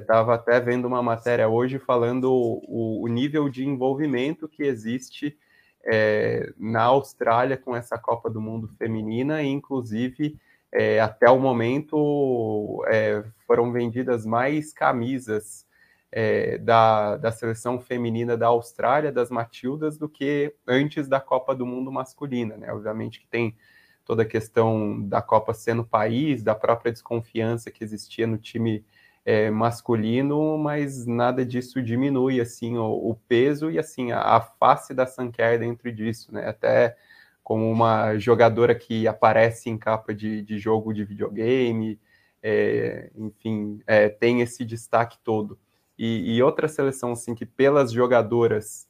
Estava 0.00 0.32
é, 0.32 0.34
até 0.36 0.60
vendo 0.60 0.86
uma 0.86 1.02
matéria 1.02 1.48
hoje 1.48 1.78
falando 1.78 2.30
o, 2.32 3.02
o 3.02 3.08
nível 3.08 3.48
de 3.48 3.66
envolvimento 3.66 4.48
que 4.48 4.62
existe 4.62 5.36
é, 5.84 6.52
na 6.56 6.84
Austrália 6.84 7.56
com 7.56 7.74
essa 7.74 7.98
Copa 7.98 8.30
do 8.30 8.40
Mundo 8.40 8.68
feminina, 8.78 9.42
e 9.42 9.48
inclusive 9.48 10.38
é, 10.72 11.00
até 11.00 11.30
o 11.30 11.38
momento 11.38 12.84
é, 12.88 13.24
foram 13.46 13.72
vendidas 13.72 14.26
mais 14.26 14.72
camisas 14.72 15.66
é, 16.10 16.58
da, 16.58 17.16
da 17.16 17.30
seleção 17.30 17.80
feminina 17.80 18.36
da 18.36 18.46
Austrália, 18.48 19.12
das 19.12 19.30
Matildas, 19.30 19.96
do 19.98 20.08
que 20.08 20.54
antes 20.66 21.08
da 21.08 21.20
Copa 21.20 21.54
do 21.54 21.66
Mundo 21.66 21.92
masculina. 21.92 22.56
Né? 22.56 22.72
Obviamente 22.72 23.20
que 23.20 23.26
tem 23.26 23.56
toda 24.04 24.22
a 24.22 24.26
questão 24.26 25.06
da 25.06 25.20
Copa 25.20 25.52
sendo 25.52 25.84
país, 25.84 26.42
da 26.42 26.54
própria 26.54 26.90
desconfiança 26.90 27.70
que 27.70 27.84
existia 27.84 28.26
no 28.26 28.38
time 28.38 28.84
é, 29.24 29.50
masculino, 29.50 30.56
mas 30.56 31.04
nada 31.04 31.44
disso 31.44 31.82
diminui 31.82 32.40
assim 32.40 32.78
o, 32.78 33.10
o 33.10 33.14
peso 33.28 33.70
e 33.70 33.78
assim 33.78 34.10
a, 34.10 34.20
a, 34.20 34.40
face 34.40 34.94
da 34.94 35.06
Sanker 35.06 35.58
dentro 35.58 35.92
disso, 35.92 36.32
né? 36.32 36.48
Até 36.48 36.96
como 37.48 37.72
uma 37.72 38.18
jogadora 38.18 38.74
que 38.74 39.08
aparece 39.08 39.70
em 39.70 39.78
capa 39.78 40.14
de, 40.14 40.42
de 40.42 40.58
jogo 40.58 40.92
de 40.92 41.02
videogame, 41.02 41.98
é, 42.42 43.10
enfim, 43.16 43.80
é, 43.86 44.10
tem 44.10 44.42
esse 44.42 44.66
destaque 44.66 45.16
todo. 45.24 45.58
E, 45.98 46.36
e, 46.36 46.42
outra 46.42 46.68
seleção 46.68 47.12
assim 47.12 47.34
que 47.34 47.46
pelas 47.46 47.90
jogadoras 47.90 48.86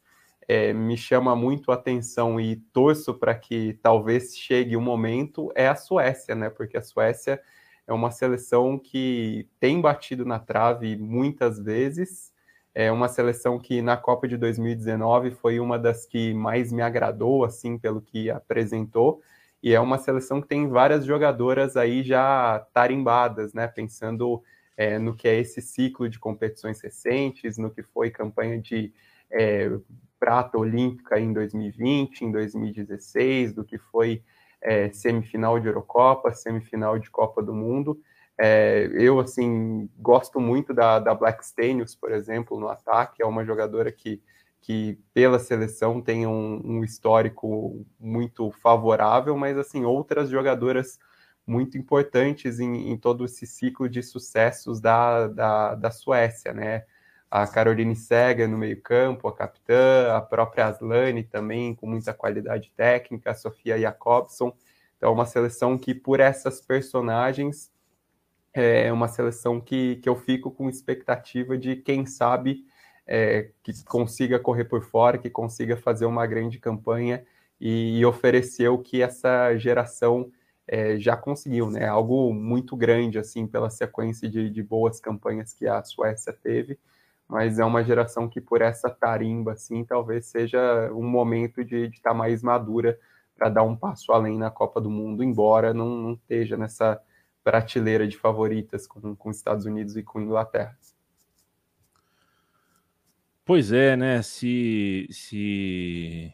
é, 0.48 0.72
me 0.72 0.96
chama 0.96 1.36
muito 1.36 1.70
a 1.70 1.76
atenção 1.76 2.40
e 2.40 2.56
torço 2.72 3.14
para 3.14 3.32
que 3.32 3.78
talvez 3.80 4.36
chegue 4.36 4.74
o 4.74 4.80
um 4.80 4.82
momento 4.82 5.52
é 5.54 5.68
a 5.68 5.76
Suécia, 5.76 6.34
né? 6.34 6.50
Porque 6.50 6.76
a 6.76 6.82
Suécia 6.82 7.40
é 7.86 7.92
uma 7.92 8.10
seleção 8.10 8.76
que 8.76 9.48
tem 9.60 9.80
batido 9.80 10.24
na 10.24 10.40
trave 10.40 10.96
muitas 10.96 11.60
vezes. 11.60 12.32
É 12.74 12.92
uma 12.92 13.08
seleção 13.08 13.58
que 13.58 13.82
na 13.82 13.96
Copa 13.96 14.28
de 14.28 14.36
2019 14.36 15.32
foi 15.32 15.58
uma 15.58 15.78
das 15.78 16.06
que 16.06 16.32
mais 16.34 16.72
me 16.72 16.82
agradou, 16.82 17.44
assim, 17.44 17.78
pelo 17.78 18.00
que 18.00 18.30
apresentou. 18.30 19.20
E 19.62 19.74
é 19.74 19.80
uma 19.80 19.98
seleção 19.98 20.40
que 20.40 20.48
tem 20.48 20.68
várias 20.68 21.04
jogadoras 21.04 21.76
aí 21.76 22.02
já 22.02 22.64
tarimbadas, 22.72 23.52
né? 23.52 23.66
Pensando 23.66 24.42
é, 24.76 24.98
no 24.98 25.14
que 25.14 25.26
é 25.26 25.38
esse 25.40 25.60
ciclo 25.60 26.08
de 26.08 26.18
competições 26.18 26.80
recentes, 26.80 27.58
no 27.58 27.70
que 27.70 27.82
foi 27.82 28.10
campanha 28.10 28.60
de 28.60 28.92
é, 29.30 29.70
prata 30.18 30.56
olímpica 30.58 31.18
em 31.18 31.32
2020, 31.32 32.22
em 32.22 32.32
2016, 32.32 33.54
do 33.54 33.64
que 33.64 33.78
foi 33.78 34.22
é, 34.60 34.90
semifinal 34.90 35.58
de 35.58 35.66
Eurocopa, 35.66 36.32
semifinal 36.32 36.98
de 36.98 37.10
Copa 37.10 37.42
do 37.42 37.54
Mundo. 37.54 38.00
É, 38.38 38.88
eu, 38.92 39.18
assim, 39.18 39.88
gosto 39.98 40.40
muito 40.40 40.72
da, 40.72 40.98
da 40.98 41.14
Black 41.14 41.44
Stenius, 41.44 41.94
por 41.94 42.12
exemplo, 42.12 42.58
no 42.58 42.68
ataque. 42.68 43.22
É 43.22 43.26
uma 43.26 43.44
jogadora 43.44 43.90
que, 43.90 44.22
que 44.60 44.98
pela 45.12 45.38
seleção, 45.38 46.00
tem 46.00 46.26
um, 46.26 46.60
um 46.64 46.84
histórico 46.84 47.84
muito 47.98 48.50
favorável, 48.52 49.36
mas, 49.36 49.58
assim, 49.58 49.84
outras 49.84 50.30
jogadoras 50.30 50.98
muito 51.46 51.78
importantes 51.78 52.60
em, 52.60 52.90
em 52.90 52.96
todo 52.96 53.24
esse 53.24 53.46
ciclo 53.46 53.88
de 53.88 54.02
sucessos 54.02 54.80
da, 54.80 55.26
da, 55.28 55.74
da 55.74 55.90
Suécia, 55.90 56.52
né? 56.52 56.84
a 57.30 57.46
Caroline 57.46 57.94
Seger 57.94 58.48
no 58.48 58.56
meio-campo, 58.56 59.28
a 59.28 59.34
capitã, 59.34 60.14
a 60.16 60.20
própria 60.20 60.66
Aslane 60.66 61.22
também, 61.22 61.74
com 61.74 61.86
muita 61.86 62.14
qualidade 62.14 62.72
técnica, 62.74 63.30
a 63.30 63.34
Sofia 63.34 63.78
Jacobson. 63.78 64.54
Então, 64.96 65.10
é 65.10 65.12
uma 65.12 65.26
seleção 65.26 65.76
que, 65.76 65.94
por 65.94 66.20
essas 66.20 66.60
personagens, 66.60 67.70
é 68.60 68.92
uma 68.92 69.08
seleção 69.08 69.60
que, 69.60 69.96
que 69.96 70.08
eu 70.08 70.16
fico 70.16 70.50
com 70.50 70.68
expectativa 70.68 71.56
de, 71.56 71.76
quem 71.76 72.06
sabe, 72.06 72.64
é, 73.06 73.50
que 73.62 73.72
consiga 73.84 74.38
correr 74.38 74.64
por 74.64 74.82
fora, 74.82 75.18
que 75.18 75.30
consiga 75.30 75.76
fazer 75.76 76.06
uma 76.06 76.26
grande 76.26 76.58
campanha 76.58 77.24
e, 77.60 77.98
e 77.98 78.06
oferecer 78.06 78.68
o 78.68 78.78
que 78.78 79.02
essa 79.02 79.56
geração 79.56 80.30
é, 80.66 80.98
já 80.98 81.16
conseguiu, 81.16 81.70
né? 81.70 81.86
Algo 81.86 82.32
muito 82.34 82.76
grande, 82.76 83.18
assim, 83.18 83.46
pela 83.46 83.70
sequência 83.70 84.28
de, 84.28 84.50
de 84.50 84.62
boas 84.62 85.00
campanhas 85.00 85.52
que 85.54 85.66
a 85.66 85.82
Suécia 85.82 86.32
teve 86.32 86.78
mas 87.28 87.58
é 87.58 87.64
uma 87.64 87.84
geração 87.84 88.26
que 88.26 88.40
por 88.40 88.62
essa 88.62 88.88
tarimba, 88.88 89.52
assim, 89.52 89.84
talvez 89.84 90.26
seja 90.26 90.90
um 90.94 91.02
momento 91.02 91.62
de 91.62 91.84
estar 91.88 92.10
tá 92.10 92.14
mais 92.14 92.42
madura 92.42 92.98
para 93.36 93.50
dar 93.50 93.62
um 93.62 93.76
passo 93.76 94.10
além 94.12 94.38
na 94.38 94.50
Copa 94.50 94.80
do 94.80 94.90
Mundo, 94.90 95.22
embora 95.22 95.74
não, 95.74 95.88
não 95.90 96.12
esteja 96.14 96.56
nessa 96.56 96.98
prateleira 97.42 98.06
de 98.06 98.16
favoritas 98.16 98.86
com, 98.86 99.14
com 99.16 99.30
Estados 99.30 99.66
Unidos 99.66 99.96
e 99.96 100.02
com 100.02 100.20
Inglaterra. 100.20 100.76
Pois 103.44 103.72
é, 103.72 103.96
né? 103.96 104.20
Se, 104.20 105.06
se 105.10 106.32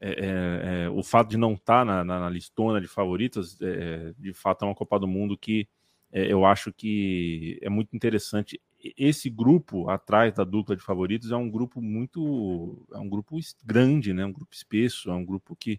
é, 0.00 0.10
é, 0.10 0.84
é, 0.84 0.88
o 0.88 1.02
fato 1.02 1.28
de 1.28 1.36
não 1.36 1.52
estar 1.52 1.80
tá 1.80 1.84
na, 1.84 2.02
na, 2.02 2.20
na, 2.20 2.30
listona 2.30 2.80
de 2.80 2.88
favoritas, 2.88 3.60
é, 3.60 4.14
de 4.18 4.32
fato 4.32 4.64
é 4.64 4.68
uma 4.68 4.74
Copa 4.74 4.98
do 4.98 5.06
Mundo 5.06 5.36
que 5.36 5.68
é, 6.10 6.32
eu 6.32 6.46
acho 6.46 6.72
que 6.72 7.58
é 7.60 7.68
muito 7.68 7.94
interessante. 7.94 8.58
Esse 8.96 9.28
grupo 9.28 9.90
atrás 9.90 10.32
da 10.32 10.42
dupla 10.42 10.74
de 10.74 10.82
favoritos 10.82 11.30
é 11.30 11.36
um 11.36 11.50
grupo 11.50 11.82
muito, 11.82 12.82
é 12.94 12.98
um 12.98 13.08
grupo 13.08 13.38
grande, 13.62 14.14
né? 14.14 14.24
Um 14.24 14.32
grupo 14.32 14.54
espesso, 14.54 15.10
é 15.10 15.14
um 15.14 15.24
grupo 15.24 15.54
que, 15.54 15.78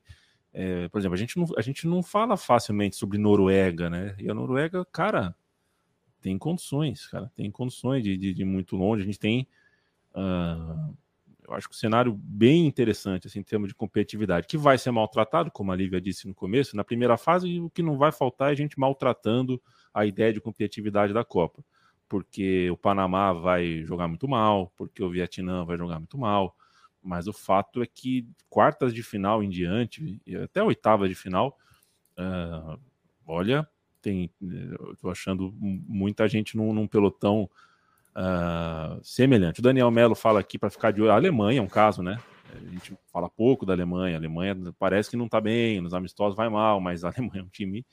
é, 0.54 0.88
por 0.89 0.99
exemplo, 0.99 1.16
a 1.16 1.18
gente 1.18 1.38
não, 1.38 1.45
a 1.58 1.62
gente 1.62 1.88
não 1.88 2.04
fala 2.04 2.36
facilmente 2.38 2.95
sobre 2.95 3.18
Noruega, 3.18 3.89
né? 3.89 4.16
E 4.20 4.30
a 4.30 4.34
Noruega, 4.34 4.86
cara, 4.86 5.36
tem 6.20 6.38
condições, 6.38 7.08
cara, 7.08 7.32
tem 7.36 7.49
condições 7.49 8.04
de, 8.04 8.18
de, 8.18 8.34
de 8.34 8.43
muito 8.45 8.76
longe. 8.76 9.04
A 9.04 9.06
gente 9.06 9.20
tem 9.20 9.47
uh, 10.16 10.95
eu 11.52 11.58
acho 11.58 11.68
que 11.68 11.76
o 11.76 11.78
cenário 11.78 12.14
bem 12.14 12.66
interessante 12.66 13.28
assim, 13.28 13.39
em 13.39 13.43
termos 13.43 13.68
de 13.68 13.76
competitividade, 13.76 14.47
que 14.47 14.58
vai 14.58 14.78
ser 14.78 14.91
maltratado, 14.91 15.52
como 15.52 15.72
a 15.72 15.76
Lívia 15.76 15.99
disse 15.99 16.28
no 16.28 16.34
começo, 16.34 16.76
na 16.76 16.84
primeira 16.84 17.18
fase, 17.18 17.60
o 17.60 17.70
que 17.70 17.84
não 17.84 17.97
vai 17.97 18.12
faltar 18.12 18.49
é 18.49 18.52
a 18.52 18.56
gente 18.56 18.80
maltratando 18.80 19.62
a 19.93 20.06
ideia 20.06 20.32
de 20.32 20.39
competitividade 20.39 21.14
da 21.14 21.26
Copa. 21.26 21.64
Porque 22.08 22.70
o 22.70 22.78
Panamá 22.78 23.34
vai 23.34 23.84
jogar 23.84 24.08
muito 24.08 24.28
mal, 24.28 24.72
porque 24.78 25.04
o 25.04 25.10
Vietnã 25.10 25.66
vai 25.66 25.78
jogar 25.78 25.99
muito 25.99 26.18
mal, 26.18 26.56
mas 27.04 27.28
o 27.28 27.34
fato 27.34 27.82
é 27.82 27.86
que 27.86 28.28
quartas 28.49 28.93
de 28.93 29.04
final 29.04 29.43
em 29.43 29.49
diante, 29.49 30.22
até 30.43 30.62
oitavas 30.62 31.10
de 31.10 31.16
final, 31.16 31.58
uh, 32.18 32.80
olha, 33.26 33.68
tem, 34.02 34.30
eu 34.41 34.95
tô 34.99 35.10
achando 35.10 35.54
muita 35.60 36.28
gente 36.28 36.58
num, 36.58 36.74
num 36.74 36.88
pelotão 36.88 37.49
uh, 38.16 38.99
semelhante. 39.04 39.60
O 39.60 39.64
Daniel 39.64 39.91
Melo 39.91 40.16
fala 40.16 40.39
aqui 40.39 40.58
para 40.58 40.70
ficar 40.70 40.91
de 40.91 41.02
olho. 41.02 41.12
A 41.12 41.16
Alemanha 41.16 41.60
é 41.60 41.64
um 41.64 41.68
caso, 41.68 42.02
né? 42.02 42.20
A 42.54 42.70
gente 42.72 42.97
fala 43.12 43.30
pouco 43.30 43.66
da 43.66 43.74
Alemanha. 43.74 44.16
A 44.16 44.20
Alemanha 44.20 44.56
parece 44.78 45.10
que 45.10 45.18
não 45.18 45.26
está 45.26 45.39
bem, 45.39 45.80
nos 45.80 45.93
amistosos 45.93 46.36
vai 46.36 46.49
mal, 46.49 46.82
mas 46.82 47.04
a 47.04 47.10
Alemanha 47.10 47.41
é 47.41 47.43
um 47.43 47.49
time 47.49 47.86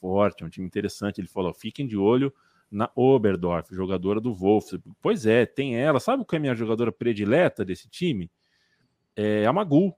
forte, 0.00 0.42
é 0.42 0.46
um 0.46 0.50
time 0.50 0.66
interessante. 0.66 1.20
Ele 1.20 1.28
falou: 1.28 1.52
fiquem 1.52 1.86
de 1.86 1.96
olho 1.96 2.32
na 2.70 2.90
Oberdorf, 2.94 3.74
jogadora 3.74 4.20
do 4.20 4.32
Wolfsburg. 4.32 4.96
Pois 5.00 5.26
é, 5.26 5.46
tem 5.46 5.76
ela. 5.76 6.00
Sabe 6.00 6.24
qual 6.24 6.36
é 6.36 6.38
a 6.38 6.40
minha 6.40 6.54
jogadora 6.54 6.92
predileta 6.92 7.64
desse 7.64 7.88
time? 7.88 8.30
É 9.20 9.44
a 9.46 9.52
Magu, 9.52 9.92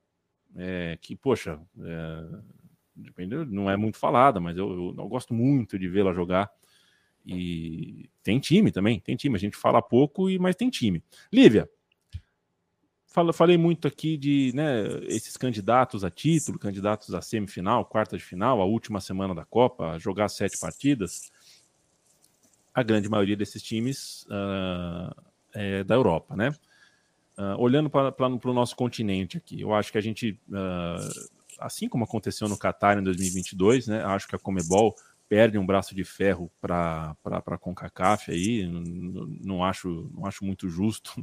é, 0.56 0.98
que, 0.98 1.14
poxa, 1.14 1.60
é, 1.78 3.44
não 3.48 3.70
é 3.70 3.76
muito 3.76 3.98
falada, 3.98 4.40
mas 4.40 4.56
eu, 4.56 4.70
eu, 4.70 4.94
eu 4.96 5.08
gosto 5.08 5.34
muito 5.34 5.78
de 5.78 5.86
vê-la 5.88 6.14
jogar. 6.14 6.50
E 7.26 8.08
tem 8.22 8.40
time 8.40 8.72
também, 8.72 8.98
tem 8.98 9.14
time. 9.14 9.36
A 9.36 9.38
gente 9.38 9.58
fala 9.58 9.82
pouco, 9.82 10.26
mas 10.40 10.56
tem 10.56 10.70
time. 10.70 11.04
Lívia, 11.30 11.68
fala, 13.06 13.30
falei 13.30 13.58
muito 13.58 13.86
aqui 13.86 14.16
de 14.16 14.52
né, 14.54 14.84
esses 15.06 15.36
candidatos 15.36 16.02
a 16.02 16.10
título, 16.10 16.58
candidatos 16.58 17.14
a 17.14 17.20
semifinal, 17.20 17.84
quarta 17.84 18.16
de 18.16 18.24
final, 18.24 18.62
a 18.62 18.64
última 18.64 19.02
semana 19.02 19.34
da 19.34 19.44
Copa, 19.44 19.98
jogar 19.98 20.30
sete 20.30 20.58
partidas. 20.58 21.30
A 22.72 22.82
grande 22.82 23.06
maioria 23.06 23.36
desses 23.36 23.62
times 23.62 24.24
uh, 24.30 25.14
é 25.52 25.84
da 25.84 25.94
Europa, 25.94 26.34
né? 26.34 26.54
Uh, 27.40 27.58
olhando 27.58 27.88
para 27.88 28.14
o 28.26 28.28
no 28.28 28.52
nosso 28.52 28.76
continente 28.76 29.38
aqui, 29.38 29.62
eu 29.62 29.72
acho 29.72 29.90
que 29.90 29.96
a 29.96 30.00
gente, 30.02 30.38
uh, 30.50 31.30
assim 31.58 31.88
como 31.88 32.04
aconteceu 32.04 32.46
no 32.50 32.58
Qatar 32.58 32.98
em 32.98 33.02
2022, 33.02 33.86
né? 33.86 34.04
Acho 34.04 34.28
que 34.28 34.36
a 34.36 34.38
Comebol 34.38 34.94
perde 35.26 35.56
um 35.56 35.64
braço 35.64 35.94
de 35.94 36.04
ferro 36.04 36.50
para 36.60 37.16
a 37.24 37.56
CONCACAF 37.56 38.30
aí, 38.30 38.66
não, 38.66 38.82
não, 39.42 39.64
acho, 39.64 40.10
não 40.12 40.26
acho 40.26 40.44
muito 40.44 40.68
justo 40.68 41.18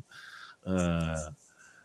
uh, 0.63 1.35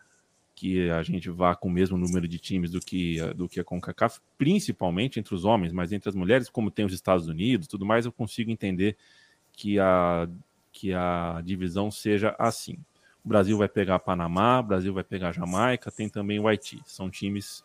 que 0.55 0.89
a 0.89 1.03
gente 1.03 1.29
vá 1.29 1.55
com 1.55 1.67
o 1.67 1.71
mesmo 1.71 1.95
número 1.95 2.27
de 2.27 2.39
times 2.39 2.71
do 2.71 2.79
que, 2.79 3.19
do 3.35 3.47
que 3.47 3.59
a 3.59 3.63
CONCACAF, 3.63 4.19
principalmente 4.35 5.19
entre 5.19 5.35
os 5.35 5.45
homens, 5.45 5.71
mas 5.71 5.91
entre 5.91 6.09
as 6.09 6.15
mulheres, 6.15 6.49
como 6.49 6.71
tem 6.71 6.85
os 6.85 6.93
Estados 6.93 7.27
Unidos 7.27 7.67
tudo 7.67 7.85
mais, 7.85 8.07
eu 8.07 8.11
consigo 8.11 8.49
entender 8.49 8.97
que 9.51 9.79
a, 9.79 10.27
que 10.71 10.91
a 10.91 11.39
divisão 11.45 11.91
seja 11.91 12.35
assim. 12.39 12.79
O 13.23 13.27
Brasil 13.27 13.57
vai 13.57 13.69
pegar 13.69 13.99
Panamá, 13.99 14.59
o 14.59 14.63
Brasil 14.63 14.93
vai 14.93 15.03
pegar 15.03 15.31
Jamaica, 15.31 15.91
tem 15.91 16.09
também 16.09 16.39
o 16.39 16.47
Haiti. 16.47 16.79
São 16.85 17.09
times 17.09 17.63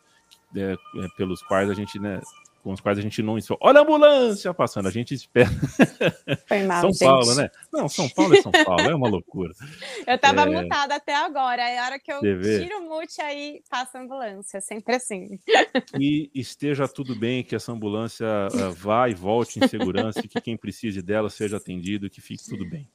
é, 0.55 0.73
é, 0.73 1.09
pelos 1.17 1.43
quais 1.43 1.69
a 1.69 1.75
gente 1.75 1.99
né, 1.99 2.21
com 2.63 2.73
os 2.73 2.81
quais 2.81 2.99
a 2.99 3.01
gente 3.03 3.23
não. 3.23 3.39
Olha 3.61 3.81
a 3.81 3.83
ambulância 3.83 4.53
passando, 4.53 4.89
a 4.89 4.91
gente 4.91 5.15
espera. 5.15 5.49
Foi 6.47 6.63
mal, 6.69 6.81
São 6.83 6.93
gente. 6.93 7.05
Paulo, 7.05 7.35
né? 7.35 7.51
Não, 7.73 7.89
São 7.89 8.09
Paulo 8.11 8.35
é 8.35 8.43
São 8.43 8.53
Paulo, 8.53 8.83
é 8.83 8.95
uma 8.95 9.09
loucura. 9.09 9.55
Eu 10.07 10.19
tava 10.19 10.43
É. 10.43 10.47
mutada 10.47 10.95
até 10.95 11.15
agora, 11.15 11.65
aí 11.65 11.79
a 11.79 11.85
hora 11.87 11.99
que 11.99 12.13
eu 12.13 12.21
vê? 12.21 12.63
tiro 12.63 12.79
o 12.79 12.89
mute 12.89 13.21
aí 13.21 13.63
passa 13.71 13.99
a 13.99 14.03
ambulância, 14.03 14.61
sempre 14.61 14.97
assim. 14.97 15.39
Que 15.97 16.31
esteja 16.35 16.87
tudo 16.87 17.17
bem, 17.17 17.43
que 17.43 17.57
essa 17.57 17.73
ambulância 17.73 18.27
ah, 18.27 18.71
vá 18.77 19.09
e 19.09 19.15
volte 19.15 19.59
em 19.59 19.69
segurança, 19.69 20.21
e 20.21 20.29
que 20.29 20.41
quem 20.41 20.57
precise 20.57 21.01
dela 21.01 21.31
seja 21.31 21.57
atendido, 21.57 22.11
que 22.11 22.21
fique 22.21 22.45
tudo 22.45 22.69
bem. 22.69 22.89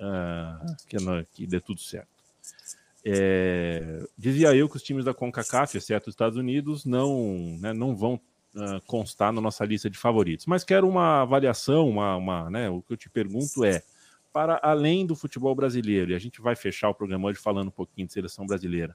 Ah, 0.00 0.64
que, 0.88 0.96
que 1.32 1.46
dê 1.46 1.60
tudo 1.60 1.80
certo. 1.80 2.08
É, 3.04 4.04
dizia 4.16 4.54
eu 4.54 4.68
que 4.68 4.76
os 4.76 4.82
times 4.82 5.04
da 5.04 5.14
CONCACAF, 5.14 5.76
exceto 5.76 6.08
os 6.08 6.12
Estados 6.12 6.36
Unidos, 6.36 6.84
não, 6.84 7.56
né, 7.60 7.72
não 7.72 7.96
vão 7.96 8.20
ah, 8.56 8.80
constar 8.86 9.32
na 9.32 9.40
nossa 9.40 9.64
lista 9.64 9.88
de 9.88 9.98
favoritos. 9.98 10.46
Mas 10.46 10.64
quero 10.64 10.88
uma 10.88 11.22
avaliação, 11.22 11.88
uma, 11.88 12.16
uma, 12.16 12.50
né, 12.50 12.68
o 12.68 12.82
que 12.82 12.92
eu 12.92 12.96
te 12.96 13.08
pergunto 13.08 13.64
é, 13.64 13.82
para 14.32 14.60
além 14.62 15.06
do 15.06 15.16
futebol 15.16 15.54
brasileiro, 15.54 16.10
e 16.10 16.14
a 16.14 16.18
gente 16.18 16.40
vai 16.40 16.54
fechar 16.54 16.88
o 16.88 16.94
programa 16.94 17.28
hoje 17.28 17.38
falando 17.38 17.68
um 17.68 17.72
pouquinho 17.72 18.06
de 18.06 18.12
seleção 18.12 18.46
brasileira, 18.46 18.94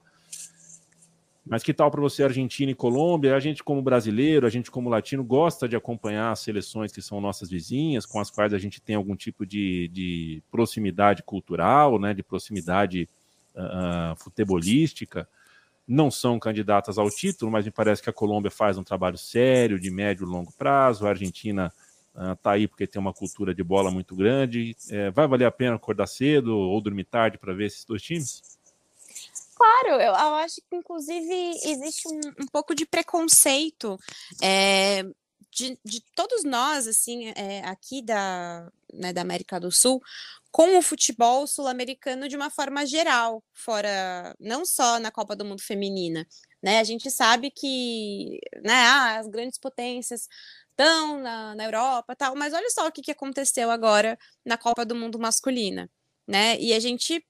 mas 1.45 1.61
que 1.61 1.73
tal 1.73 1.91
para 1.91 1.99
você 1.99 2.23
Argentina 2.23 2.71
e 2.71 2.75
Colômbia? 2.75 3.35
A 3.35 3.39
gente 3.39 3.63
como 3.63 3.81
brasileiro, 3.81 4.47
a 4.47 4.49
gente 4.49 4.71
como 4.71 4.89
latino 4.89 5.23
gosta 5.23 5.67
de 5.67 5.75
acompanhar 5.75 6.31
as 6.31 6.39
seleções 6.39 6.91
que 6.91 7.01
são 7.01 7.19
nossas 7.19 7.49
vizinhas, 7.49 8.05
com 8.05 8.19
as 8.19 8.31
quais 8.31 8.53
a 8.53 8.57
gente 8.57 8.81
tem 8.81 8.95
algum 8.95 9.15
tipo 9.15 9.45
de, 9.45 9.89
de 9.89 10.41
proximidade 10.49 11.21
cultural, 11.21 11.99
né, 11.99 12.13
de 12.13 12.23
proximidade 12.23 13.09
ah, 13.55 14.15
futebolística. 14.17 15.27
Não 15.85 16.09
são 16.09 16.39
candidatas 16.39 16.97
ao 16.97 17.09
título, 17.09 17.51
mas 17.51 17.65
me 17.65 17.71
parece 17.71 18.01
que 18.01 18.09
a 18.09 18.13
Colômbia 18.13 18.49
faz 18.49 18.77
um 18.77 18.83
trabalho 18.83 19.17
sério, 19.17 19.77
de 19.77 19.91
médio 19.91 20.25
e 20.25 20.29
longo 20.29 20.53
prazo. 20.53 21.05
A 21.05 21.09
Argentina 21.09 21.73
está 22.31 22.51
aí 22.51 22.69
porque 22.69 22.87
tem 22.87 23.01
uma 23.01 23.11
cultura 23.11 23.53
de 23.53 23.61
bola 23.61 23.91
muito 23.91 24.15
grande. 24.15 24.77
É, 24.89 25.11
vai 25.11 25.27
valer 25.27 25.45
a 25.45 25.51
pena 25.51 25.75
acordar 25.75 26.07
cedo 26.07 26.55
ou 26.55 26.79
dormir 26.79 27.03
tarde 27.03 27.37
para 27.37 27.53
ver 27.53 27.65
esses 27.65 27.83
dois 27.83 28.01
times? 28.01 28.57
Claro, 29.55 30.01
eu, 30.01 30.13
eu 30.13 30.35
acho 30.35 30.55
que 30.69 30.75
inclusive 30.75 31.51
existe 31.63 32.07
um, 32.07 32.19
um 32.41 32.45
pouco 32.51 32.73
de 32.73 32.85
preconceito 32.85 33.97
é, 34.41 35.03
de, 35.53 35.79
de 35.85 36.01
todos 36.15 36.43
nós, 36.43 36.87
assim, 36.87 37.31
é, 37.35 37.61
aqui 37.65 38.01
da, 38.01 38.71
né, 38.91 39.13
da 39.13 39.21
América 39.21 39.59
do 39.59 39.71
Sul, 39.71 40.01
com 40.51 40.77
o 40.77 40.81
futebol 40.81 41.47
sul-americano 41.47 42.27
de 42.27 42.35
uma 42.35 42.49
forma 42.49 42.85
geral, 42.85 43.43
fora 43.53 44.35
não 44.39 44.65
só 44.65 44.99
na 44.99 45.11
Copa 45.11 45.35
do 45.35 45.45
Mundo 45.45 45.61
Feminina. 45.61 46.27
Né? 46.61 46.79
A 46.79 46.83
gente 46.83 47.09
sabe 47.11 47.51
que 47.51 48.39
né, 48.63 48.73
ah, 48.73 49.19
as 49.19 49.27
grandes 49.27 49.59
potências 49.59 50.27
estão 50.69 51.19
na, 51.19 51.55
na 51.55 51.65
Europa 51.65 52.15
tal, 52.15 52.35
mas 52.35 52.53
olha 52.53 52.69
só 52.69 52.87
o 52.87 52.91
que, 52.91 53.01
que 53.01 53.11
aconteceu 53.11 53.69
agora 53.69 54.17
na 54.45 54.57
Copa 54.57 54.85
do 54.85 54.95
Mundo 54.95 55.19
masculina. 55.19 55.89
Né? 56.27 56.57
E 56.59 56.73
a 56.73 56.79
gente 56.79 57.23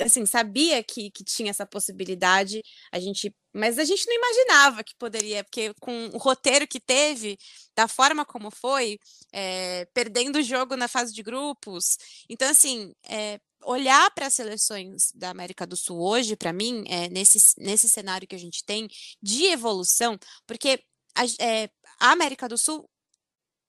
assim, 0.00 0.26
sabia 0.26 0.82
que, 0.82 1.10
que 1.10 1.24
tinha 1.24 1.50
essa 1.50 1.66
possibilidade, 1.66 2.62
a 2.92 2.98
gente, 2.98 3.34
mas 3.54 3.78
a 3.78 3.84
gente 3.84 4.06
não 4.06 4.14
imaginava 4.14 4.84
que 4.84 4.94
poderia, 4.98 5.42
porque 5.44 5.72
com 5.80 6.08
o 6.12 6.18
roteiro 6.18 6.66
que 6.66 6.80
teve, 6.80 7.38
da 7.74 7.88
forma 7.88 8.24
como 8.24 8.50
foi, 8.50 8.98
é, 9.32 9.86
perdendo 9.94 10.36
o 10.36 10.42
jogo 10.42 10.76
na 10.76 10.88
fase 10.88 11.12
de 11.12 11.22
grupos. 11.22 11.96
Então, 12.28 12.48
assim, 12.48 12.92
é, 13.08 13.40
olhar 13.64 14.10
para 14.12 14.26
as 14.26 14.34
seleções 14.34 15.10
da 15.14 15.30
América 15.30 15.66
do 15.66 15.76
Sul 15.76 16.00
hoje, 16.00 16.36
para 16.36 16.52
mim, 16.52 16.84
é, 16.88 17.08
nesse, 17.08 17.38
nesse 17.58 17.88
cenário 17.88 18.28
que 18.28 18.36
a 18.36 18.38
gente 18.38 18.64
tem 18.64 18.88
de 19.22 19.46
evolução, 19.46 20.18
porque 20.46 20.82
a, 21.14 21.24
é, 21.44 21.68
a 21.98 22.12
América 22.12 22.48
do 22.48 22.58
Sul 22.58 22.88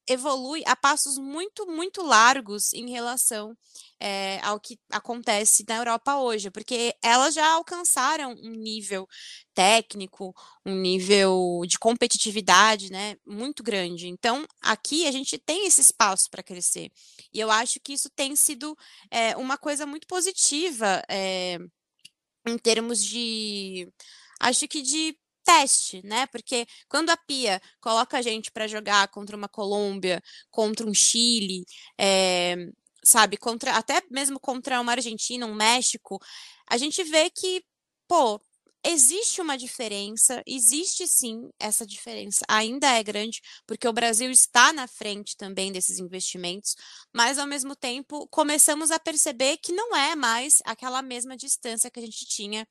evolui 0.07 0.63
a 0.65 0.75
passos 0.75 1.17
muito, 1.17 1.65
muito 1.67 2.01
largos 2.01 2.73
em 2.73 2.89
relação 2.89 3.55
é, 3.99 4.39
ao 4.41 4.59
que 4.59 4.79
acontece 4.91 5.65
na 5.67 5.77
Europa 5.77 6.17
hoje, 6.17 6.49
porque 6.49 6.95
elas 7.01 7.33
já 7.33 7.47
alcançaram 7.53 8.33
um 8.33 8.51
nível 8.51 9.07
técnico, 9.53 10.33
um 10.65 10.75
nível 10.75 11.61
de 11.67 11.77
competitividade, 11.79 12.91
né, 12.91 13.15
muito 13.25 13.63
grande. 13.63 14.07
Então, 14.07 14.45
aqui 14.61 15.07
a 15.07 15.11
gente 15.11 15.37
tem 15.37 15.65
esse 15.65 15.81
espaço 15.81 16.29
para 16.29 16.43
crescer. 16.43 16.91
E 17.33 17.39
eu 17.39 17.51
acho 17.51 17.79
que 17.79 17.93
isso 17.93 18.09
tem 18.15 18.35
sido 18.35 18.77
é, 19.11 19.35
uma 19.35 19.57
coisa 19.57 19.85
muito 19.85 20.07
positiva 20.07 21.03
é, 21.09 21.57
em 22.47 22.57
termos 22.57 23.03
de, 23.03 23.91
acho 24.39 24.67
que 24.67 24.81
de 24.81 25.17
teste, 25.47 26.01
né? 26.05 26.27
Porque 26.27 26.65
quando 26.89 27.09
a 27.09 27.17
Pia 27.17 27.61
coloca 27.79 28.17
a 28.17 28.21
gente 28.21 28.51
para 28.51 28.67
jogar 28.67 29.07
contra 29.09 29.35
uma 29.37 29.47
Colômbia, 29.47 30.21
contra 30.51 30.85
um 30.85 30.93
Chile, 30.93 31.63
é, 31.97 32.55
sabe, 33.03 33.37
contra 33.37 33.75
até 33.77 34.01
mesmo 34.11 34.39
contra 34.39 34.81
uma 34.81 34.91
Argentina, 34.91 35.45
um 35.45 35.55
México, 35.55 36.19
a 36.69 36.77
gente 36.77 37.01
vê 37.03 37.29
que, 37.29 37.63
pô, 38.07 38.41
existe 38.83 39.41
uma 39.41 39.57
diferença, 39.57 40.41
existe 40.45 41.07
sim 41.07 41.49
essa 41.59 41.85
diferença, 41.85 42.45
ainda 42.47 42.87
é 42.87 43.03
grande, 43.03 43.41
porque 43.65 43.87
o 43.87 43.93
Brasil 43.93 44.29
está 44.31 44.71
na 44.73 44.87
frente 44.87 45.35
também 45.35 45.71
desses 45.71 45.99
investimentos, 45.99 46.75
mas 47.13 47.37
ao 47.37 47.47
mesmo 47.47 47.75
tempo 47.75 48.27
começamos 48.29 48.91
a 48.91 48.99
perceber 48.99 49.57
que 49.57 49.71
não 49.73 49.95
é 49.95 50.15
mais 50.15 50.61
aquela 50.65 51.01
mesma 51.01 51.35
distância 51.35 51.89
que 51.91 51.99
a 51.99 52.03
gente 52.03 52.25
tinha 52.25 52.67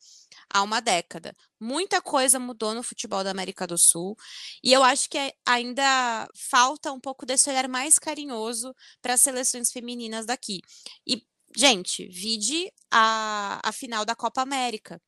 há 0.50 0.62
uma 0.62 0.80
década. 0.80 1.34
Muita 1.60 2.00
coisa 2.00 2.38
mudou 2.38 2.74
no 2.74 2.82
futebol 2.82 3.24
da 3.24 3.30
América 3.30 3.66
do 3.66 3.78
Sul, 3.78 4.16
e 4.62 4.72
eu 4.72 4.82
acho 4.82 5.08
que 5.08 5.18
ainda 5.44 6.28
falta 6.34 6.92
um 6.92 7.00
pouco 7.00 7.26
desse 7.26 7.48
olhar 7.50 7.68
mais 7.68 7.98
carinhoso 7.98 8.74
para 9.02 9.14
as 9.14 9.20
seleções 9.20 9.72
femininas 9.72 10.26
daqui. 10.26 10.60
E 11.06 11.22
Gente, 11.56 12.06
vide 12.08 12.70
a, 12.90 13.60
a 13.64 13.72
final 13.72 14.04
da 14.04 14.14
Copa 14.14 14.42
América. 14.42 15.00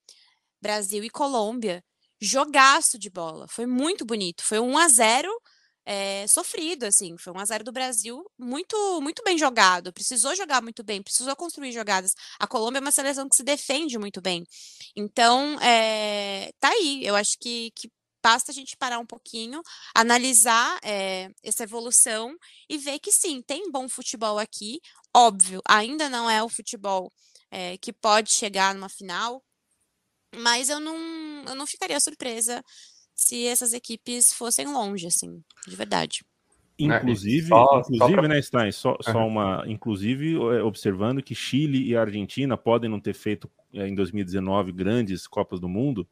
Brasil 0.61 1.05
e 1.05 1.11
Colômbia. 1.11 1.83
Jogaço 2.21 2.99
de 2.99 3.11
bola. 3.11 3.47
Foi 3.49 3.67
muito 3.67 4.05
bonito. 4.05 4.43
Foi 4.45 4.59
1 4.59 4.79
a 4.79 4.89
0 4.89 5.41
é, 5.87 6.27
sofrido, 6.27 6.85
assim. 6.85 7.17
Foi 7.19 7.33
1 7.33 7.39
a 7.39 7.45
0 7.47 7.65
do 7.65 7.73
Brasil, 7.73 8.23
muito, 8.39 9.01
muito 9.01 9.23
bem 9.25 9.39
jogado. 9.39 9.93
Precisou 9.93 10.37
jogar 10.37 10.61
muito 10.63 10.85
bem, 10.85 11.03
precisou 11.03 11.35
construir 11.35 11.73
jogadas. 11.73 12.13
A 12.39 12.47
Colômbia 12.47 12.79
é 12.79 12.83
uma 12.83 12.91
seleção 12.91 13.29
que 13.29 13.37
se 13.37 13.43
defende 13.43 13.99
muito 13.99 14.21
bem. 14.21 14.45
Então, 14.95 15.59
é, 15.61 16.53
tá 16.61 16.69
aí. 16.69 17.01
Eu 17.05 17.17
acho 17.17 17.39
que, 17.41 17.71
que 17.75 17.91
basta 18.23 18.53
a 18.53 18.55
gente 18.55 18.77
parar 18.77 18.99
um 18.99 19.07
pouquinho, 19.07 19.63
analisar 19.95 20.79
é, 20.85 21.31
essa 21.43 21.63
evolução 21.63 22.37
e 22.69 22.77
ver 22.77 22.99
que 22.99 23.11
sim, 23.11 23.41
tem 23.43 23.71
bom 23.71 23.89
futebol 23.89 24.39
aqui. 24.39 24.81
Óbvio, 25.17 25.63
ainda 25.67 26.09
não 26.11 26.29
é 26.29 26.43
o 26.43 26.49
futebol 26.51 27.11
é, 27.51 27.79
que 27.79 27.93
pode 27.95 28.33
chegar 28.33 28.75
numa 28.75 28.91
final, 28.91 29.43
mas 30.37 30.68
eu 30.68 30.81
não, 30.81 30.97
eu 31.47 31.55
não 31.55 31.66
ficaria 31.66 31.99
surpresa 32.01 32.62
se 33.14 33.47
essas 33.47 33.72
equipes 33.72 34.33
fossem 34.33 34.66
longe, 34.66 35.07
assim, 35.07 35.43
de 35.66 35.74
verdade. 35.76 36.24
Inclusive, 36.79 37.49
só, 37.49 37.64
inclusive, 37.81 37.99
só 37.99 38.09
pra... 38.09 38.29
né, 38.29 38.41
Stein, 38.41 38.72
só, 38.72 38.91
uhum. 38.93 39.12
só 39.12 39.26
uma. 39.26 39.64
Inclusive, 39.66 40.35
é, 40.35 40.62
observando 40.62 41.22
que 41.22 41.35
Chile 41.35 41.83
e 41.85 41.97
Argentina 41.97 42.57
podem 42.57 42.89
não 42.89 43.01
ter 43.01 43.14
feito 43.14 43.51
é, 43.74 43.89
em 43.89 43.95
2019 43.95 44.70
grandes 44.70 45.26
Copas 45.26 45.59
do 45.59 45.68
Mundo, 45.68 46.07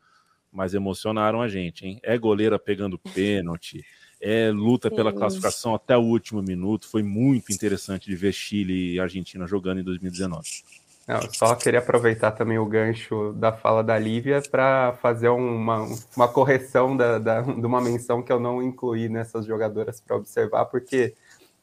mas 0.51 0.75
emocionaram 0.75 1.41
a 1.41 1.47
gente, 1.47 1.87
hein? 1.87 2.01
É 2.03 2.19
goleira 2.19 2.59
pegando 2.59 2.99
pênalti, 2.99 3.85
é 4.21 4.51
luta 4.51 4.91
pela 4.91 5.13
classificação 5.13 5.73
até 5.73 5.97
o 5.97 6.03
último 6.03 6.43
minuto. 6.43 6.89
Foi 6.89 7.03
muito 7.03 7.53
interessante 7.53 8.07
de 8.07 8.17
ver 8.17 8.33
Chile 8.33 8.95
e 8.95 9.01
Argentina 9.01 9.47
jogando 9.47 9.81
em 9.81 9.85
2019. 9.85 10.49
Não, 11.07 11.21
só 11.33 11.55
queria 11.55 11.79
aproveitar 11.79 12.33
também 12.33 12.59
o 12.59 12.67
gancho 12.67 13.33
da 13.35 13.53
fala 13.53 13.85
da 13.85 13.97
Lívia 13.97 14.43
para 14.51 14.95
fazer 15.01 15.29
uma, 15.29 15.87
uma 16.17 16.27
correção 16.27 16.97
da, 16.97 17.19
da, 17.19 17.43
de 17.43 17.65
uma 17.65 17.81
menção 17.81 18.21
que 18.21 18.33
eu 18.33 18.41
não 18.41 18.61
incluí 18.61 19.09
nessas 19.09 19.47
jogadoras 19.47 20.01
para 20.01 20.17
observar, 20.17 20.65
porque 20.65 21.15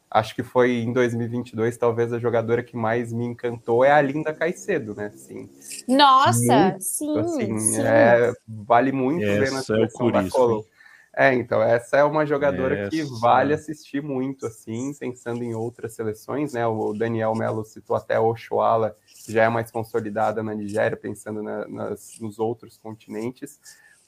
acho 0.09 0.33
que 0.33 0.43
foi 0.43 0.75
em 0.77 0.93
2022 0.93 1.75
talvez 1.75 2.13
a 2.13 2.19
jogadora 2.19 2.63
que 2.63 2.77
mais 2.77 3.11
me 3.11 3.25
encantou 3.25 3.83
é 3.83 3.91
a 3.91 4.01
Linda 4.01 4.33
Caicedo, 4.33 4.95
né? 4.95 5.11
Assim, 5.13 5.49
Nossa, 5.89 6.39
muito, 6.39 6.81
sim, 6.81 7.19
assim, 7.19 7.59
sim. 7.59 7.81
É, 7.81 8.31
vale 8.47 8.93
muito 8.93 9.25
Essa 9.25 9.39
ver 9.39 9.51
na 9.51 9.61
seleção 9.61 10.07
é 10.07 10.11
da 10.13 10.29
Colômbia. 10.29 10.72
É, 11.15 11.31
então, 11.33 11.61
essa 11.61 11.97
é 11.97 12.03
uma 12.03 12.25
jogadora 12.25 12.75
essa. 12.75 12.89
que 12.89 13.03
vale 13.03 13.53
assistir 13.53 14.01
muito, 14.01 14.47
assim, 14.47 14.93
pensando 14.95 15.43
em 15.43 15.53
outras 15.53 15.93
seleções, 15.93 16.53
né? 16.53 16.65
O 16.65 16.91
Daniel 16.91 17.35
Melo 17.35 17.63
citou 17.63 17.95
até 17.95 18.19
o 18.19 18.29
Oxoala, 18.29 18.97
que 19.23 19.31
já 19.31 19.43
é 19.43 19.49
mais 19.49 19.69
consolidada 19.69 20.41
na 20.41 20.55
Nigéria, 20.55 20.97
pensando 20.97 21.43
na, 21.43 21.67
nas, 21.67 22.19
nos 22.19 22.39
outros 22.39 22.77
continentes. 22.77 23.59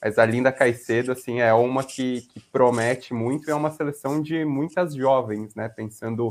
Mas 0.02 0.20
a 0.20 0.26
Linda 0.26 0.52
Caicedo, 0.52 1.12
assim, 1.12 1.40
é 1.40 1.54
uma 1.54 1.84
que, 1.84 2.22
que 2.22 2.40
promete 2.40 3.14
muito 3.14 3.48
e 3.48 3.52
é 3.52 3.56
uma 3.56 3.72
seleção 3.72 4.22
de 4.22 4.46
muitas 4.46 4.94
jovens, 4.94 5.56
né? 5.56 5.68
Pensando 5.70 6.30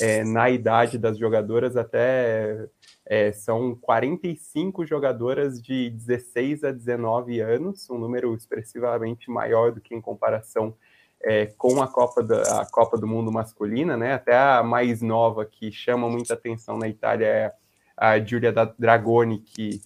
é, 0.00 0.22
na 0.22 0.48
idade 0.50 0.98
das 0.98 1.18
jogadoras, 1.18 1.76
até 1.76 2.68
é, 3.04 3.32
são 3.32 3.74
45 3.74 4.86
jogadoras 4.86 5.60
de 5.60 5.90
16 5.90 6.64
a 6.64 6.72
19 6.72 7.40
anos, 7.40 7.88
um 7.90 7.98
número 7.98 8.34
expressivamente 8.34 9.30
maior 9.30 9.72
do 9.72 9.80
que 9.80 9.94
em 9.94 10.00
comparação 10.00 10.74
é, 11.22 11.46
com 11.46 11.82
a 11.82 11.88
Copa, 11.88 12.22
da, 12.22 12.60
a 12.60 12.66
Copa 12.66 12.98
do 12.98 13.06
Mundo 13.06 13.32
masculina, 13.32 13.96
né? 13.96 14.14
Até 14.14 14.36
a 14.36 14.62
mais 14.62 15.02
nova 15.02 15.44
que 15.44 15.72
chama 15.72 16.08
muita 16.08 16.34
atenção 16.34 16.78
na 16.78 16.88
Itália 16.88 17.26
é 17.26 17.52
a 17.96 18.18
Giulia 18.18 18.52
Dragoni, 18.78 19.38
que 19.38 19.80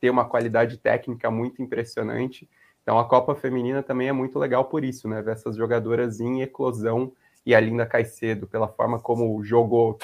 tem 0.00 0.10
uma 0.10 0.24
qualidade 0.24 0.78
técnica 0.78 1.30
muito 1.30 1.62
impressionante. 1.62 2.48
Então 2.82 2.98
a 2.98 3.04
Copa 3.04 3.34
Feminina 3.34 3.82
também 3.82 4.08
é 4.08 4.12
muito 4.12 4.38
legal 4.38 4.64
por 4.64 4.84
isso, 4.84 5.06
né? 5.08 5.20
Ver 5.22 5.32
essas 5.32 5.56
jogadoras 5.56 6.20
em 6.20 6.42
eclosão 6.42 7.12
e 7.44 7.54
a 7.54 7.60
Linda 7.60 7.86
Caicedo, 7.86 8.46
pela 8.46 8.68
forma 8.68 8.98
como 8.98 9.42
jogou 9.42 9.98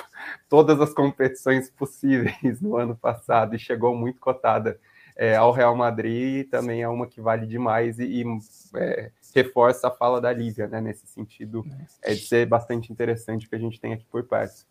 todas 0.49 0.81
as 0.81 0.93
competições 0.93 1.71
possíveis 1.71 2.61
no 2.63 2.77
ano 2.77 2.97
passado 2.97 3.55
e 3.55 3.59
chegou 3.59 3.95
muito 3.95 4.21
cotada 4.21 4.79
é, 5.17 5.35
ao 5.35 5.51
Real 5.51 5.75
Madrid, 5.75 6.49
também 6.49 6.83
é 6.83 6.89
uma 6.89 7.07
que 7.07 7.21
vale 7.21 7.47
demais 7.47 7.99
e, 7.99 8.23
e 8.23 8.25
é, 8.75 9.11
reforça 9.35 9.89
a 9.89 9.91
fala 9.91 10.21
da 10.21 10.31
Lívia, 10.31 10.67
né, 10.69 10.81
nesse 10.81 11.07
sentido 11.07 11.65
é 12.03 12.13
de 12.13 12.21
ser 12.21 12.47
bastante 12.47 12.93
interessante 12.93 13.47
o 13.47 13.49
que 13.49 13.57
a 13.57 13.59
gente 13.59 13.81
tem 13.81 13.95
aqui 13.95 14.05
por 14.05 14.23
perto. 14.25 14.67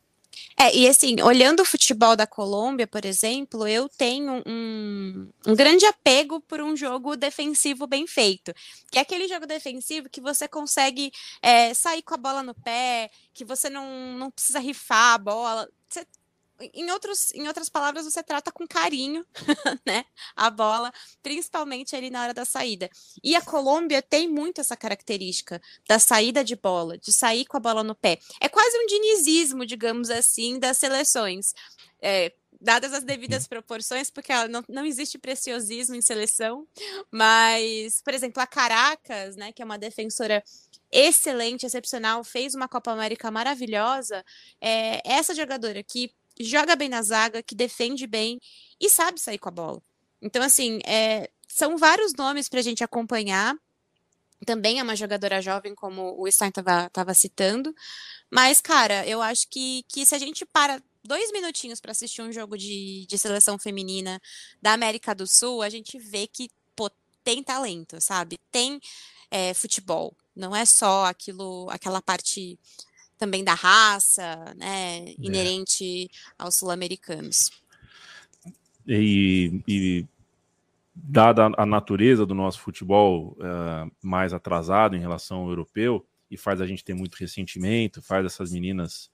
É, 0.58 0.74
e 0.74 0.88
assim, 0.88 1.22
olhando 1.22 1.62
o 1.62 1.66
futebol 1.66 2.16
da 2.16 2.26
Colômbia, 2.26 2.88
por 2.88 3.04
exemplo, 3.04 3.68
eu 3.68 3.90
tenho 3.90 4.42
um, 4.46 5.30
um 5.46 5.54
grande 5.56 5.86
apego 5.86 6.40
por 6.42 6.62
um 6.62 6.78
jogo 6.78 7.18
defensivo 7.18 7.86
bem 7.86 8.08
feito. 8.08 8.54
Que 8.90 8.98
é 8.98 9.02
aquele 9.02 9.28
jogo 9.28 9.46
defensivo 9.46 10.10
que 10.10 10.22
você 10.22 10.48
consegue 10.48 11.12
é, 11.42 11.74
sair 11.74 12.02
com 12.04 12.14
a 12.14 12.18
bola 12.18 12.42
no 12.42 12.56
pé, 12.56 13.10
que 13.34 13.44
você 13.44 13.70
não, 13.70 14.18
não 14.18 14.32
precisa 14.32 14.60
rifar 14.60 15.16
a 15.16 15.18
bola. 15.18 15.70
Você 15.90 16.06
em, 16.74 16.90
outros, 16.92 17.34
em 17.34 17.48
outras 17.48 17.70
palavras, 17.70 18.06
você 18.06 18.24
trata 18.24 18.52
com 18.52 18.68
carinho, 18.68 19.26
né, 19.86 20.06
a 20.36 20.50
bola, 20.50 20.94
principalmente 21.22 21.96
ali 21.96 22.10
na 22.10 22.24
hora 22.24 22.34
da 22.34 22.46
saída. 22.46 22.90
E 23.24 23.36
a 23.36 23.42
Colômbia 23.42 24.02
tem 24.02 24.28
muito 24.28 24.62
essa 24.62 24.76
característica 24.76 25.62
da 25.88 26.00
saída 26.00 26.44
de 26.44 26.56
bola, 26.56 26.98
de 26.98 27.12
sair 27.12 27.46
com 27.46 27.58
a 27.58 27.60
bola 27.60 27.84
no 27.84 27.96
pé. 27.96 28.20
É 28.40 28.48
quase 28.48 28.78
um 28.78 28.86
dinizismo, 28.86 29.66
digamos 29.66 30.10
assim, 30.10 30.60
das 30.60 30.78
seleções. 30.78 31.54
É, 32.02 32.32
dadas 32.62 32.94
as 32.94 33.04
devidas 33.04 33.48
proporções, 33.48 34.10
porque 34.10 34.34
não, 34.48 34.64
não 34.68 34.86
existe 34.86 35.18
preciosismo 35.18 35.96
em 35.96 36.02
seleção, 36.02 36.68
mas, 37.12 38.02
por 38.02 38.14
exemplo, 38.14 38.42
a 38.42 38.48
Caracas, 38.48 39.36
né, 39.36 39.52
que 39.52 39.62
é 39.62 39.66
uma 39.66 39.78
defensora 39.78 40.44
excelente, 40.92 41.66
excepcional, 41.66 42.24
fez 42.24 42.56
uma 42.56 42.68
Copa 42.68 42.92
América 42.92 43.30
maravilhosa, 43.30 44.24
é 44.62 45.02
essa 45.06 45.36
jogadora 45.36 45.84
que 45.84 46.12
joga 46.40 46.76
bem 46.76 46.90
na 46.90 47.02
zaga, 47.02 47.42
que 47.42 47.56
defende 47.56 48.06
bem 48.08 48.40
e 48.80 48.90
sabe 48.90 49.20
sair 49.20 49.38
com 49.38 49.50
a 49.50 49.52
bola. 49.52 49.82
Então, 50.22 50.42
assim, 50.42 50.80
é, 50.86 51.30
são 51.48 51.78
vários 51.78 52.14
nomes 52.14 52.50
para 52.50 52.60
a 52.60 52.64
gente 52.64 52.84
acompanhar. 52.84 53.56
Também 54.46 54.80
é 54.80 54.84
uma 54.84 54.96
jogadora 54.96 55.42
jovem, 55.42 55.74
como 55.74 56.16
o 56.20 56.30
Stein 56.30 56.50
estava 56.50 57.14
citando. 57.14 57.74
Mas, 58.30 58.60
cara, 58.60 59.08
eu 59.08 59.22
acho 59.22 59.48
que, 59.50 59.84
que 59.88 60.06
se 60.06 60.14
a 60.16 60.18
gente 60.18 60.46
para 60.46 60.82
dois 61.04 61.32
minutinhos 61.32 61.80
para 61.80 61.92
assistir 61.92 62.22
um 62.22 62.32
jogo 62.32 62.58
de, 62.58 63.06
de 63.08 63.18
seleção 63.18 63.58
feminina 63.58 64.20
da 64.62 64.74
América 64.74 65.14
do 65.14 65.28
Sul, 65.28 65.62
a 65.62 65.70
gente 65.70 65.98
vê 66.00 66.28
que 66.28 66.50
pô, 66.76 66.90
tem 67.24 67.44
talento, 67.44 68.02
sabe? 68.02 68.38
Tem 68.52 68.80
é, 69.32 69.54
futebol. 69.54 70.16
Não 70.36 70.56
é 70.56 70.66
só 70.66 71.06
aquilo, 71.06 71.70
aquela 71.70 72.02
parte 72.02 72.60
também 73.18 73.44
da 73.44 73.54
raça, 73.54 74.54
né, 74.58 75.06
é. 75.08 75.16
inerente 75.18 76.06
é. 76.06 76.08
aos 76.38 76.56
sul-americanos. 76.56 77.52
E, 78.88 79.62
e, 79.68 80.06
dada 80.94 81.52
a 81.58 81.66
natureza 81.66 82.26
do 82.26 82.36
nosso 82.36 82.60
futebol 82.60 83.38
uh, 83.40 83.92
mais 84.02 84.34
atrasado 84.34 84.96
em 84.96 85.00
relação 85.00 85.40
ao 85.40 85.50
europeu, 85.50 86.06
e 86.30 86.38
faz 86.38 86.60
a 86.60 86.68
gente 86.68 86.84
ter 86.84 86.94
muito 86.94 87.16
ressentimento, 87.16 88.02
faz 88.02 88.26
essas 88.26 88.52
meninas, 88.52 89.10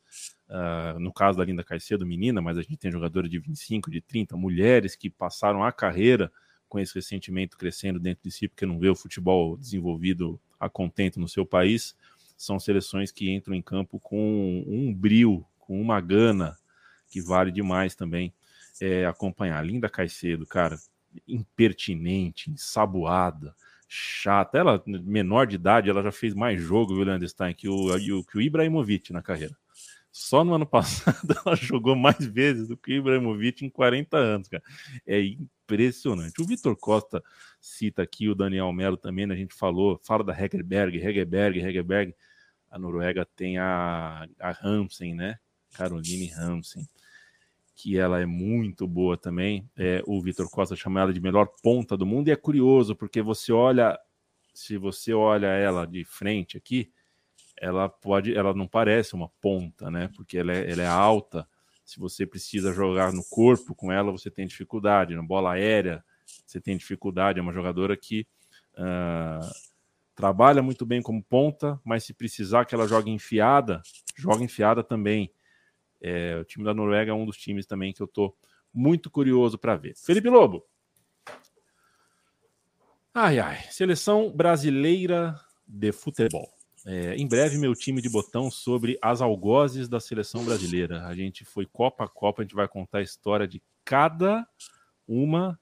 uh, 0.50 1.00
no 1.00 1.12
caso 1.12 1.38
da 1.38 1.46
Linda 1.46 1.64
Caicedo, 1.64 2.06
menina, 2.06 2.42
mas 2.42 2.58
a 2.58 2.62
gente 2.62 2.78
tem 2.78 2.92
jogadoras 2.92 3.30
de 3.30 3.40
25, 3.40 3.92
de 3.92 4.02
30, 4.02 4.36
mulheres 4.38 4.96
que 4.96 5.10
passaram 5.10 5.64
a 5.64 5.72
carreira 5.72 6.32
com 6.70 6.80
esse 6.80 6.96
ressentimento 6.96 7.58
crescendo 7.58 8.00
dentro 8.00 8.24
de 8.24 8.32
si, 8.32 8.48
porque 8.48 8.66
não 8.66 8.80
vê 8.80 8.90
o 8.90 8.96
futebol 8.96 9.58
desenvolvido 9.58 10.40
a 10.60 10.70
contento 10.70 11.20
no 11.20 11.28
seu 11.28 11.46
país 11.46 11.96
são 12.42 12.60
seleções 12.60 13.12
que 13.12 13.30
entram 13.30 13.54
em 13.54 13.62
campo 13.62 14.00
com 14.00 14.64
um 14.68 14.94
brilho, 14.94 15.46
com 15.60 15.80
uma 15.80 16.02
gana 16.02 16.58
que 17.10 17.22
vale 17.22 17.52
demais 17.52 17.96
também 17.96 18.34
é, 18.82 19.06
acompanhar. 19.06 19.66
Linda 19.66 19.90
Caicedo, 19.90 20.46
cara, 20.46 20.80
impertinente, 21.28 22.50
ensaboada, 22.50 23.56
chata. 23.88 24.58
Ela, 24.58 24.82
menor 24.86 25.46
de 25.46 25.56
idade, 25.56 25.90
ela 25.90 26.02
já 26.02 26.12
fez 26.12 26.34
mais 26.34 26.60
jogo, 26.60 26.96
viu, 26.96 27.04
Leandro 27.04 27.28
Stein, 27.28 27.54
que 27.54 27.70
o, 27.70 28.24
que 28.24 28.38
o 28.38 28.42
Ibrahimovic 28.42 29.14
na 29.14 29.22
carreira. 29.22 29.56
Só 30.12 30.44
no 30.44 30.54
ano 30.54 30.66
passado 30.68 31.36
ela 31.46 31.56
jogou 31.56 31.96
mais 31.96 32.26
vezes 32.26 32.68
do 32.68 32.76
que 32.76 32.94
o 32.94 32.98
Ibrahimovic 32.98 33.66
em 33.66 33.70
40 33.70 34.18
anos, 34.18 34.48
cara. 34.48 34.64
É 35.06 35.22
impressionante. 35.22 36.42
O 36.42 36.46
Vitor 36.46 36.76
Costa 36.76 37.24
cita 37.60 38.02
aqui 38.02 38.28
o 38.28 38.36
Daniel 38.36 38.72
Melo 38.74 38.98
também, 38.98 39.26
né? 39.26 39.34
a 39.34 39.38
gente 39.38 39.54
falou, 39.54 40.00
fala 40.04 40.24
da 40.24 40.34
Hegerberg, 40.34 40.98
Hegerberg, 40.98 41.60
Hegerberg. 41.60 42.16
A 42.72 42.80
Noruega 42.80 43.28
tem 43.36 43.58
a, 43.58 44.26
a 44.40 44.58
Hansen, 44.66 45.14
né? 45.14 45.38
Caroline 45.74 46.32
Hansen, 46.32 46.88
que 47.76 47.98
ela 47.98 48.22
é 48.22 48.26
muito 48.26 48.88
boa 48.88 49.18
também. 49.18 49.70
É, 49.78 50.02
o 50.06 50.22
Vitor 50.22 50.50
Costa 50.50 50.76
chama 50.76 51.02
ela 51.02 51.14
de 51.14 51.20
melhor 51.20 51.48
ponta 51.62 51.98
do 51.98 52.06
mundo, 52.06 52.30
e 52.30 52.32
é 52.32 52.36
curioso, 52.36 52.96
porque 52.96 53.22
você 53.22 53.52
olha, 53.52 54.00
se 54.54 54.78
você 54.78 55.14
olha 55.14 55.48
ela 55.48 55.86
de 55.86 56.06
frente 56.06 56.58
aqui, 56.58 56.92
ela 57.58 57.88
pode, 57.88 58.36
ela 58.36 58.54
não 58.54 58.68
parece 58.68 59.14
uma 59.14 59.30
ponta, 59.42 59.92
né? 59.92 60.10
Porque 60.16 60.38
ela 60.38 60.52
é, 60.52 60.72
ela 60.72 60.82
é 60.82 60.88
alta. 60.88 61.48
Se 61.86 62.00
você 62.00 62.26
precisa 62.26 62.74
jogar 62.74 63.12
no 63.14 63.24
corpo 63.30 63.76
com 63.76 63.92
ela, 63.92 64.12
você 64.12 64.32
tem 64.32 64.48
dificuldade. 64.48 65.16
Na 65.16 65.22
bola 65.22 65.52
aérea, 65.52 66.04
você 66.46 66.60
tem 66.60 66.76
dificuldade. 66.78 67.38
É 67.38 67.42
uma 67.42 67.54
jogadora 67.54 67.96
que 67.96 68.26
uh, 68.78 69.71
trabalha 70.22 70.62
muito 70.62 70.86
bem 70.86 71.02
como 71.02 71.24
ponta, 71.24 71.82
mas 71.84 72.04
se 72.04 72.14
precisar 72.14 72.66
que 72.66 72.76
ela 72.76 72.88
jogue 72.88 73.10
enfiada, 73.10 73.82
joga 74.16 74.44
enfiada 74.44 74.84
também. 74.84 75.34
É, 76.00 76.38
o 76.40 76.46
time 76.46 76.64
da 76.64 76.76
Noruega 76.76 77.10
é 77.10 77.14
um 77.14 77.26
dos 77.26 77.38
times 77.38 77.66
também 77.66 77.92
que 77.92 78.04
eu 78.04 78.08
tô 78.08 78.36
muito 78.72 79.10
curioso 79.10 79.58
para 79.58 79.76
ver. 79.76 79.96
Felipe 79.98 80.30
Lobo. 80.30 80.64
Ai, 83.12 83.40
ai. 83.40 83.64
Seleção 83.72 84.32
brasileira 84.32 85.36
de 85.68 85.92
futebol. 85.92 86.48
É, 86.86 87.16
em 87.16 87.28
breve, 87.28 87.58
meu 87.58 87.74
time 87.74 88.00
de 88.00 88.10
botão 88.10 88.52
sobre 88.52 89.00
as 89.02 89.22
algozes 89.22 89.90
da 89.90 90.00
seleção 90.00 90.46
brasileira. 90.46 91.04
A 91.08 91.16
gente 91.16 91.44
foi 91.44 91.66
Copa 91.66 92.04
a 92.04 92.08
Copa, 92.08 92.44
a 92.44 92.46
gente 92.46 92.56
vai 92.56 92.68
contar 92.68 93.00
a 93.00 93.04
história 93.04 93.48
de 93.48 93.60
cada 93.84 94.48
uma, 95.08 95.60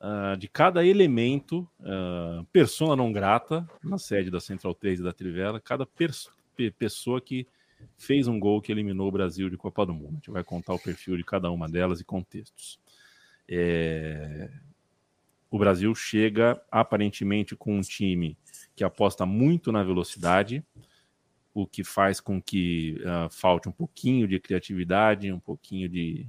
uh, 0.00 0.36
de 0.36 0.48
cada 0.48 0.84
elemento, 0.84 1.68
uh, 1.80 2.44
persona 2.52 2.96
não 2.96 3.12
grata, 3.12 3.68
na 3.82 3.98
sede 3.98 4.30
da 4.30 4.40
Central 4.40 4.74
3 4.74 5.00
e 5.00 5.02
da 5.02 5.12
Trivela, 5.12 5.60
cada 5.60 5.86
pessoa 6.78 7.20
que 7.20 7.46
fez 7.96 8.26
um 8.26 8.38
gol 8.38 8.60
que 8.60 8.72
eliminou 8.72 9.08
o 9.08 9.12
Brasil 9.12 9.48
de 9.48 9.56
Copa 9.56 9.86
do 9.86 9.94
Mundo. 9.94 10.12
A 10.12 10.14
gente 10.16 10.30
vai 10.30 10.44
contar 10.44 10.74
o 10.74 10.78
perfil 10.78 11.16
de 11.16 11.24
cada 11.24 11.50
uma 11.50 11.68
delas 11.68 12.00
e 12.00 12.04
contextos. 12.04 12.78
É... 13.48 14.50
O 15.50 15.58
Brasil 15.58 15.94
chega 15.94 16.60
aparentemente 16.70 17.56
com 17.56 17.78
um 17.78 17.80
time 17.80 18.36
que 18.76 18.84
aposta 18.84 19.24
muito 19.24 19.72
na 19.72 19.82
velocidade, 19.82 20.62
o 21.54 21.66
que 21.66 21.82
faz 21.82 22.20
com 22.20 22.40
que 22.40 23.00
uh, 23.00 23.30
falte 23.30 23.68
um 23.68 23.72
pouquinho 23.72 24.28
de 24.28 24.38
criatividade, 24.38 25.32
um 25.32 25.40
pouquinho 25.40 25.88
de, 25.88 26.28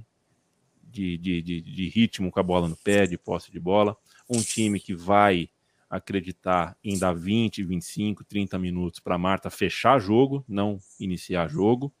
de, 0.90 1.16
de, 1.16 1.42
de, 1.42 1.60
de 1.60 1.88
ritmo 1.88 2.30
com 2.30 2.40
a 2.40 2.42
bola 2.42 2.68
no 2.68 2.76
pé, 2.76 3.06
de 3.06 3.16
posse 3.16 3.50
de 3.50 3.60
bola. 3.60 3.96
Um 4.28 4.40
time 4.40 4.78
que 4.78 4.94
vai 4.94 5.48
acreditar 5.88 6.76
em 6.84 6.98
dar 6.98 7.12
20, 7.12 7.64
25, 7.64 8.24
30 8.24 8.58
minutos 8.58 9.00
para 9.00 9.18
Marta 9.18 9.50
fechar 9.50 9.98
jogo, 10.00 10.44
não 10.48 10.78
iniciar 10.98 11.48
jogo. 11.48 11.92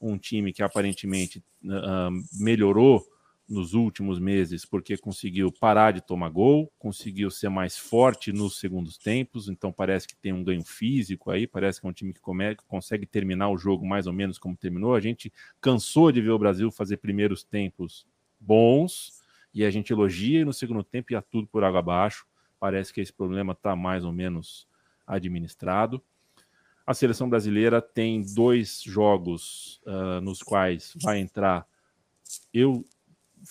Um 0.00 0.18
time 0.18 0.52
que 0.52 0.62
aparentemente 0.62 1.42
uh, 1.64 2.40
melhorou 2.40 3.04
nos 3.48 3.72
últimos 3.72 4.18
meses 4.18 4.66
porque 4.66 4.96
conseguiu 4.98 5.50
parar 5.50 5.92
de 5.92 6.02
tomar 6.02 6.28
gol, 6.28 6.70
conseguiu 6.78 7.30
ser 7.30 7.48
mais 7.48 7.78
forte 7.78 8.30
nos 8.30 8.58
segundos 8.58 8.98
tempos, 8.98 9.48
então 9.48 9.72
parece 9.72 10.06
que 10.06 10.14
tem 10.14 10.32
um 10.32 10.44
ganho 10.44 10.62
físico 10.62 11.30
aí, 11.30 11.46
parece 11.46 11.80
que 11.80 11.86
é 11.86 11.90
um 11.90 11.92
time 11.92 12.12
que 12.12 12.20
come, 12.20 12.54
consegue 12.66 13.06
terminar 13.06 13.48
o 13.48 13.56
jogo 13.56 13.86
mais 13.86 14.06
ou 14.06 14.12
menos 14.12 14.38
como 14.38 14.56
terminou. 14.56 14.94
A 14.94 15.00
gente 15.00 15.32
cansou 15.60 16.12
de 16.12 16.20
ver 16.20 16.30
o 16.30 16.38
Brasil 16.38 16.70
fazer 16.70 16.98
primeiros 16.98 17.42
tempos 17.42 18.06
bons 18.40 19.22
e 19.52 19.64
a 19.64 19.70
gente 19.70 19.92
elogia 19.92 20.40
e 20.40 20.44
no 20.44 20.52
segundo 20.52 20.82
tempo 20.82 21.12
ia 21.12 21.22
tudo 21.22 21.46
por 21.46 21.64
água 21.64 21.80
abaixo. 21.80 22.26
Parece 22.60 22.92
que 22.92 23.00
esse 23.00 23.12
problema 23.12 23.52
está 23.52 23.74
mais 23.74 24.04
ou 24.04 24.12
menos 24.12 24.66
administrado. 25.06 26.02
A 26.86 26.94
seleção 26.94 27.28
brasileira 27.28 27.82
tem 27.82 28.22
dois 28.34 28.82
jogos 28.82 29.80
uh, 29.86 30.20
nos 30.20 30.42
quais 30.42 30.94
vai 31.02 31.18
entrar. 31.18 31.66
Eu 32.52 32.84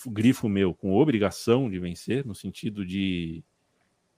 grifo 0.06 0.48
meu 0.48 0.74
com 0.74 0.94
obrigação 0.94 1.70
de 1.70 1.78
vencer, 1.78 2.24
no 2.24 2.34
sentido 2.34 2.84
de 2.84 3.42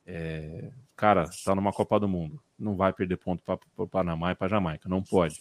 é, 0.07 0.73
cara, 0.97 1.25
está 1.25 1.55
numa 1.55 1.73
Copa 1.73 2.01
do 2.01 2.09
Mundo, 2.09 2.43
não 2.59 2.77
vai 2.77 2.93
perder 2.93 3.17
ponto 3.17 3.43
para 3.45 3.59
o 3.77 3.87
Panamá 3.87 4.33
e 4.33 4.35
para 4.35 4.49
Jamaica, 4.49 4.89
não 4.89 5.03
pode. 5.03 5.41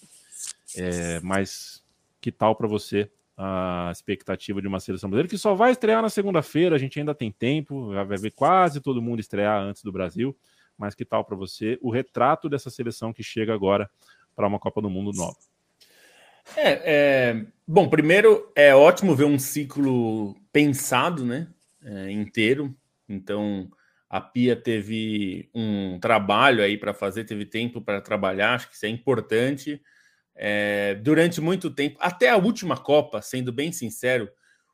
É, 0.75 1.19
mas 1.21 1.83
que 2.21 2.31
tal 2.31 2.55
para 2.55 2.67
você 2.67 3.11
a 3.41 3.89
expectativa 3.89 4.61
de 4.61 4.67
uma 4.67 4.81
seleção 4.81 5.09
brasileira 5.09 5.29
que 5.29 5.37
só 5.37 5.55
vai 5.55 5.71
estrear 5.71 6.01
na 6.01 6.09
segunda-feira? 6.09 6.75
A 6.75 6.77
gente 6.77 6.99
ainda 6.99 7.15
tem 7.15 7.31
tempo, 7.31 7.93
vai 7.93 8.17
ver 8.17 8.31
quase 8.31 8.81
todo 8.81 9.01
mundo 9.01 9.21
estrear 9.21 9.61
antes 9.61 9.81
do 9.81 9.93
Brasil. 9.93 10.37
Mas 10.77 10.93
que 10.93 11.05
tal 11.05 11.23
para 11.23 11.37
você 11.37 11.77
o 11.81 11.89
retrato 11.89 12.49
dessa 12.49 12.69
seleção 12.69 13.13
que 13.13 13.23
chega 13.23 13.53
agora 13.53 13.89
para 14.35 14.45
uma 14.45 14.59
Copa 14.59 14.81
do 14.81 14.89
Mundo 14.89 15.11
nova? 15.15 15.37
É, 16.57 16.81
é, 16.83 17.45
bom, 17.65 17.87
primeiro 17.87 18.51
é 18.55 18.75
ótimo 18.75 19.15
ver 19.15 19.25
um 19.25 19.39
ciclo 19.39 20.35
pensado, 20.51 21.23
né, 21.23 21.47
é, 21.81 22.11
inteiro. 22.11 22.75
Então 23.07 23.71
a 24.09 24.19
Pia 24.19 24.55
teve 24.55 25.49
um 25.55 25.97
trabalho 25.99 26.61
aí 26.61 26.77
para 26.77 26.93
fazer, 26.93 27.23
teve 27.23 27.45
tempo 27.45 27.79
para 27.79 28.01
trabalhar, 28.01 28.55
acho 28.55 28.69
que 28.69 28.75
isso 28.75 28.85
é 28.85 28.89
importante. 28.89 29.81
É, 30.41 30.95
durante 30.95 31.41
muito 31.41 31.69
tempo, 31.69 31.97
até 31.99 32.29
a 32.29 32.37
última 32.37 32.77
Copa, 32.77 33.21
sendo 33.21 33.51
bem 33.51 33.73
sincero, 33.73 34.31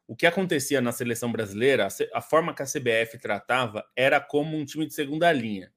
o 0.07 0.15
que 0.15 0.27
acontecia 0.27 0.79
na 0.79 0.91
seleção 0.91 1.31
brasileira, 1.31 1.87
a, 2.13 2.21
forma 2.21 2.53
que 2.53 2.61
a 2.61 2.67
CBF 2.67 3.17
tratava 3.17 3.83
era 3.95 4.21
como 4.21 4.55
um 4.55 4.63
time 4.63 4.85
de 4.85 4.93
segunda 4.93 5.31
linha, 5.31 5.73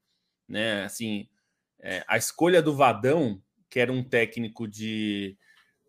né? 0.46 0.84
Assim, 0.84 1.26
é, 1.80 2.04
a 2.06 2.18
escolha 2.18 2.60
do 2.60 2.76
Vadão, 2.76 3.42
que 3.70 3.80
era 3.80 3.90
um 3.90 4.04
técnico 4.04 4.68
de 4.68 5.38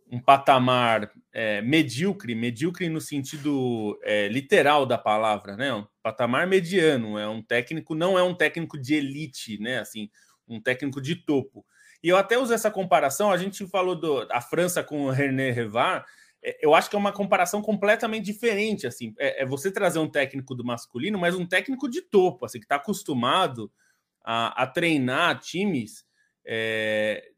um 0.10 0.18
patamar 0.18 1.12
é, 1.34 1.62
medíocre, 1.62 2.34
medíocre 2.34 2.88
no 2.88 3.02
sentido 3.02 4.00
é, 4.02 4.30
literal 4.30 4.86
da 4.86 4.98
palavra, 4.98 5.58
né? 5.58 5.74
Um 5.74 5.86
patamar 6.02 6.48
mediano, 6.48 7.20
é 7.20 7.28
um 7.28 7.42
técnico, 7.42 7.94
não 7.94 8.18
é 8.18 8.24
um 8.24 8.34
técnico 8.34 8.80
de 8.80 8.96
elite, 8.96 9.60
né? 9.60 9.80
Assim, 9.80 10.10
um 10.48 10.62
técnico 10.62 11.02
de 11.02 11.18
topo. 11.18 11.66
E 12.02 12.10
eu 12.10 12.18
até 12.18 12.38
uso 12.38 12.54
essa 12.54 12.72
comparação, 12.72 13.32
a 13.32 13.38
gente 13.38 13.66
falou 13.68 13.96
do, 13.96 14.26
da 14.26 14.42
França 14.42 14.84
com 14.84 15.06
o 15.06 15.12
René 15.12 15.52
Revar, 15.52 16.06
é, 16.42 16.58
eu 16.62 16.74
acho 16.74 16.90
que 16.90 16.96
é 16.96 17.00
uma 17.00 17.12
comparação 17.12 17.62
completamente 17.62 18.26
diferente, 18.26 18.88
assim, 18.88 19.14
é, 19.18 19.44
é, 19.44 19.46
você 19.46 19.72
trazer 19.72 20.00
um 20.00 20.10
técnico 20.10 20.56
do 20.56 20.64
masculino, 20.64 21.20
mas 21.20 21.36
um 21.36 21.46
técnico 21.46 21.90
de 21.90 22.02
topo, 22.02 22.46
assim, 22.46 22.60
que 22.60 22.66
está 22.66 22.76
acostumado 22.76 23.72
a, 24.24 24.64
a, 24.64 24.68
treinar 24.68 25.40
times 25.40 26.06
é, 26.46 27.30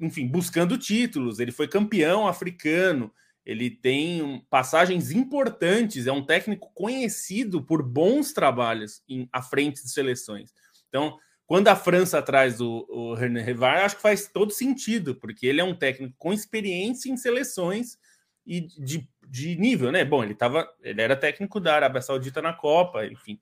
enfim, 0.00 0.26
buscando 0.26 0.78
títulos. 0.78 1.38
Ele 1.38 1.52
foi 1.52 1.68
campeão 1.68 2.26
africano, 2.26 3.12
ele 3.44 3.70
tem 3.70 4.44
passagens 4.50 5.10
importantes, 5.10 6.06
é 6.06 6.12
um 6.12 6.24
técnico 6.24 6.70
conhecido 6.74 7.62
por 7.62 7.82
bons 7.82 8.32
trabalhos 8.32 9.02
em, 9.08 9.28
à 9.32 9.42
frente 9.42 9.82
de 9.82 9.90
seleções. 9.90 10.52
Então, 10.88 11.18
quando 11.52 11.68
a 11.68 11.76
França 11.76 12.22
traz 12.22 12.62
o, 12.62 12.86
o 12.88 13.12
René 13.12 13.42
Rivard, 13.42 13.82
acho 13.82 13.96
que 13.96 14.00
faz 14.00 14.26
todo 14.26 14.50
sentido, 14.50 15.14
porque 15.14 15.46
ele 15.46 15.60
é 15.60 15.64
um 15.64 15.74
técnico 15.74 16.14
com 16.16 16.32
experiência 16.32 17.10
em 17.10 17.16
seleções 17.18 17.98
e 18.46 18.62
de, 18.62 19.06
de 19.28 19.54
nível, 19.56 19.92
né? 19.92 20.02
Bom, 20.02 20.24
ele 20.24 20.34
tava, 20.34 20.66
ele 20.80 21.02
era 21.02 21.14
técnico 21.14 21.60
da 21.60 21.74
Arábia 21.74 22.00
Saudita 22.00 22.40
na 22.40 22.54
Copa, 22.54 23.04
enfim. 23.04 23.38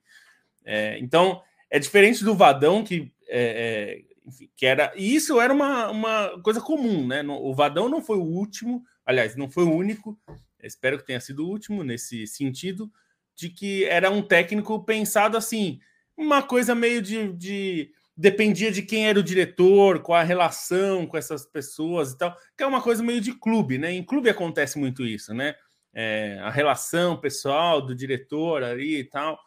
É, 0.65 0.99
então, 0.99 1.41
é 1.69 1.79
diferente 1.79 2.21
do 2.21 2.35
Vadão, 2.35 2.83
que 2.83 3.13
é, 3.29 4.03
é 4.03 4.27
enfim, 4.27 4.51
que 4.57 4.65
era. 4.65 4.91
E 4.97 5.15
isso 5.15 5.39
era 5.39 5.53
uma, 5.53 5.89
uma 5.89 6.41
coisa 6.43 6.59
comum, 6.59 7.07
né? 7.07 7.23
O 7.23 7.55
Vadão 7.55 7.87
não 7.87 8.01
foi 8.01 8.17
o 8.17 8.25
último, 8.25 8.83
aliás, 9.05 9.37
não 9.37 9.49
foi 9.49 9.63
o 9.63 9.73
único, 9.73 10.19
espero 10.61 10.97
que 10.97 11.05
tenha 11.05 11.21
sido 11.21 11.45
o 11.45 11.49
último 11.49 11.81
nesse 11.81 12.27
sentido, 12.27 12.91
de 13.37 13.47
que 13.47 13.85
era 13.85 14.11
um 14.11 14.21
técnico 14.21 14.83
pensado 14.83 15.37
assim, 15.37 15.79
uma 16.17 16.43
coisa 16.43 16.75
meio 16.75 17.01
de, 17.01 17.31
de 17.31 17.93
dependia 18.21 18.71
de 18.71 18.83
quem 18.83 19.07
era 19.07 19.19
o 19.19 19.23
diretor, 19.23 19.99
qual 19.99 20.19
a 20.19 20.23
relação 20.23 21.07
com 21.07 21.17
essas 21.17 21.43
pessoas 21.43 22.11
e 22.11 22.17
tal, 22.19 22.37
que 22.55 22.63
é 22.63 22.67
uma 22.67 22.81
coisa 22.81 23.01
meio 23.01 23.19
de 23.19 23.33
clube, 23.33 23.79
né? 23.79 23.91
Em 23.91 24.03
clube 24.03 24.29
acontece 24.29 24.77
muito 24.77 25.03
isso, 25.03 25.33
né? 25.33 25.55
É, 25.91 26.37
a 26.43 26.51
relação 26.51 27.19
pessoal 27.19 27.81
do 27.81 27.95
diretor 27.95 28.63
ali 28.63 28.99
e 28.99 29.03
tal 29.03 29.39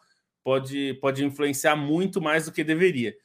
pode, 0.43 0.93
pode 0.95 1.23
influenciar 1.23 1.77
muito 1.77 2.21
mais 2.21 2.45
do 2.45 2.51
que 2.51 2.65
deveria. 2.65 3.15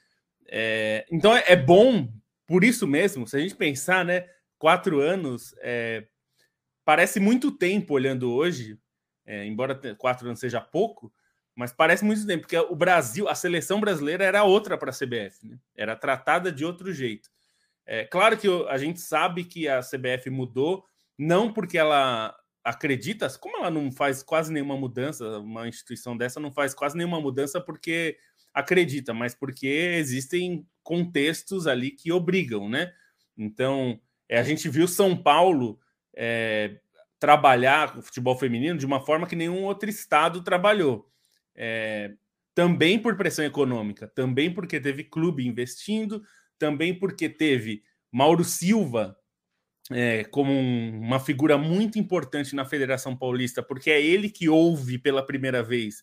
É, 0.48 1.04
então 1.10 1.36
é, 1.36 1.42
é 1.48 1.56
bom, 1.56 2.08
por 2.46 2.62
isso 2.62 2.86
mesmo, 2.86 3.26
se 3.26 3.36
a 3.36 3.40
gente 3.40 3.56
pensar, 3.56 4.04
né? 4.04 4.26
Quatro 4.56 5.00
anos 5.00 5.52
é, 5.62 6.06
parece 6.84 7.18
muito 7.18 7.50
tempo 7.50 7.94
olhando 7.94 8.32
hoje, 8.32 8.78
é, 9.26 9.44
embora 9.46 9.74
quatro 9.98 10.28
anos 10.28 10.38
seja 10.38 10.60
pouco, 10.60 11.12
mas 11.54 11.72
parece 11.72 12.04
muito 12.04 12.26
tempo, 12.26 12.42
porque 12.42 12.58
o 12.58 12.74
Brasil, 12.74 13.28
a 13.28 13.34
seleção 13.34 13.80
brasileira 13.80 14.24
era 14.24 14.44
outra 14.44 14.78
para 14.78 14.90
a 14.90 14.94
CBF, 14.94 15.46
né? 15.46 15.58
era 15.76 15.96
tratada 15.96 16.50
de 16.50 16.64
outro 16.64 16.92
jeito. 16.92 17.28
É 17.86 18.04
claro 18.04 18.36
que 18.36 18.46
a 18.68 18.78
gente 18.78 19.00
sabe 19.00 19.44
que 19.44 19.68
a 19.68 19.80
CBF 19.80 20.30
mudou 20.30 20.84
não 21.18 21.52
porque 21.52 21.76
ela 21.76 22.34
acredita, 22.62 23.28
como 23.38 23.58
ela 23.58 23.70
não 23.70 23.90
faz 23.90 24.22
quase 24.22 24.52
nenhuma 24.52 24.76
mudança, 24.76 25.38
uma 25.38 25.66
instituição 25.66 26.16
dessa 26.16 26.38
não 26.38 26.52
faz 26.52 26.74
quase 26.74 26.96
nenhuma 26.96 27.20
mudança 27.20 27.60
porque 27.60 28.16
acredita, 28.52 29.14
mas 29.14 29.34
porque 29.34 29.66
existem 29.66 30.66
contextos 30.82 31.66
ali 31.66 31.90
que 31.90 32.12
obrigam, 32.12 32.68
né? 32.68 32.92
Então, 33.36 34.00
é, 34.28 34.38
a 34.38 34.42
gente 34.42 34.68
viu 34.68 34.86
São 34.86 35.16
Paulo 35.16 35.78
é, 36.14 36.78
trabalhar 37.18 37.98
o 37.98 38.02
futebol 38.02 38.36
feminino 38.36 38.78
de 38.78 38.86
uma 38.86 39.04
forma 39.04 39.26
que 39.26 39.36
nenhum 39.36 39.64
outro 39.64 39.88
estado 39.88 40.42
trabalhou. 40.42 41.08
É, 41.62 42.14
também 42.54 42.98
por 42.98 43.18
pressão 43.18 43.44
econômica, 43.44 44.08
também 44.14 44.50
porque 44.52 44.80
teve 44.80 45.04
clube 45.04 45.46
investindo, 45.46 46.22
também 46.58 46.98
porque 46.98 47.28
teve 47.28 47.82
Mauro 48.10 48.42
Silva 48.42 49.14
é, 49.90 50.24
como 50.24 50.50
um, 50.50 51.00
uma 51.00 51.20
figura 51.20 51.58
muito 51.58 51.98
importante 51.98 52.56
na 52.56 52.64
Federação 52.64 53.14
Paulista, 53.14 53.62
porque 53.62 53.90
é 53.90 54.00
ele 54.00 54.30
que 54.30 54.48
ouve 54.48 54.96
pela 54.96 55.22
primeira 55.22 55.62
vez. 55.62 56.02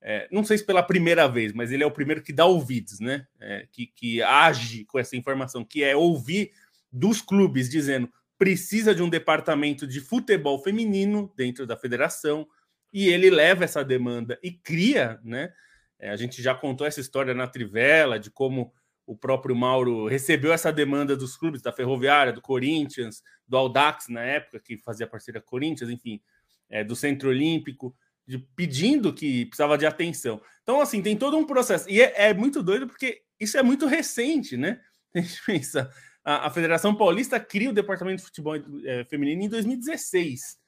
É, 0.00 0.28
não 0.30 0.44
sei 0.44 0.58
se 0.58 0.64
pela 0.64 0.82
primeira 0.82 1.26
vez, 1.26 1.52
mas 1.52 1.72
ele 1.72 1.82
é 1.82 1.86
o 1.86 1.90
primeiro 1.90 2.22
que 2.22 2.32
dá 2.32 2.44
ouvidos, 2.44 3.00
né? 3.00 3.26
É, 3.40 3.66
que, 3.72 3.88
que 3.88 4.22
age 4.22 4.84
com 4.84 4.96
essa 4.96 5.16
informação, 5.16 5.64
que 5.64 5.82
é 5.82 5.96
ouvir 5.96 6.52
dos 6.92 7.20
clubes 7.20 7.68
dizendo 7.68 8.08
precisa 8.38 8.94
de 8.94 9.02
um 9.02 9.08
departamento 9.08 9.88
de 9.88 10.00
futebol 10.00 10.62
feminino 10.62 11.32
dentro 11.36 11.66
da 11.66 11.76
federação, 11.76 12.46
e 12.94 13.08
ele 13.08 13.28
leva 13.28 13.64
essa 13.64 13.84
demanda 13.84 14.38
e 14.40 14.52
cria, 14.52 15.18
né? 15.24 15.52
É, 15.98 16.10
a 16.10 16.16
gente 16.16 16.40
já 16.40 16.54
contou 16.54 16.86
essa 16.86 17.00
história 17.00 17.34
na 17.34 17.48
Trivela 17.48 18.20
de 18.20 18.30
como 18.30 18.72
o 19.04 19.16
próprio 19.16 19.54
Mauro 19.54 20.06
recebeu 20.06 20.52
essa 20.52 20.72
demanda 20.72 21.16
dos 21.16 21.36
clubes, 21.36 21.60
da 21.60 21.72
Ferroviária, 21.72 22.32
do 22.32 22.40
Corinthians, 22.40 23.20
do 23.48 23.56
Audax 23.56 24.08
na 24.08 24.22
época, 24.22 24.60
que 24.60 24.78
fazia 24.78 25.08
parceria 25.08 25.40
com 25.40 25.48
Corinthians, 25.48 25.90
enfim, 25.90 26.22
é, 26.70 26.84
do 26.84 26.94
Centro 26.94 27.30
Olímpico, 27.30 27.94
de, 28.26 28.38
pedindo 28.38 29.12
que 29.12 29.46
precisava 29.46 29.76
de 29.76 29.84
atenção. 29.84 30.40
Então, 30.62 30.80
assim, 30.80 31.02
tem 31.02 31.16
todo 31.16 31.36
um 31.36 31.44
processo. 31.44 31.90
E 31.90 32.00
é, 32.00 32.28
é 32.28 32.34
muito 32.34 32.62
doido 32.62 32.86
porque 32.86 33.22
isso 33.40 33.58
é 33.58 33.62
muito 33.62 33.86
recente, 33.86 34.56
né? 34.56 34.80
A 35.14 35.20
gente 35.20 35.42
pensa, 35.44 35.90
a, 36.24 36.46
a 36.46 36.50
Federação 36.50 36.94
Paulista 36.94 37.38
cria 37.40 37.70
o 37.70 37.74
Departamento 37.74 38.18
de 38.18 38.24
Futebol 38.24 38.54
é, 38.84 39.04
Feminino 39.04 39.42
em 39.42 39.48
2016. 39.48 40.63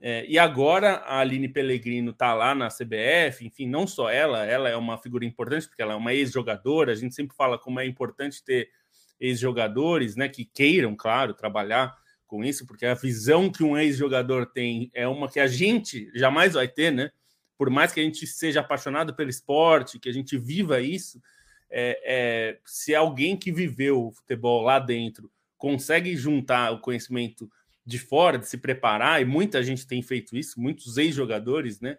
É, 0.00 0.24
e 0.28 0.38
agora 0.38 0.96
a 0.96 1.18
Aline 1.18 1.48
Pellegrino 1.48 2.12
está 2.12 2.32
lá 2.32 2.54
na 2.54 2.68
CBF, 2.68 3.44
enfim, 3.44 3.66
não 3.66 3.86
só 3.86 4.08
ela, 4.08 4.44
ela 4.44 4.68
é 4.68 4.76
uma 4.76 4.96
figura 4.96 5.24
importante, 5.24 5.66
porque 5.66 5.82
ela 5.82 5.94
é 5.94 5.96
uma 5.96 6.14
ex-jogadora, 6.14 6.92
a 6.92 6.94
gente 6.94 7.14
sempre 7.14 7.36
fala 7.36 7.58
como 7.58 7.80
é 7.80 7.86
importante 7.86 8.44
ter 8.44 8.70
ex-jogadores, 9.18 10.14
né, 10.14 10.28
que 10.28 10.44
queiram, 10.44 10.94
claro, 10.94 11.34
trabalhar 11.34 11.96
com 12.28 12.44
isso, 12.44 12.64
porque 12.66 12.86
a 12.86 12.94
visão 12.94 13.50
que 13.50 13.64
um 13.64 13.76
ex-jogador 13.76 14.46
tem 14.46 14.90
é 14.94 15.08
uma 15.08 15.28
que 15.28 15.40
a 15.40 15.48
gente 15.48 16.10
jamais 16.14 16.52
vai 16.52 16.68
ter, 16.68 16.92
né? 16.92 17.10
Por 17.56 17.70
mais 17.70 17.90
que 17.90 17.98
a 17.98 18.02
gente 18.02 18.26
seja 18.26 18.60
apaixonado 18.60 19.14
pelo 19.14 19.30
esporte, 19.30 19.98
que 19.98 20.08
a 20.08 20.12
gente 20.12 20.36
viva 20.36 20.80
isso, 20.80 21.20
é, 21.70 22.00
é, 22.04 22.58
se 22.64 22.94
alguém 22.94 23.36
que 23.36 23.50
viveu 23.50 24.06
o 24.06 24.12
futebol 24.12 24.62
lá 24.62 24.78
dentro 24.78 25.30
consegue 25.56 26.16
juntar 26.16 26.70
o 26.70 26.80
conhecimento 26.80 27.50
de 27.88 27.98
fora, 27.98 28.38
de 28.38 28.46
se 28.46 28.58
preparar, 28.58 29.22
e 29.22 29.24
muita 29.24 29.62
gente 29.62 29.86
tem 29.86 30.02
feito 30.02 30.36
isso, 30.36 30.60
muitos 30.60 30.98
ex-jogadores, 30.98 31.80
né? 31.80 31.96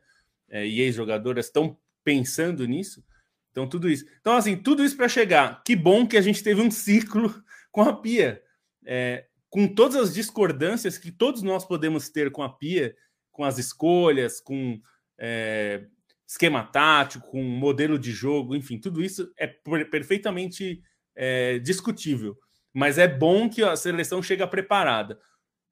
É, 0.47 0.65
e 0.65 0.81
ex-jogadoras 0.81 1.47
estão 1.47 1.75
pensando 2.03 2.67
nisso. 2.67 3.03
Então, 3.51 3.67
tudo 3.67 3.89
isso. 3.89 4.05
Então, 4.21 4.33
assim, 4.33 4.55
tudo 4.55 4.83
isso 4.83 4.95
para 4.95 5.09
chegar. 5.09 5.63
Que 5.63 5.75
bom 5.75 6.07
que 6.07 6.15
a 6.15 6.21
gente 6.21 6.43
teve 6.43 6.61
um 6.61 6.69
ciclo 6.69 7.33
com 7.71 7.81
a 7.81 7.93
Pia. 7.93 8.39
É, 8.85 9.25
com 9.49 9.67
todas 9.67 9.95
as 9.95 10.13
discordâncias 10.13 10.99
que 10.99 11.11
todos 11.11 11.41
nós 11.41 11.65
podemos 11.65 12.07
ter 12.09 12.31
com 12.31 12.43
a 12.43 12.49
Pia, 12.49 12.95
com 13.31 13.43
as 13.43 13.57
escolhas, 13.57 14.39
com 14.39 14.79
é, 15.17 15.85
esquema 16.27 16.63
tático, 16.63 17.31
com 17.31 17.41
modelo 17.41 17.97
de 17.97 18.11
jogo, 18.11 18.55
enfim, 18.55 18.77
tudo 18.77 19.03
isso 19.03 19.33
é 19.35 19.47
perfeitamente 19.47 20.83
é, 21.15 21.57
discutível. 21.57 22.37
Mas 22.71 22.99
é 22.99 23.07
bom 23.07 23.49
que 23.49 23.63
a 23.63 23.75
seleção 23.75 24.21
chega 24.21 24.47
preparada. 24.47 25.19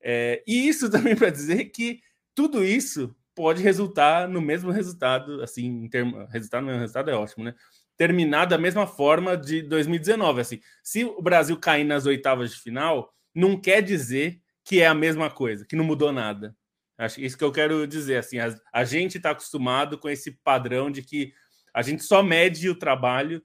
É, 0.02 0.43
e 0.48 0.68
isso 0.68 0.89
também 0.91 1.16
para 1.16 1.30
dizer 1.30 1.66
que 1.66 2.02
tudo 2.36 2.64
isso 2.64 3.16
pode 3.36 3.62
resultar 3.62 4.28
no 4.28 4.41
mesmo 4.41 4.72
resultado, 4.72 5.41
assim, 5.43 5.66
em 5.66 5.89
termo, 5.89 6.26
resultado 6.26 6.62
no 6.62 6.68
mesmo 6.68 6.82
resultado 6.82 7.12
é 7.12 7.16
ótimo, 7.16 7.43
né? 7.43 7.54
Terminar 7.95 8.45
da 8.45 8.58
mesma 8.58 8.88
forma 8.88 9.38
de 9.38 9.62
2019, 9.62 10.41
assim. 10.41 10.60
Se 10.84 11.04
o 11.04 11.22
Brasil 11.22 11.58
cair 11.58 11.84
nas 11.84 12.06
oitavas 12.06 12.52
de 12.52 12.60
final, 12.60 13.14
não 13.34 13.60
quer 13.60 13.82
dizer 13.82 14.41
que 14.64 14.82
é 14.82 14.88
a 14.88 14.93
mesma 14.93 15.30
coisa, 15.30 15.66
que 15.66 15.76
não 15.76 15.86
mudou 15.86 16.12
nada. 16.12 16.56
Acho 16.98 17.22
isso 17.22 17.38
que 17.38 17.43
eu 17.43 17.52
quero 17.52 17.86
dizer, 17.86 18.18
assim, 18.18 18.39
a, 18.39 18.56
a 18.74 18.84
gente 18.84 19.18
está 19.18 19.32
acostumado 19.32 20.00
com 20.00 20.10
esse 20.10 20.32
padrão 20.43 20.89
de 20.89 21.04
que 21.04 21.32
a 21.74 21.84
gente 21.84 22.04
só 22.04 22.24
mede 22.24 22.68
o 22.70 22.78
trabalho 22.78 23.41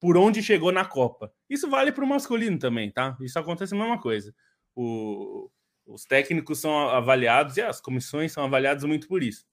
por 0.00 0.16
onde 0.16 0.42
chegou 0.42 0.72
na 0.72 0.84
Copa. 0.84 1.32
Isso 1.48 1.70
vale 1.70 1.92
para 1.92 2.04
o 2.04 2.08
masculino 2.08 2.58
também, 2.58 2.90
tá? 2.90 3.16
Isso 3.20 3.38
acontece 3.38 3.74
a 3.74 3.78
mesma 3.78 4.00
coisa. 4.00 4.34
O, 4.74 5.48
os 5.86 6.04
técnicos 6.04 6.58
são 6.58 6.88
avaliados 6.88 7.56
e 7.56 7.62
as 7.62 7.80
comissões 7.80 8.32
são 8.32 8.44
avaliadas 8.44 8.84
muito 8.84 9.06
por 9.06 9.22
isso. 9.22 9.46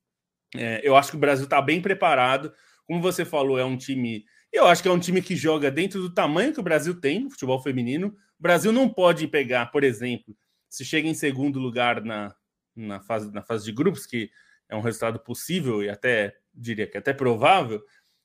É, 0.55 0.81
eu 0.84 0.95
acho 0.95 1.11
que 1.11 1.17
o 1.17 1.19
Brasil 1.19 1.45
está 1.45 1.61
bem 1.61 1.81
preparado. 1.81 2.51
Como 2.86 3.01
você 3.01 3.23
falou, 3.23 3.57
é 3.57 3.63
um 3.63 3.77
time. 3.77 4.25
Eu 4.51 4.65
acho 4.65 4.81
que 4.81 4.88
é 4.88 4.91
um 4.91 4.99
time 4.99 5.21
que 5.21 5.36
joga 5.36 5.71
dentro 5.71 6.01
do 6.01 6.13
tamanho 6.13 6.53
que 6.53 6.59
o 6.59 6.63
Brasil 6.63 6.99
tem 6.99 7.23
no 7.23 7.29
futebol 7.29 7.61
feminino. 7.61 8.07
O 8.07 8.41
Brasil 8.41 8.71
não 8.71 8.89
pode 8.89 9.27
pegar, 9.27 9.67
por 9.67 9.84
exemplo, 9.84 10.36
se 10.69 10.84
chega 10.84 11.07
em 11.07 11.13
segundo 11.13 11.59
lugar 11.59 12.03
na, 12.03 12.36
na, 12.75 12.99
fase, 12.99 13.31
na 13.31 13.41
fase 13.41 13.65
de 13.65 13.71
grupos, 13.71 14.05
que 14.05 14.29
é 14.67 14.75
um 14.75 14.81
resultado 14.81 15.19
possível 15.19 15.84
e 15.84 15.89
até 15.89 16.36
diria 16.53 16.88
que 16.88 16.97
até 16.97 17.13
provável. 17.13 17.81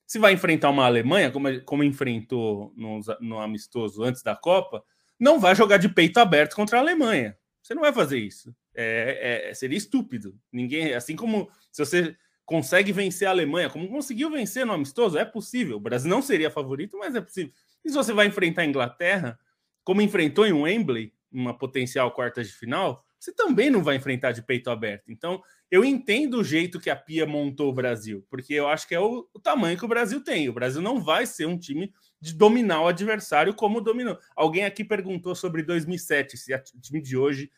Se 0.06 0.18
vai 0.18 0.32
enfrentar 0.32 0.70
uma 0.70 0.86
Alemanha, 0.86 1.30
como, 1.30 1.62
como 1.62 1.84
enfrentou 1.84 2.72
no, 2.74 3.00
no 3.20 3.38
amistoso 3.38 4.02
antes 4.02 4.22
da 4.22 4.34
Copa, 4.34 4.82
não 5.20 5.38
vai 5.38 5.54
jogar 5.54 5.76
de 5.76 5.88
peito 5.88 6.18
aberto 6.18 6.56
contra 6.56 6.78
a 6.78 6.80
Alemanha 6.80 7.36
você 7.62 7.74
não 7.74 7.82
vai 7.82 7.92
fazer 7.92 8.18
isso. 8.18 8.54
É, 8.74 9.48
é, 9.50 9.54
seria 9.54 9.76
estúpido. 9.76 10.38
Ninguém, 10.52 10.94
assim 10.94 11.16
como 11.16 11.50
se 11.72 11.84
você 11.84 12.16
consegue 12.44 12.92
vencer 12.92 13.28
a 13.28 13.30
Alemanha, 13.30 13.68
como 13.68 13.88
conseguiu 13.88 14.30
vencer 14.30 14.64
no 14.64 14.72
amistoso, 14.72 15.18
é 15.18 15.24
possível. 15.24 15.76
O 15.76 15.80
Brasil 15.80 16.08
não 16.08 16.22
seria 16.22 16.50
favorito, 16.50 16.96
mas 16.96 17.14
é 17.14 17.20
possível. 17.20 17.52
E 17.84 17.90
se 17.90 17.94
você 17.94 18.12
vai 18.12 18.26
enfrentar 18.26 18.62
a 18.62 18.66
Inglaterra, 18.66 19.38
como 19.84 20.00
enfrentou 20.00 20.46
em 20.46 20.52
Wembley, 20.52 21.12
uma 21.30 21.56
potencial 21.56 22.10
quarta 22.12 22.42
de 22.42 22.52
final, 22.52 23.04
você 23.18 23.32
também 23.32 23.68
não 23.68 23.82
vai 23.82 23.96
enfrentar 23.96 24.32
de 24.32 24.42
peito 24.42 24.70
aberto. 24.70 25.10
Então, 25.10 25.42
eu 25.70 25.84
entendo 25.84 26.38
o 26.38 26.44
jeito 26.44 26.80
que 26.80 26.88
a 26.88 26.96
Pia 26.96 27.26
montou 27.26 27.68
o 27.68 27.74
Brasil, 27.74 28.24
porque 28.30 28.54
eu 28.54 28.68
acho 28.68 28.86
que 28.86 28.94
é 28.94 29.00
o, 29.00 29.28
o, 29.34 29.40
tamanho 29.40 29.76
que 29.76 29.84
o 29.84 29.88
Brasil 29.88 30.22
tem. 30.22 30.48
O 30.48 30.52
Brasil 30.52 30.80
não 30.80 31.00
vai 31.02 31.26
ser 31.26 31.46
um 31.46 31.58
time 31.58 31.92
de 32.20 32.34
dominar 32.34 32.82
o 32.82 32.88
adversário 32.88 33.54
como 33.54 33.80
dominou. 33.80 34.18
Alguém 34.34 34.64
aqui 34.64 34.84
perguntou 34.84 35.34
sobre 35.34 35.62
2007, 35.62 36.36
se 36.36 36.54
o 36.54 36.80
time 36.80 37.00
de 37.00 37.16
hoje 37.16 37.50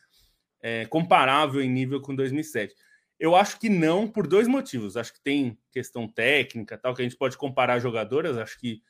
é 0.62 0.84
comparável 0.86 1.62
em 1.62 1.70
nível 1.70 2.00
com 2.00 2.14
2007. 2.14 2.74
Eu 3.18 3.36
acho 3.36 3.58
que 3.58 3.68
não, 3.68 4.08
por 4.08 4.26
dois 4.26 4.48
motivos. 4.48 4.96
Acho 4.96 5.12
que 5.12 5.20
tem 5.20 5.58
questão 5.70 6.08
técnica, 6.08 6.78
tal, 6.78 6.94
que 6.94 7.02
a 7.02 7.04
gente 7.04 7.16
pode 7.16 7.36
comparar 7.36 7.78
jogadoras. 7.78 8.36
Acho 8.38 8.58
que 8.58 8.82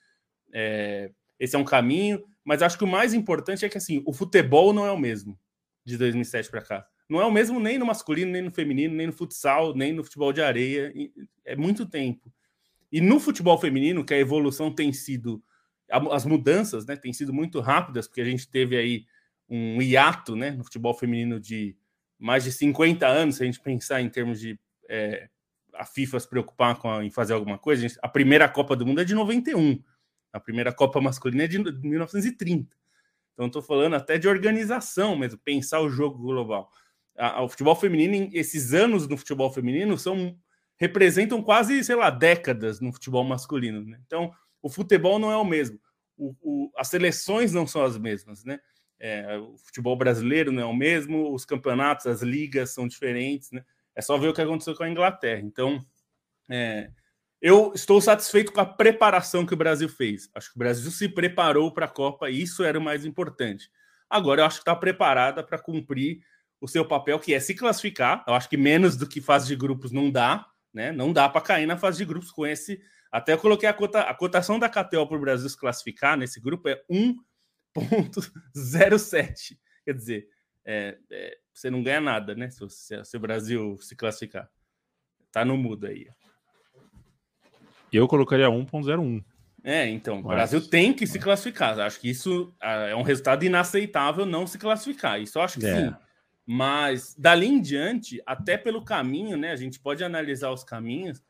é, 0.52 1.10
esse 1.38 1.56
é 1.56 1.58
um 1.58 1.64
caminho, 1.64 2.24
mas 2.44 2.62
acho 2.62 2.78
que 2.78 2.84
o 2.84 2.88
mais 2.88 3.14
importante 3.14 3.64
é 3.64 3.68
que 3.68 3.78
assim, 3.78 4.02
o 4.06 4.12
futebol 4.12 4.72
não 4.72 4.86
é 4.86 4.90
o 4.90 4.98
mesmo 4.98 5.38
de 5.84 5.96
2007 5.96 6.50
para 6.50 6.62
cá. 6.62 6.86
Não 7.08 7.20
é 7.20 7.24
o 7.24 7.30
mesmo 7.32 7.58
nem 7.58 7.76
no 7.76 7.86
masculino, 7.86 8.30
nem 8.30 8.42
no 8.42 8.52
feminino, 8.52 8.94
nem 8.94 9.08
no 9.08 9.12
futsal, 9.12 9.74
nem 9.74 9.92
no 9.92 10.04
futebol 10.04 10.32
de 10.32 10.40
areia. 10.40 10.92
É 11.44 11.56
muito 11.56 11.84
tempo. 11.84 12.32
E 12.92 13.00
no 13.00 13.18
futebol 13.18 13.58
feminino, 13.58 14.04
que 14.04 14.14
a 14.14 14.18
evolução 14.18 14.72
tem 14.72 14.92
sido, 14.92 15.42
as 15.90 16.24
mudanças, 16.24 16.86
né, 16.86 16.96
têm 16.96 17.12
sido 17.12 17.32
muito 17.32 17.60
rápidas, 17.60 18.06
porque 18.06 18.20
a 18.20 18.24
gente 18.24 18.48
teve 18.48 18.76
aí 18.76 19.04
um 19.48 19.82
hiato, 19.82 20.36
né, 20.36 20.52
no 20.52 20.64
futebol 20.64 20.94
feminino 20.94 21.40
de 21.40 21.76
mais 22.18 22.44
de 22.44 22.52
50 22.52 23.06
anos, 23.06 23.36
se 23.36 23.42
a 23.42 23.46
gente 23.46 23.60
pensar 23.60 24.00
em 24.00 24.08
termos 24.08 24.38
de 24.38 24.58
é, 24.88 25.28
a 25.74 25.84
FIFA 25.84 26.20
se 26.20 26.28
preocupar 26.28 26.76
com 26.76 26.90
a, 26.90 27.04
em 27.04 27.10
fazer 27.10 27.32
alguma 27.32 27.58
coisa. 27.58 27.84
A, 27.84 27.88
gente, 27.88 27.98
a 28.02 28.08
primeira 28.08 28.48
Copa 28.48 28.76
do 28.76 28.86
Mundo 28.86 29.00
é 29.00 29.04
de 29.04 29.14
91, 29.14 29.82
a 30.32 30.38
primeira 30.38 30.72
Copa 30.72 31.00
masculina 31.00 31.44
é 31.44 31.48
de 31.48 31.58
1930. 31.58 32.76
Então, 33.32 33.46
estou 33.46 33.62
falando 33.62 33.96
até 33.96 34.18
de 34.18 34.28
organização 34.28 35.16
mesmo, 35.16 35.38
pensar 35.38 35.80
o 35.80 35.88
jogo 35.88 36.18
global. 36.18 36.70
A, 37.16 37.42
o 37.42 37.48
futebol 37.48 37.74
feminino, 37.74 38.28
esses 38.32 38.74
anos 38.74 39.08
no 39.08 39.16
futebol 39.16 39.50
feminino 39.50 39.96
são 39.96 40.36
representam 40.76 41.42
quase, 41.42 41.84
sei 41.84 41.94
lá, 41.94 42.08
décadas 42.08 42.80
no 42.80 42.92
futebol 42.92 43.22
masculino. 43.22 43.84
Né? 43.84 44.00
Então, 44.06 44.32
o 44.62 44.68
futebol 44.68 45.18
não 45.18 45.30
é 45.30 45.36
o 45.36 45.44
mesmo. 45.44 45.78
O, 46.16 46.34
o, 46.40 46.72
as 46.76 46.88
seleções 46.88 47.52
não 47.52 47.66
são 47.66 47.82
as 47.82 47.96
mesmas, 47.96 48.44
né? 48.44 48.60
É, 48.98 49.38
o 49.38 49.56
futebol 49.56 49.96
brasileiro 49.96 50.52
não 50.52 50.62
é 50.62 50.66
o 50.66 50.76
mesmo, 50.76 51.32
os 51.32 51.46
campeonatos, 51.46 52.06
as 52.06 52.20
ligas 52.20 52.70
são 52.70 52.86
diferentes, 52.86 53.50
né? 53.50 53.64
É 53.94 54.02
só 54.02 54.18
ver 54.18 54.28
o 54.28 54.34
que 54.34 54.42
aconteceu 54.42 54.74
com 54.74 54.82
a 54.82 54.90
Inglaterra. 54.90 55.40
Então, 55.40 55.84
é, 56.50 56.90
eu 57.40 57.72
estou 57.74 58.00
satisfeito 58.00 58.52
com 58.52 58.60
a 58.60 58.66
preparação 58.66 59.46
que 59.46 59.54
o 59.54 59.56
Brasil 59.56 59.88
fez. 59.88 60.28
Acho 60.34 60.50
que 60.50 60.56
o 60.56 60.58
Brasil 60.58 60.90
se 60.90 61.08
preparou 61.08 61.72
para 61.72 61.86
a 61.86 61.88
Copa 61.88 62.28
e 62.28 62.42
isso 62.42 62.62
era 62.62 62.78
o 62.78 62.82
mais 62.82 63.06
importante. 63.06 63.70
Agora 64.08 64.42
eu 64.42 64.44
acho 64.44 64.56
que 64.56 64.62
está 64.62 64.76
preparada 64.76 65.42
para 65.42 65.58
cumprir 65.58 66.20
o 66.60 66.68
seu 66.68 66.84
papel, 66.84 67.18
que 67.18 67.32
é 67.32 67.40
se 67.40 67.54
classificar. 67.54 68.22
Eu 68.28 68.34
acho 68.34 68.48
que 68.48 68.56
menos 68.56 68.96
do 68.96 69.06
que 69.06 69.20
fase 69.20 69.46
de 69.46 69.56
grupos 69.56 69.90
não 69.90 70.10
dá, 70.10 70.46
né? 70.74 70.92
Não 70.92 71.12
dá 71.12 71.28
para 71.28 71.40
cair 71.40 71.66
na 71.66 71.78
fase 71.78 71.98
de 71.98 72.04
grupos 72.04 72.30
com 72.30 72.46
esse. 72.46 72.82
Até 73.10 73.32
eu 73.32 73.38
coloquei 73.38 73.68
a, 73.68 73.74
cota, 73.74 74.02
a 74.02 74.14
cotação 74.14 74.58
da 74.58 74.68
KTO 74.68 75.06
para 75.06 75.16
o 75.16 75.20
Brasil 75.20 75.48
se 75.48 75.58
classificar 75.58 76.16
nesse 76.16 76.40
grupo 76.40 76.68
é 76.68 76.80
1,07. 76.90 79.58
Quer 79.84 79.94
dizer, 79.94 80.28
é, 80.64 80.96
é, 81.10 81.38
você 81.52 81.70
não 81.70 81.82
ganha 81.82 82.00
nada, 82.00 82.34
né? 82.34 82.50
Se, 82.50 82.60
você, 82.60 83.04
se 83.04 83.16
o 83.16 83.20
Brasil 83.20 83.76
se 83.78 83.96
classificar. 83.96 84.48
Tá 85.32 85.44
no 85.44 85.56
mudo 85.56 85.86
aí. 85.86 86.08
Eu 87.92 88.06
colocaria 88.06 88.46
1,01. 88.46 89.24
É, 89.62 89.88
então, 89.88 90.16
Mas... 90.16 90.24
o 90.24 90.28
Brasil 90.28 90.68
tem 90.68 90.92
que 90.92 91.06
se 91.06 91.18
classificar. 91.18 91.78
Acho 91.80 92.00
que 92.00 92.08
isso 92.08 92.54
ah, 92.60 92.88
é 92.88 92.94
um 92.94 93.02
resultado 93.02 93.44
inaceitável 93.44 94.24
não 94.24 94.46
se 94.46 94.58
classificar. 94.58 95.20
Isso 95.20 95.38
eu 95.38 95.42
acho 95.42 95.58
que 95.58 95.66
é. 95.66 95.88
sim. 95.88 95.94
Mas 96.46 97.14
dali 97.16 97.46
em 97.46 97.60
diante, 97.60 98.20
até 98.26 98.56
pelo 98.56 98.84
caminho, 98.84 99.36
né? 99.36 99.52
A 99.52 99.56
gente 99.56 99.78
pode 99.78 100.02
analisar 100.02 100.50
os 100.50 100.64
caminhos. 100.64 101.22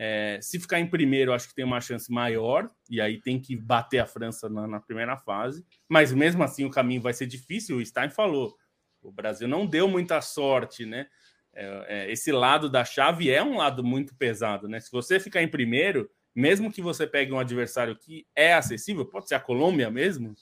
É, 0.00 0.38
se 0.40 0.60
ficar 0.60 0.78
em 0.78 0.86
primeiro, 0.86 1.32
acho 1.32 1.48
que 1.48 1.54
tem 1.56 1.64
uma 1.64 1.80
chance 1.80 2.10
maior, 2.10 2.70
e 2.88 3.00
aí 3.00 3.20
tem 3.20 3.40
que 3.40 3.56
bater 3.56 3.98
a 3.98 4.06
França 4.06 4.48
na, 4.48 4.64
na 4.64 4.80
primeira 4.80 5.16
fase. 5.16 5.66
Mas 5.88 6.12
mesmo 6.12 6.44
assim, 6.44 6.64
o 6.64 6.70
caminho 6.70 7.02
vai 7.02 7.12
ser 7.12 7.26
difícil. 7.26 7.78
O 7.78 7.84
Stein 7.84 8.08
falou: 8.08 8.56
o 9.02 9.10
Brasil 9.10 9.48
não 9.48 9.66
deu 9.66 9.88
muita 9.88 10.20
sorte, 10.20 10.86
né? 10.86 11.08
É, 11.52 11.86
é, 11.88 12.12
esse 12.12 12.30
lado 12.30 12.70
da 12.70 12.84
chave 12.84 13.28
é 13.28 13.42
um 13.42 13.56
lado 13.56 13.82
muito 13.82 14.14
pesado, 14.14 14.68
né? 14.68 14.78
Se 14.78 14.92
você 14.92 15.18
ficar 15.18 15.42
em 15.42 15.48
primeiro, 15.48 16.08
mesmo 16.32 16.70
que 16.70 16.80
você 16.80 17.04
pegue 17.04 17.32
um 17.32 17.40
adversário 17.40 17.96
que 17.96 18.24
é 18.36 18.54
acessível, 18.54 19.04
pode 19.04 19.26
ser 19.26 19.34
a 19.34 19.40
Colômbia 19.40 19.90
mesmo, 19.90 20.32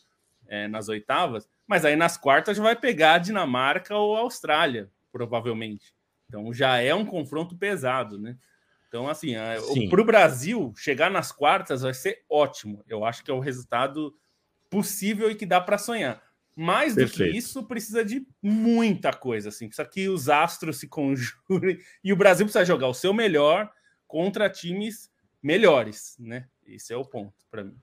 é, 0.46 0.68
nas 0.68 0.90
oitavas, 0.90 1.48
mas 1.66 1.84
aí 1.86 1.96
nas 1.96 2.18
quartas 2.18 2.58
vai 2.58 2.76
pegar 2.76 3.14
a 3.14 3.18
Dinamarca 3.18 3.96
ou 3.96 4.16
a 4.16 4.20
Austrália, 4.20 4.90
provavelmente. 5.10 5.94
Então 6.28 6.52
já 6.52 6.78
é 6.78 6.94
um 6.94 7.06
confronto 7.06 7.56
pesado, 7.56 8.18
né? 8.18 8.36
Então, 8.96 9.08
assim, 9.08 9.34
para 9.90 10.00
o 10.00 10.04
Brasil, 10.04 10.72
chegar 10.74 11.10
nas 11.10 11.30
quartas 11.30 11.82
vai 11.82 11.92
ser 11.92 12.24
ótimo. 12.30 12.82
Eu 12.88 13.04
acho 13.04 13.22
que 13.22 13.30
é 13.30 13.34
o 13.34 13.40
resultado 13.40 14.14
possível 14.70 15.30
e 15.30 15.34
que 15.34 15.44
dá 15.44 15.60
para 15.60 15.76
sonhar. 15.76 16.22
Mais 16.56 16.94
Perfeito. 16.94 17.28
do 17.28 17.32
que 17.32 17.38
isso, 17.38 17.62
precisa 17.64 18.02
de 18.02 18.26
muita 18.42 19.12
coisa, 19.12 19.50
assim. 19.50 19.68
Precisa 19.68 19.86
que 19.86 20.08
os 20.08 20.30
astros 20.30 20.78
se 20.78 20.88
conjurem 20.88 21.78
e 22.02 22.10
o 22.10 22.16
Brasil 22.16 22.46
precisa 22.46 22.64
jogar 22.64 22.88
o 22.88 22.94
seu 22.94 23.12
melhor 23.12 23.70
contra 24.06 24.48
times 24.48 25.10
melhores, 25.42 26.16
né? 26.18 26.48
Esse 26.66 26.94
é 26.94 26.96
o 26.96 27.04
ponto 27.04 27.34
para 27.50 27.64
mim. 27.64 27.76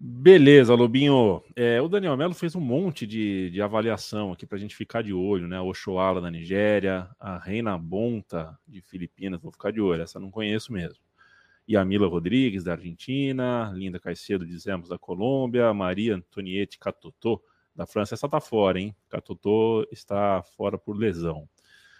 Beleza, 0.00 0.74
Lobinho. 0.74 1.42
É, 1.56 1.82
o 1.82 1.88
Daniel 1.88 2.16
Melo 2.16 2.32
fez 2.32 2.54
um 2.54 2.60
monte 2.60 3.04
de, 3.04 3.50
de 3.50 3.60
avaliação 3.60 4.30
aqui 4.32 4.46
para 4.46 4.56
a 4.56 4.60
gente 4.60 4.76
ficar 4.76 5.02
de 5.02 5.12
olho, 5.12 5.48
né? 5.48 5.60
O 5.60 5.72
da 6.20 6.30
Nigéria, 6.30 7.10
a 7.18 7.36
Reina 7.36 7.76
Bonta 7.76 8.56
de 8.66 8.80
Filipinas, 8.80 9.40
vou 9.42 9.50
ficar 9.50 9.72
de 9.72 9.80
olho, 9.80 10.02
essa 10.02 10.20
não 10.20 10.30
conheço 10.30 10.72
mesmo. 10.72 11.00
E 11.66 11.76
a 11.76 11.84
Mila 11.84 12.06
Rodrigues 12.06 12.62
da 12.62 12.72
Argentina, 12.72 13.72
Linda 13.74 13.98
Caicedo, 13.98 14.46
dizemos, 14.46 14.88
da 14.88 14.96
Colômbia, 14.96 15.74
Maria 15.74 16.14
Antoniette 16.14 16.78
Catotô 16.78 17.42
da 17.74 17.84
França. 17.84 18.14
Essa 18.14 18.28
tá 18.28 18.40
fora, 18.40 18.78
hein? 18.78 18.94
Catotô 19.08 19.84
está 19.90 20.44
fora 20.56 20.78
por 20.78 20.96
lesão. 20.96 21.48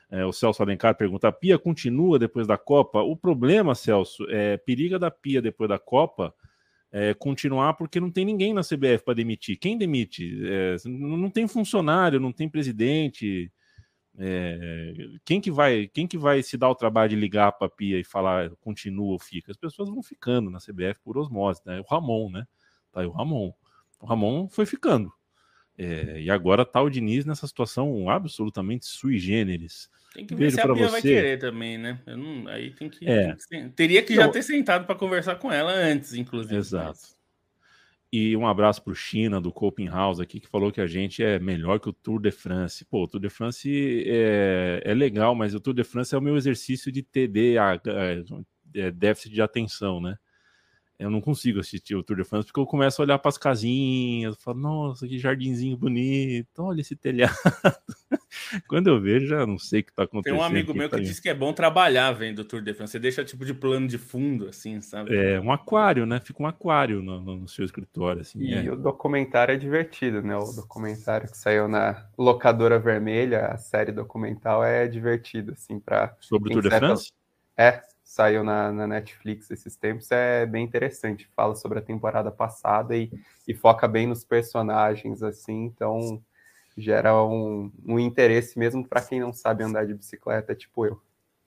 É, 0.09 0.25
o 0.25 0.33
Celso 0.33 0.63
Alencar 0.63 0.97
pergunta: 0.97 1.27
a 1.27 1.33
Pia 1.33 1.59
continua 1.59 2.17
depois 2.17 2.47
da 2.47 2.57
Copa? 2.57 3.01
O 3.01 3.17
problema, 3.17 3.75
Celso, 3.75 4.25
é 4.31 4.57
periga 4.57 5.01
da 5.01 5.11
Pia 5.11 5.43
depois 5.43 5.69
da 5.69 5.81
Copa 5.81 6.33
é, 6.91 7.15
continuar 7.15 7.75
porque 7.75 8.01
não 8.01 8.11
tem 8.11 8.25
ninguém 8.25 8.55
na 8.55 8.63
CBF 8.63 9.05
para 9.05 9.15
demitir. 9.15 9.59
Quem 9.59 9.77
demite? 9.77 10.41
É, 10.45 10.77
não 10.87 11.31
tem 11.31 11.47
funcionário, 11.47 12.21
não 12.21 12.33
tem 12.33 12.49
presidente. 12.49 13.53
É, 14.21 14.93
quem 15.25 15.41
que 15.41 15.51
vai 15.51 15.87
quem 15.87 16.07
que 16.07 16.19
vai 16.19 16.43
se 16.43 16.57
dar 16.57 16.69
o 16.69 16.75
trabalho 16.75 17.11
de 17.11 17.17
ligar 17.17 17.53
para 17.53 17.69
a 17.69 17.71
Pia 17.71 18.01
e 18.01 18.05
falar 18.05 18.51
continua 18.61 19.13
ou 19.13 19.19
fica? 19.19 19.53
As 19.53 19.57
pessoas 19.57 19.89
vão 19.89 20.03
ficando 20.03 20.51
na 20.51 20.59
CBF 20.59 21.01
por 21.05 21.17
osmose, 21.19 21.61
né? 21.65 21.81
O 21.81 21.85
Ramon, 21.85 22.31
né? 22.31 22.47
Tá 22.93 23.01
aí 23.01 23.07
o 23.07 23.13
Ramon. 23.13 23.53
O 24.01 24.07
Ramon 24.07 24.49
foi 24.49 24.67
ficando. 24.67 25.13
É, 25.77 26.21
e 26.21 26.31
agora 26.31 26.65
tá 26.65 26.83
o 26.83 26.91
Diniz 26.91 27.25
nessa 27.25 27.47
situação 27.47 28.11
absolutamente 28.11 28.87
sui 28.87 29.19
generis. 29.19 29.89
Tem 30.19 30.27
que 30.27 30.35
ver 30.35 30.51
se 30.51 30.61
a 30.61 30.65
Pia 30.65 30.75
você. 30.75 30.91
vai 30.91 31.01
querer 31.01 31.39
também, 31.39 31.79
né? 31.79 32.01
Não, 32.05 32.49
aí 32.49 32.73
tem 32.73 32.89
que, 32.89 33.09
é. 33.09 33.37
tem 33.49 33.69
que, 33.69 33.75
Teria 33.77 34.03
que 34.03 34.17
já 34.17 34.29
ter 34.29 34.43
sentado 34.43 34.85
para 34.85 34.97
conversar 34.97 35.37
com 35.37 35.53
ela 35.53 35.73
antes, 35.73 36.13
inclusive. 36.13 36.57
Exato. 36.57 36.99
Mas... 37.01 37.17
E 38.13 38.37
um 38.37 38.45
abraço 38.45 38.83
para 38.83 38.91
o 38.93 38.97
China, 38.97 39.41
do 39.41 39.55
House 39.93 40.19
aqui, 40.19 40.41
que 40.41 40.49
falou 40.49 40.73
que 40.73 40.81
a 40.81 40.89
gente 40.89 41.23
é 41.23 41.39
melhor 41.39 41.79
que 41.79 41.89
o 41.89 41.93
Tour 41.93 42.21
de 42.21 42.33
France. 42.33 42.85
Pô, 42.85 43.05
o 43.05 43.07
Tour 43.07 43.21
de 43.21 43.29
France 43.29 43.71
é, 44.07 44.83
é 44.85 44.93
legal, 44.93 45.37
mas 45.37 45.55
o 45.55 45.61
Tour 45.61 45.75
de 45.75 45.85
France 45.85 46.13
é 46.13 46.19
o 46.19 46.23
meu 46.23 46.37
exercício 46.37 46.91
de 46.91 47.03
TD, 47.03 47.57
é, 48.75 48.91
déficit 48.91 49.33
de 49.33 49.41
atenção, 49.43 50.01
né? 50.01 50.17
Eu 50.99 51.11
não 51.11 51.21
consigo 51.21 51.61
assistir 51.61 51.95
o 51.95 52.03
Tour 52.03 52.17
de 52.17 52.25
France 52.25 52.47
porque 52.47 52.59
eu 52.59 52.67
começo 52.67 53.01
a 53.01 53.05
olhar 53.05 53.19
para 53.19 53.29
as 53.29 53.39
casinhas, 53.39 54.37
falo, 54.43 54.59
nossa, 54.59 55.07
que 55.07 55.19
jardinzinho 55.19 55.77
bonito, 55.77 56.49
olha 56.59 56.81
esse 56.81 56.97
telhado. 56.97 57.33
Quando 58.69 58.89
eu 58.89 59.01
vejo, 59.01 59.27
já 59.27 59.47
não 59.47 59.59
sei 59.59 59.81
o 59.81 59.85
que 59.85 59.91
está 59.91 60.03
acontecendo. 60.03 60.35
Tem 60.35 60.43
um 60.43 60.45
amigo 60.45 60.75
meu 60.75 60.89
que 60.91 61.01
disse 61.01 61.23
que 61.23 61.29
é 61.29 61.35
bom 61.35 61.53
trabalhar 61.53 62.11
vendo 62.13 62.41
o 62.41 62.45
Tour 62.45 62.63
de 62.63 62.75
France. 62.75 62.93
Você 62.93 62.99
deixa 62.99 63.25
tipo 63.25 63.45
de 63.45 63.55
plano 63.55 63.87
de 63.87 63.97
fundo, 63.97 64.49
assim, 64.49 64.81
sabe? 64.81 65.17
É, 65.17 65.41
um 65.41 65.53
aquário, 65.53 66.05
né? 66.05 66.21
Fica 66.21 66.43
um 66.43 66.47
aquário 66.47 67.03
no, 67.03 67.21
no 67.21 67.49
seu 67.49 67.65
escritório. 67.65 68.23
Assim, 68.23 68.41
e 68.41 68.55
é. 68.55 68.71
o 68.71 68.77
documentário 68.77 69.55
é 69.55 69.57
divertido, 69.57 70.21
né? 70.23 70.37
O 70.37 70.53
documentário 70.53 71.31
que 71.31 71.39
saiu 71.39 71.69
na 71.69 72.07
Locadora 72.19 72.79
Vermelha, 72.79 73.47
a 73.47 73.57
série 73.57 73.93
documental 73.93 74.65
é 74.65 74.87
divertido, 74.89 75.53
assim, 75.53 75.79
para. 75.79 76.17
Sobre 76.21 76.51
o 76.51 76.53
Tour 76.55 76.63
de 76.63 76.77
France? 76.77 77.13
É, 77.57 77.83
saiu 78.19 78.43
na, 78.43 78.73
na, 78.73 78.85
Netflix 78.85 79.49
esses 79.49 79.77
tempos, 79.77 80.11
é 80.11 80.45
bem 80.45 80.65
interessante. 80.65 81.29
Fala 81.37 81.55
sobre 81.55 81.79
a 81.79 81.83
temporada 81.83 82.33
passada 82.33 82.97
e, 82.97 83.09
e 83.47 83.55
foca 83.55 83.87
bem 83.87 84.09
nos 84.09 84.25
personagens, 84.25 85.23
assim, 85.23 85.67
então 85.67 86.21
gera 86.77 87.15
um, 87.25 87.71
um 87.87 87.97
interesse 87.97 88.59
mesmo 88.59 88.85
para 88.85 89.03
quem 89.03 89.21
não 89.21 89.33
sabe 89.33 89.63
andar 89.63 89.87
de 89.87 89.95
bicicleta, 89.95 90.53
tipo 90.53 90.85
eu. 90.85 91.01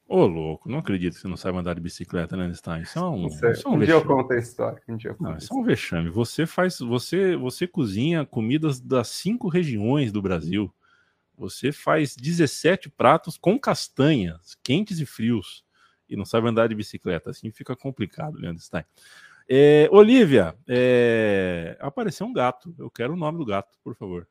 Ô, 0.07 0.25
louco, 0.25 0.69
não 0.69 0.79
acredito 0.79 1.15
que 1.15 1.19
você 1.19 1.27
não 1.27 1.35
sabe 1.35 1.57
andar 1.57 1.75
de 1.75 1.81
bicicleta, 1.81 2.37
né, 2.37 2.53
Stein? 2.53 2.83
Isso 2.83 2.97
é 2.97 3.01
um, 3.01 3.27
isso 3.27 3.45
é 3.45 3.69
um, 3.69 3.73
um 3.73 3.79
dia 3.79 3.93
eu 3.93 4.05
conto 4.05 4.31
a 4.31 4.37
história. 4.37 4.81
Um 4.87 4.95
dia 4.95 5.11
eu 5.11 5.15
conto 5.15 5.29
não, 5.29 5.37
isso 5.37 5.53
é 5.53 5.57
um 5.57 5.63
vexame. 5.63 6.09
Você 6.09 6.45
faz, 6.45 6.79
você, 6.79 7.35
você 7.35 7.67
cozinha 7.67 8.25
comidas 8.25 8.79
das 8.79 9.09
cinco 9.09 9.49
regiões 9.49 10.09
do 10.09 10.21
Brasil. 10.21 10.73
Você 11.37 11.73
faz 11.73 12.15
17 12.15 12.89
pratos 12.89 13.37
com 13.37 13.59
castanhas, 13.59 14.57
quentes 14.63 14.99
e 14.99 15.05
frios 15.05 15.65
e 16.11 16.17
não 16.17 16.25
sabe 16.25 16.49
andar 16.49 16.67
de 16.67 16.75
bicicleta. 16.75 17.31
Assim 17.31 17.49
fica 17.51 17.75
complicado, 17.75 18.37
Leandro 18.37 18.61
Stein. 18.61 18.83
É, 19.49 19.87
Olivia, 19.91 20.55
é, 20.67 21.77
apareceu 21.79 22.27
um 22.27 22.33
gato. 22.33 22.75
Eu 22.77 22.91
quero 22.91 23.13
o 23.13 23.17
nome 23.17 23.37
do 23.37 23.45
gato, 23.45 23.79
por 23.83 23.95
favor. 23.95 24.27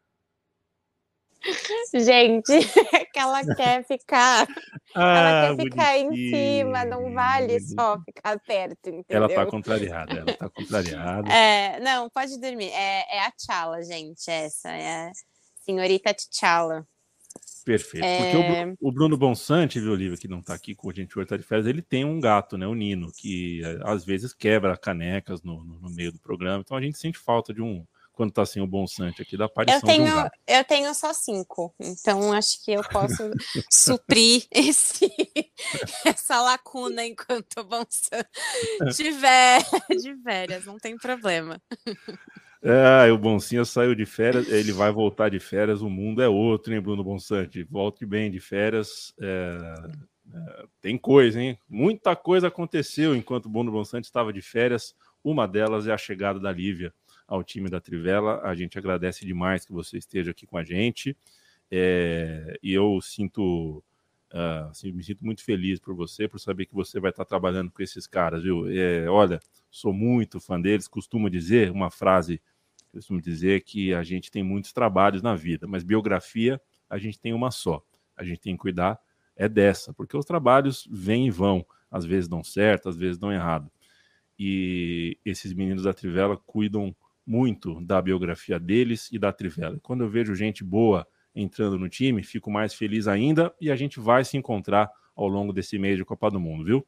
Gente, 1.95 2.53
é 2.53 3.05
que 3.11 3.19
ela 3.19 3.43
quer 3.57 3.85
ficar. 3.85 4.47
Ah, 4.93 5.47
ela 5.47 5.57
quer 5.57 5.63
ficar 5.63 5.99
em 5.99 6.13
cima, 6.17 6.85
não 6.85 7.15
vale 7.15 7.61
só 7.61 7.97
ficar 8.01 8.41
perto, 8.41 8.89
entendeu? 8.89 9.05
Ela 9.09 9.29
tá 9.29 9.47
contrariada, 9.47 10.19
ela 10.19 10.37
tá 10.37 10.51
contrariada. 10.51 11.33
É, 11.33 11.79
não, 11.79 12.11
pode 12.11 12.41
dormir. 12.41 12.71
É, 12.73 13.19
é 13.19 13.25
a 13.25 13.31
Tchala, 13.31 13.85
gente, 13.85 14.29
essa. 14.29 14.69
É 14.69 15.07
a 15.07 15.13
senhorita 15.65 16.13
T'Challa. 16.13 16.85
Perfeito. 17.71 18.05
É... 18.05 18.19
Porque 18.19 18.77
o, 18.81 18.89
o, 18.89 18.93
Bruno 18.93 19.17
Bonsante, 19.17 19.79
viu, 19.79 19.93
Olivia, 19.93 20.17
que 20.17 20.27
não 20.27 20.41
está 20.41 20.55
aqui 20.55 20.75
com 20.75 20.91
a 20.91 20.93
gente 20.93 21.17
hoje, 21.17 21.29
tá 21.29 21.37
de 21.37 21.45
férias, 21.45 21.69
ele 21.69 21.83
tem 21.83 22.05
um 22.05 22.19
gato, 22.19 22.59
né, 22.59 22.67
o 22.67 22.75
Nino, 22.75 23.13
que 23.13 23.63
eh, 23.65 23.79
às 23.85 24.05
vezes 24.05 24.35
quebra 24.35 24.77
canecas 24.77 25.41
no, 25.43 25.63
no, 25.63 25.79
no, 25.79 25.91
meio 25.91 26.11
do 26.11 26.19
programa. 26.19 26.63
Então 26.65 26.77
a 26.77 26.83
gente 26.83 26.99
sente 26.99 27.17
falta 27.17 27.55
de 27.55 27.63
um, 27.63 27.87
quando 28.13 28.33
tá 28.33 28.45
sem 28.45 28.61
o 28.61 28.67
Bonsante 28.67 29.23
aqui, 29.23 29.37
da 29.37 29.45
aparição 29.45 29.79
eu 29.79 29.87
tenho, 29.87 30.05
de 30.05 30.11
um 30.11 30.15
gato. 30.17 30.39
Eu 30.49 30.65
tenho 30.65 30.95
só 30.95 31.13
cinco, 31.13 31.73
então 31.79 32.33
acho 32.33 32.65
que 32.65 32.73
eu 32.73 32.83
posso 32.83 33.31
suprir 33.71 34.45
esse, 34.51 35.09
essa 36.05 36.43
lacuna 36.43 37.07
enquanto 37.07 37.61
o 37.61 37.65
Bonsante 37.65 38.29
tiver 38.97 39.63
de 39.91 40.21
férias, 40.25 40.65
não 40.65 40.77
tem 40.77 40.97
problema. 40.97 41.63
É, 42.63 43.11
o 43.11 43.17
Boncinha 43.17 43.65
saiu 43.65 43.95
de 43.95 44.05
férias, 44.05 44.47
ele 44.49 44.71
vai 44.71 44.93
voltar 44.93 45.31
de 45.31 45.41
férias, 45.41 45.81
o 45.81 45.89
mundo 45.89 46.21
é 46.21 46.29
outro, 46.29 46.75
hein, 46.75 46.81
Bruno 46.81 47.03
Bonsante? 47.03 47.63
Volte 47.65 48.05
bem 48.05 48.31
de 48.31 48.39
férias. 48.39 49.15
É, 49.19 49.59
é, 50.35 50.67
tem 50.81 50.99
coisa, 50.99 51.41
hein? 51.41 51.59
Muita 51.69 52.15
coisa 52.15 52.49
aconteceu 52.49 53.17
enquanto 53.17 53.47
o 53.47 53.49
Bruno 53.49 53.73
Bonsante 53.73 54.05
estava 54.05 54.33
de 54.33 54.43
férias. 54.43 54.95
Uma 55.25 55.47
delas 55.49 55.87
é 55.87 55.93
a 55.93 55.99
chegada 55.99 56.39
da 56.39 56.53
Lívia 56.53 56.93
ao 57.27 57.43
time 57.43 57.71
da 57.71 57.81
Trivela. 57.81 58.41
A 58.43 58.55
gente 58.55 58.79
agradece 58.79 59.25
demais 59.25 59.65
que 59.65 59.73
você 59.73 59.97
esteja 59.97 60.33
aqui 60.33 60.47
com 60.47 60.59
a 60.59 60.65
gente. 60.65 61.17
É, 61.71 62.59
e 62.63 62.75
eu 62.75 63.01
sinto. 63.01 63.83
Uh, 64.33 64.95
me 64.95 65.03
sinto 65.03 65.25
muito 65.25 65.43
feliz 65.43 65.81
por 65.81 65.93
você, 65.93 66.29
por 66.29 66.39
saber 66.39 66.67
que 66.67 66.75
você 66.75 67.01
vai 67.01 67.11
estar 67.11 67.25
trabalhando 67.25 67.69
com 67.69 67.83
esses 67.83 68.07
caras, 68.07 68.45
viu? 68.45 68.65
É, 68.71 69.09
olha, 69.11 69.41
sou 69.69 69.93
muito 69.93 70.39
fã 70.39 70.61
deles. 70.61 70.87
Costumo 70.87 71.29
dizer 71.29 71.71
uma 71.73 71.91
frase 71.91 72.41
costumo 72.91 73.21
dizer 73.21 73.63
que 73.63 73.95
a 73.95 74.03
gente 74.03 74.31
tem 74.31 74.43
muitos 74.43 74.73
trabalhos 74.73 75.23
na 75.23 75.35
vida, 75.35 75.67
mas 75.67 75.83
biografia 75.83 76.61
a 76.89 76.99
gente 76.99 77.19
tem 77.19 77.33
uma 77.33 77.51
só. 77.51 77.83
A 78.17 78.25
gente 78.25 78.41
tem 78.41 78.55
que 78.55 78.61
cuidar 78.61 78.99
é 79.37 79.49
dessa, 79.49 79.95
porque 79.95 80.17
os 80.17 80.27
trabalhos 80.27 80.87
vêm 80.91 81.27
e 81.27 81.31
vão, 81.31 81.65
às 81.91 82.05
vezes 82.05 82.29
dão 82.29 82.45
certo, 82.45 82.89
às 82.89 82.97
vezes 82.97 83.19
dão 83.19 83.33
errado. 83.33 83.71
E 84.39 85.17
esses 85.25 85.53
meninos 85.53 85.85
da 85.85 85.95
Trivela 85.95 86.37
cuidam 86.37 86.95
muito 87.27 87.81
da 87.81 88.03
biografia 88.03 88.59
deles 88.59 89.09
e 89.11 89.19
da 89.19 89.33
Trivela. 89.33 89.79
Quando 89.83 90.03
eu 90.03 90.11
vejo 90.11 90.35
gente 90.35 90.63
boa 90.65 91.07
entrando 91.35 91.79
no 91.79 91.89
time, 91.89 92.23
fico 92.23 92.51
mais 92.51 92.75
feliz 92.75 93.07
ainda 93.07 93.55
e 93.61 93.71
a 93.71 93.77
gente 93.77 94.01
vai 94.01 94.25
se 94.25 94.37
encontrar 94.37 94.91
ao 95.15 95.29
longo 95.29 95.53
desse 95.53 95.79
mês 95.79 95.97
de 95.97 96.05
Copa 96.05 96.31
do 96.31 96.41
Mundo, 96.41 96.65
viu? 96.65 96.87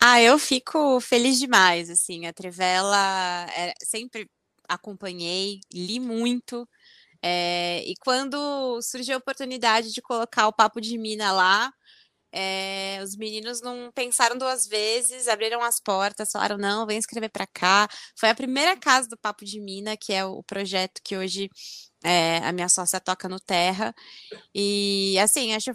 Ah, 0.00 0.20
eu 0.22 0.38
fico 0.38 1.00
feliz 1.00 1.38
demais, 1.38 1.90
assim, 1.90 2.26
a 2.26 2.32
Trivela 2.32 3.46
é, 3.56 3.74
sempre 3.82 4.28
acompanhei, 4.68 5.60
li 5.72 5.98
muito, 5.98 6.68
é, 7.22 7.82
e 7.86 7.94
quando 8.00 8.80
surgiu 8.82 9.16
a 9.16 9.18
oportunidade 9.18 9.92
de 9.92 10.02
colocar 10.02 10.48
o 10.48 10.52
Papo 10.54 10.80
de 10.80 10.98
Mina 10.98 11.32
lá, 11.32 11.72
é, 12.32 13.00
os 13.04 13.16
meninos 13.16 13.60
não 13.62 13.90
pensaram 13.94 14.38
duas 14.38 14.66
vezes, 14.66 15.28
abriram 15.28 15.62
as 15.62 15.80
portas, 15.80 16.30
falaram: 16.32 16.58
não, 16.58 16.86
vem 16.86 16.98
escrever 16.98 17.30
para 17.30 17.46
cá. 17.46 17.88
Foi 18.18 18.30
a 18.30 18.34
primeira 18.34 18.76
casa 18.76 19.08
do 19.08 19.18
Papo 19.18 19.44
de 19.44 19.60
Mina, 19.60 19.96
que 19.96 20.12
é 20.14 20.24
o 20.26 20.42
projeto 20.44 21.00
que 21.04 21.16
hoje 21.16 21.50
é, 22.04 22.38
a 22.38 22.52
minha 22.52 22.68
sócia 22.68 23.00
toca 23.00 23.28
no 23.28 23.40
Terra. 23.40 23.94
E 24.54 25.18
assim, 25.20 25.54
acho 25.54 25.72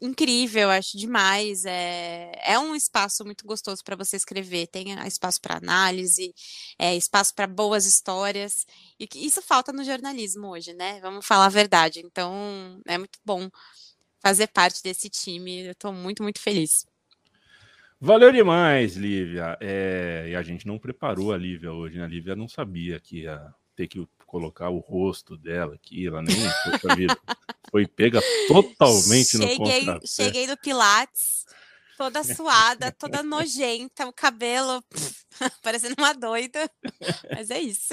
incrível, 0.00 0.70
acho 0.70 0.96
demais. 0.96 1.64
É, 1.64 2.32
é 2.44 2.58
um 2.58 2.74
espaço 2.74 3.24
muito 3.24 3.46
gostoso 3.46 3.84
para 3.84 3.96
você 3.96 4.16
escrever. 4.16 4.66
Tem 4.66 4.92
espaço 5.06 5.40
para 5.40 5.56
análise, 5.56 6.34
é, 6.78 6.96
espaço 6.96 7.34
para 7.34 7.46
boas 7.46 7.86
histórias. 7.86 8.66
E 8.98 9.08
isso 9.14 9.42
falta 9.42 9.72
no 9.72 9.84
jornalismo 9.84 10.48
hoje, 10.48 10.72
né? 10.72 11.00
Vamos 11.00 11.26
falar 11.26 11.46
a 11.46 11.50
verdade. 11.50 12.00
Então, 12.04 12.80
é 12.86 12.96
muito 12.98 13.18
bom 13.24 13.50
fazer 14.20 14.46
parte 14.48 14.82
desse 14.82 15.08
time. 15.08 15.66
Eu 15.66 15.72
estou 15.72 15.92
muito, 15.92 16.22
muito 16.22 16.40
feliz. 16.40 16.86
Valeu 18.00 18.32
demais, 18.32 18.96
Lívia. 18.96 19.58
É, 19.60 20.28
e 20.30 20.34
a 20.34 20.42
gente 20.42 20.66
não 20.66 20.78
preparou 20.78 21.32
a 21.32 21.36
Lívia 21.36 21.70
hoje, 21.72 21.98
né? 21.98 22.04
A 22.04 22.08
Lívia 22.08 22.34
não 22.34 22.48
sabia 22.48 22.98
que 22.98 23.22
ia 23.24 23.54
ter 23.76 23.86
que 23.86 24.08
colocar 24.30 24.70
o 24.70 24.78
rosto 24.78 25.36
dela 25.36 25.74
aqui, 25.74 26.06
ela 26.06 26.22
nem 26.22 26.36
vida, 26.96 27.18
foi 27.68 27.84
pega 27.84 28.20
totalmente 28.46 29.32
cheguei, 29.32 29.58
no 29.58 29.64
contrapé. 29.64 30.06
Cheguei 30.06 30.46
do 30.46 30.56
Pilates, 30.56 31.44
toda 31.98 32.22
suada, 32.22 32.92
toda 32.92 33.24
nojenta, 33.24 34.06
o 34.06 34.12
cabelo 34.12 34.80
pff, 34.82 35.24
parecendo 35.64 35.96
uma 35.98 36.14
doida, 36.14 36.70
mas 37.34 37.50
é 37.50 37.60
isso. 37.60 37.92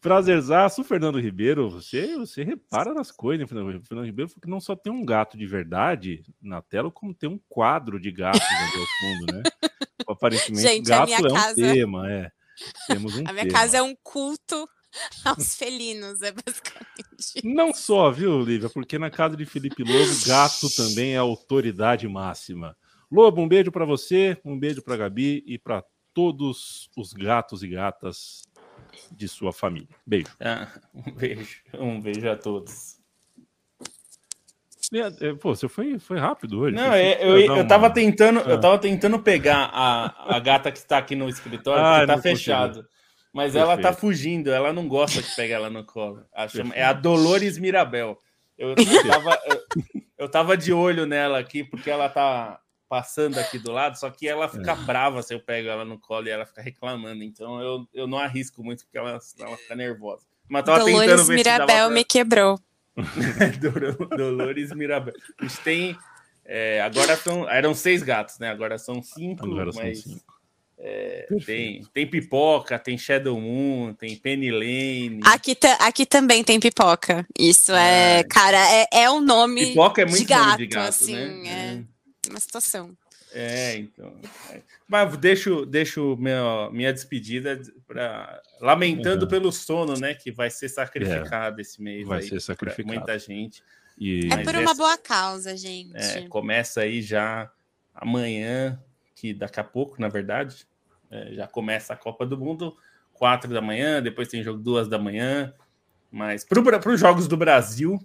Prazerzaço, 0.00 0.82
Fernando 0.82 1.20
Ribeiro. 1.20 1.68
Você, 1.70 2.16
você 2.16 2.42
repara 2.42 2.94
nas 2.94 3.10
coisas, 3.10 3.40
né, 3.40 3.46
Fernando, 3.46 3.84
Fernando 3.86 4.06
Ribeiro, 4.06 4.30
porque 4.32 4.48
não 4.48 4.60
só 4.60 4.74
tem 4.74 4.90
um 4.90 5.04
gato 5.04 5.36
de 5.36 5.44
verdade 5.44 6.22
na 6.40 6.62
tela, 6.62 6.90
como 6.90 7.12
tem 7.12 7.28
um 7.28 7.38
quadro 7.50 8.00
de 8.00 8.10
gatos 8.10 8.40
ao 8.40 8.86
fundo, 9.00 9.34
né? 9.34 9.42
Aparentemente, 10.08 10.62
Gente, 10.62 10.88
gato 10.88 11.12
é 11.12 11.18
um 11.18 11.34
casa... 11.34 11.54
tema, 11.54 12.10
é. 12.10 12.30
Temos 12.86 13.16
um 13.16 13.24
a 13.26 13.32
minha 13.32 13.46
tema. 13.46 13.58
casa 13.58 13.76
é 13.76 13.82
um 13.82 13.94
culto 14.02 14.68
aos 15.24 15.54
felinos, 15.54 16.22
é 16.22 16.32
basicamente. 16.32 17.44
Não 17.44 17.72
só, 17.72 18.10
viu, 18.10 18.40
Lívia? 18.42 18.68
Porque 18.68 18.98
na 18.98 19.10
casa 19.10 19.36
de 19.36 19.44
Felipe 19.44 19.82
Lobo, 19.82 20.26
gato 20.26 20.68
também 20.74 21.14
é 21.14 21.18
autoridade 21.18 22.06
máxima. 22.08 22.76
Lobo, 23.10 23.40
um 23.40 23.48
beijo 23.48 23.72
para 23.72 23.84
você, 23.84 24.38
um 24.44 24.58
beijo 24.58 24.82
para 24.82 24.96
Gabi 24.96 25.42
e 25.46 25.58
para 25.58 25.82
todos 26.12 26.90
os 26.96 27.12
gatos 27.12 27.62
e 27.62 27.68
gatas 27.68 28.42
de 29.10 29.28
sua 29.28 29.52
família. 29.52 29.88
Beijo. 30.06 30.28
Ah, 30.40 30.68
um 30.94 31.12
beijo. 31.12 31.62
Um 31.74 32.00
beijo 32.00 32.28
a 32.28 32.36
todos. 32.36 32.98
É, 35.20 35.34
pô, 35.34 35.54
você 35.54 35.68
foi, 35.68 35.98
foi 35.98 36.18
rápido 36.18 36.60
hoje. 36.60 36.74
Não, 36.74 36.92
é, 36.92 37.22
eu, 37.22 37.38
eu, 37.38 37.56
eu 37.58 37.68
tava 37.68 37.90
tentando, 37.90 38.40
ah. 38.40 38.50
eu 38.50 38.60
tava 38.60 38.78
tentando 38.78 39.18
pegar 39.18 39.70
a, 39.72 40.36
a 40.36 40.38
gata 40.38 40.72
que 40.72 40.78
está 40.78 40.96
aqui 40.96 41.14
no 41.14 41.28
escritório, 41.28 41.84
ah, 41.84 42.00
que 42.00 42.06
tá 42.06 42.18
fechado. 42.22 42.76
Consigo. 42.76 42.97
Mas 43.32 43.52
Perfeito. 43.52 43.72
ela 43.72 43.80
tá 43.80 43.92
fugindo, 43.92 44.50
ela 44.50 44.72
não 44.72 44.88
gosta 44.88 45.22
de 45.22 45.34
pegar 45.36 45.56
ela 45.56 45.70
no 45.70 45.84
colo. 45.84 46.24
Chama, 46.48 46.74
é 46.74 46.82
a 46.82 46.92
Dolores 46.92 47.58
Mirabel. 47.58 48.18
Eu, 48.56 48.70
eu, 48.70 49.06
tava, 49.06 49.40
eu, 49.46 49.62
eu, 50.18 50.28
tava 50.28 50.56
de 50.56 50.72
olho 50.72 51.06
nela 51.06 51.38
aqui, 51.38 51.62
porque 51.62 51.90
ela 51.90 52.08
tá 52.08 52.60
passando 52.88 53.38
aqui 53.38 53.58
do 53.58 53.70
lado, 53.70 53.96
só 53.96 54.10
que 54.10 54.26
ela 54.26 54.48
fica 54.48 54.72
é. 54.72 54.76
brava 54.76 55.22
se 55.22 55.34
eu 55.34 55.40
pego 55.40 55.68
ela 55.68 55.84
no 55.84 55.98
colo 55.98 56.26
e 56.26 56.30
ela 56.30 56.46
fica 56.46 56.62
reclamando. 56.62 57.22
Então 57.22 57.60
eu, 57.60 57.86
eu 57.94 58.06
não 58.06 58.18
arrisco 58.18 58.64
muito, 58.64 58.84
porque 58.84 58.98
ela, 58.98 59.18
ela 59.38 59.56
fica 59.56 59.76
nervosa. 59.76 60.26
Mas 60.48 60.64
tava 60.64 60.78
Dolores 60.78 61.10
tentando 61.10 61.26
ver 61.26 61.36
Mirabel 61.36 61.66
pra... 61.66 61.90
me 61.90 62.04
quebrou. 62.04 62.58
Dolores 64.16 64.72
Mirabel. 64.72 65.14
A 65.38 65.44
gente 65.44 65.60
tem. 65.60 65.98
É, 66.44 66.80
agora 66.80 67.14
são, 67.16 67.48
eram 67.48 67.74
seis 67.74 68.02
gatos, 68.02 68.38
né? 68.38 68.48
Agora 68.48 68.78
são 68.78 69.02
cinco, 69.02 69.44
agora 69.44 69.70
mas. 69.74 70.02
São 70.02 70.12
cinco. 70.14 70.37
É, 70.80 71.26
tem, 71.44 71.84
tem 71.92 72.06
pipoca, 72.06 72.78
tem 72.78 72.96
Shadow 72.96 73.40
Moon, 73.40 73.92
tem 73.94 74.14
Penny 74.16 74.50
Lane. 74.50 75.20
Aqui, 75.24 75.56
aqui 75.80 76.06
também 76.06 76.44
tem 76.44 76.60
pipoca. 76.60 77.26
Isso 77.36 77.72
é, 77.72 78.20
é 78.20 78.24
cara, 78.24 78.58
é, 78.72 78.86
é 78.92 79.10
um 79.10 79.20
nome 79.20 79.66
pipoca 79.66 80.02
é 80.02 80.04
muito 80.04 80.18
de 80.18 80.24
gato, 80.24 80.58
de 80.58 80.66
gato 80.68 80.88
assim, 80.88 81.16
né? 81.16 81.84
é 82.26 82.30
uma 82.30 82.38
situação. 82.38 82.96
É, 83.32 83.76
então. 83.76 84.14
Mas 84.86 85.16
deixo, 85.18 85.66
deixo 85.66 86.16
meu, 86.16 86.70
minha 86.72 86.92
despedida 86.92 87.60
pra, 87.86 88.40
lamentando 88.60 89.24
uhum. 89.24 89.30
pelo 89.30 89.52
sono, 89.52 89.94
né? 89.94 90.14
Que 90.14 90.30
vai 90.30 90.48
ser 90.50 90.68
sacrificado 90.68 91.60
é, 91.60 91.62
esse 91.62 91.82
mês. 91.82 92.06
Vai 92.06 92.22
ser 92.22 92.40
sacrificado. 92.40 92.94
Muita 92.94 93.18
gente. 93.18 93.62
E... 93.98 94.28
É 94.32 94.44
por 94.44 94.54
uma 94.54 94.62
essa, 94.62 94.74
boa 94.74 94.96
causa, 94.96 95.56
gente. 95.56 95.96
É, 95.96 96.26
começa 96.28 96.82
aí 96.82 97.02
já 97.02 97.50
amanhã, 97.94 98.80
que 99.18 99.34
daqui 99.34 99.58
a 99.58 99.64
pouco, 99.64 100.00
na 100.00 100.08
verdade, 100.08 100.64
é, 101.10 101.34
já 101.34 101.48
começa 101.48 101.92
a 101.92 101.96
Copa 101.96 102.24
do 102.24 102.38
Mundo, 102.38 102.76
quatro 103.12 103.52
da 103.52 103.60
manhã, 103.60 104.00
depois 104.00 104.28
tem 104.28 104.44
jogo 104.44 104.62
duas 104.62 104.86
da 104.86 104.98
manhã. 104.98 105.52
Mas 106.10 106.44
para 106.44 106.92
os 106.92 107.00
jogos 107.00 107.26
do 107.26 107.36
Brasil, 107.36 107.98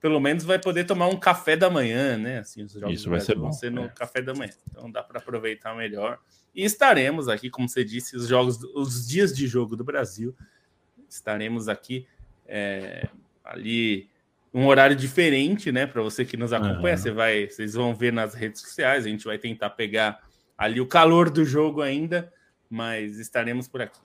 pelo 0.00 0.18
menos 0.18 0.42
vai 0.42 0.58
poder 0.58 0.84
tomar 0.84 1.08
um 1.08 1.18
café 1.18 1.54
da 1.54 1.68
manhã, 1.68 2.16
né? 2.16 2.38
Assim, 2.38 2.62
os 2.62 2.72
jogos 2.72 2.94
Isso 2.98 3.10
vai 3.10 3.20
ser 3.20 3.34
bom. 3.34 3.42
vão 3.42 3.52
ser 3.52 3.70
no 3.70 3.84
é. 3.84 3.88
café 3.88 4.22
da 4.22 4.32
manhã. 4.32 4.52
Então 4.70 4.90
dá 4.90 5.02
para 5.02 5.18
aproveitar 5.18 5.76
melhor. 5.76 6.18
E 6.54 6.64
estaremos 6.64 7.28
aqui, 7.28 7.50
como 7.50 7.68
você 7.68 7.84
disse, 7.84 8.16
os 8.16 8.26
jogos, 8.26 8.58
os 8.74 9.06
dias 9.06 9.36
de 9.36 9.46
jogo 9.46 9.76
do 9.76 9.84
Brasil. 9.84 10.34
Estaremos 11.08 11.68
aqui 11.68 12.06
é, 12.46 13.06
ali 13.44 14.08
um 14.52 14.66
horário 14.66 14.96
diferente, 14.96 15.70
né? 15.70 15.86
Para 15.86 16.00
você 16.00 16.24
que 16.24 16.36
nos 16.38 16.52
acompanha, 16.54 16.96
uhum. 16.96 17.02
você 17.02 17.10
vai, 17.10 17.48
vocês 17.48 17.74
vão 17.74 17.94
ver 17.94 18.12
nas 18.12 18.34
redes 18.34 18.62
sociais. 18.62 19.04
A 19.04 19.08
gente 19.08 19.26
vai 19.26 19.36
tentar 19.36 19.70
pegar 19.70 20.23
ali 20.56 20.80
o 20.80 20.86
calor 20.86 21.30
do 21.30 21.44
jogo 21.44 21.82
ainda, 21.82 22.32
mas 22.70 23.18
estaremos 23.18 23.68
por 23.68 23.82
aqui. 23.82 24.00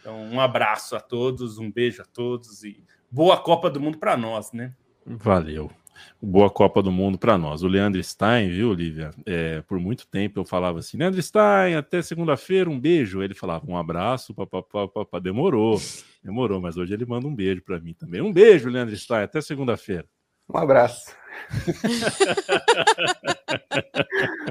Então, 0.00 0.22
um 0.22 0.40
abraço 0.40 0.96
a 0.96 1.00
todos, 1.00 1.58
um 1.58 1.70
beijo 1.70 2.02
a 2.02 2.04
todos 2.04 2.62
e 2.62 2.82
boa 3.10 3.38
Copa 3.38 3.70
do 3.70 3.80
Mundo 3.80 3.98
para 3.98 4.16
nós, 4.16 4.52
né? 4.52 4.74
Valeu. 5.06 5.70
Boa 6.20 6.50
Copa 6.50 6.82
do 6.82 6.90
Mundo 6.90 7.18
para 7.18 7.38
nós. 7.38 7.62
O 7.62 7.68
Leandro 7.68 8.02
Stein, 8.02 8.48
viu, 8.48 8.70
Olivia? 8.70 9.10
É, 9.24 9.62
por 9.62 9.78
muito 9.78 10.06
tempo 10.06 10.40
eu 10.40 10.44
falava 10.44 10.80
assim: 10.80 10.96
Leandro 10.96 11.22
Stein, 11.22 11.76
até 11.76 12.02
segunda-feira, 12.02 12.68
um 12.68 12.78
beijo. 12.78 13.22
Ele 13.22 13.34
falava 13.34 13.64
um 13.66 13.76
abraço, 13.76 14.34
papapá, 14.34 15.18
demorou, 15.20 15.80
demorou, 16.22 16.60
mas 16.60 16.76
hoje 16.76 16.92
ele 16.92 17.06
manda 17.06 17.26
um 17.26 17.34
beijo 17.34 17.62
para 17.62 17.80
mim 17.80 17.94
também. 17.94 18.20
Um 18.20 18.32
beijo, 18.32 18.68
Leandro 18.68 18.96
Stein, 18.96 19.22
até 19.22 19.40
segunda-feira. 19.40 20.06
Um 20.48 20.58
abraço. 20.58 21.14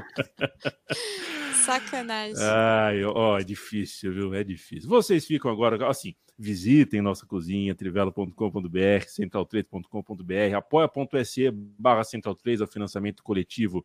Sacanagem. 1.64 2.36
Ai, 2.40 3.04
ó, 3.04 3.38
é 3.38 3.44
difícil, 3.44 4.12
viu? 4.12 4.34
É 4.34 4.44
difícil. 4.44 4.88
Vocês 4.88 5.24
ficam 5.24 5.50
agora, 5.50 5.88
assim, 5.88 6.14
visitem 6.38 7.00
nossa 7.00 7.24
cozinha, 7.26 7.74
trivela.com.br, 7.74 9.06
central3.com.br, 9.08 10.56
apoia.se 10.56 11.50
barra 11.50 12.02
central3, 12.02 12.60
é 12.60 12.64
o 12.64 12.66
financiamento 12.66 13.22
coletivo 13.22 13.84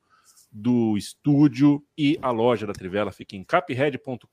do 0.51 0.97
estúdio 0.97 1.83
e 1.97 2.17
a 2.21 2.31
loja 2.31 2.65
da 2.65 2.73
Trivela 2.73 3.11
fica 3.11 3.35
em 3.35 3.43
capred.com.br 3.43 4.27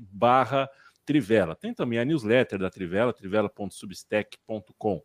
barra 0.00 0.68
Trivela. 1.04 1.56
Tem 1.56 1.74
também 1.74 1.98
a 1.98 2.04
newsletter 2.04 2.58
da 2.58 2.70
Trivela, 2.70 3.12
trivela.substack.com. 3.12 5.02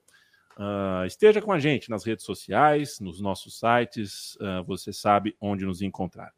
Uh, 0.57 1.05
esteja 1.05 1.41
com 1.41 1.51
a 1.51 1.59
gente 1.59 1.89
nas 1.89 2.03
redes 2.03 2.25
sociais, 2.25 2.99
nos 2.99 3.19
nossos 3.19 3.57
sites, 3.59 4.35
uh, 4.35 4.63
você 4.65 4.93
sabe 4.93 5.35
onde 5.41 5.65
nos 5.65 5.81
encontrar. 5.81 6.31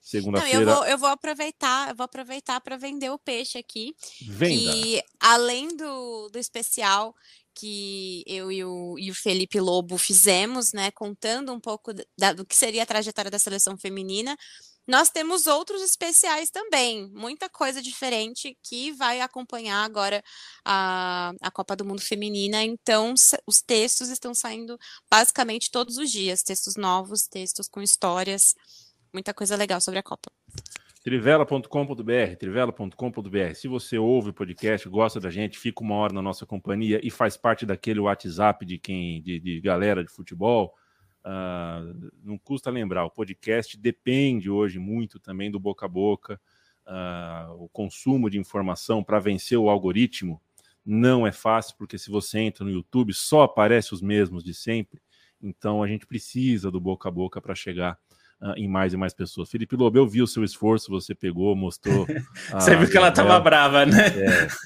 Segunda-feira. 0.00 0.58
Eu 0.58 0.74
vou, 0.74 0.84
eu 0.84 0.98
vou 0.98 1.08
aproveitar, 1.08 1.90
eu 1.90 1.94
vou 1.94 2.04
aproveitar 2.04 2.60
para 2.60 2.76
vender 2.76 3.10
o 3.10 3.18
peixe 3.18 3.56
aqui. 3.56 3.94
Venda. 4.20 4.72
Que 4.72 5.02
além 5.20 5.76
do, 5.76 6.28
do 6.28 6.38
especial 6.38 7.14
que 7.54 8.24
eu 8.26 8.50
e 8.50 8.64
o, 8.64 8.98
e 8.98 9.10
o 9.10 9.14
Felipe 9.14 9.60
Lobo 9.60 9.96
fizemos, 9.96 10.72
né, 10.72 10.90
contando 10.90 11.52
um 11.52 11.60
pouco 11.60 11.92
da, 12.18 12.32
do 12.32 12.44
que 12.44 12.56
seria 12.56 12.82
a 12.82 12.86
trajetória 12.86 13.30
da 13.30 13.38
seleção 13.38 13.76
feminina, 13.76 14.36
nós 14.86 15.10
temos 15.10 15.46
outros 15.46 15.80
especiais 15.82 16.50
também, 16.50 17.08
muita 17.12 17.48
coisa 17.48 17.80
diferente 17.80 18.56
que 18.62 18.92
vai 18.92 19.20
acompanhar 19.20 19.84
agora 19.84 20.22
a, 20.64 21.32
a 21.40 21.50
Copa 21.50 21.76
do 21.76 21.84
Mundo 21.84 22.00
Feminina. 22.00 22.62
Então, 22.64 23.14
os 23.46 23.62
textos 23.62 24.08
estão 24.08 24.34
saindo 24.34 24.76
basicamente 25.10 25.70
todos 25.70 25.98
os 25.98 26.10
dias 26.10 26.42
textos 26.42 26.76
novos, 26.76 27.28
textos 27.28 27.68
com 27.68 27.80
histórias, 27.80 28.54
muita 29.12 29.32
coisa 29.32 29.56
legal 29.56 29.80
sobre 29.80 30.00
a 30.00 30.02
Copa. 30.02 30.30
Trivela.com.br, 31.04 32.36
trivela.com.br. 32.38 33.54
Se 33.54 33.66
você 33.66 33.98
ouve 33.98 34.30
o 34.30 34.34
podcast, 34.34 34.88
gosta 34.88 35.18
da 35.18 35.30
gente, 35.30 35.58
fica 35.58 35.82
uma 35.82 35.96
hora 35.96 36.12
na 36.12 36.22
nossa 36.22 36.46
companhia 36.46 37.00
e 37.02 37.10
faz 37.10 37.36
parte 37.36 37.66
daquele 37.66 37.98
WhatsApp 37.98 38.64
de 38.64 38.78
quem, 38.78 39.20
de, 39.20 39.40
de 39.40 39.60
galera 39.60 40.04
de 40.04 40.12
futebol, 40.12 40.72
uh, 41.24 42.12
não 42.22 42.38
custa 42.38 42.70
lembrar, 42.70 43.04
o 43.04 43.10
podcast 43.10 43.76
depende 43.76 44.50
hoje 44.50 44.78
muito 44.78 45.18
também 45.18 45.50
do 45.50 45.58
boca 45.58 45.86
a 45.86 45.88
boca, 45.88 46.40
uh, 46.86 47.52
o 47.62 47.68
consumo 47.68 48.28
de 48.28 48.38
informação 48.38 49.02
para 49.02 49.18
vencer 49.18 49.58
o 49.58 49.68
algoritmo 49.68 50.40
não 50.84 51.26
é 51.26 51.32
fácil, 51.32 51.76
porque 51.78 51.96
se 51.96 52.10
você 52.10 52.40
entra 52.40 52.64
no 52.64 52.70
YouTube, 52.70 53.14
só 53.14 53.42
aparece 53.42 53.94
os 53.94 54.02
mesmos 54.02 54.42
de 54.42 54.52
sempre. 54.52 55.00
Então 55.40 55.82
a 55.82 55.88
gente 55.88 56.06
precisa 56.06 56.70
do 56.70 56.80
boca 56.80 57.08
a 57.08 57.12
boca 57.12 57.40
para 57.40 57.54
chegar 57.54 57.98
uh, 58.40 58.54
em 58.56 58.68
mais 58.68 58.92
e 58.92 58.96
mais 58.96 59.14
pessoas. 59.14 59.50
Felipe 59.50 59.76
Lobo, 59.76 59.96
eu 59.96 60.06
vi 60.06 60.22
o 60.22 60.26
seu 60.26 60.42
esforço, 60.42 60.90
você 60.90 61.14
pegou, 61.14 61.54
mostrou. 61.54 62.06
você 62.52 62.76
viu 62.76 62.90
que 62.90 62.96
ela 62.96 63.08
estava 63.08 63.38
brava, 63.40 63.86
né? 63.86 64.08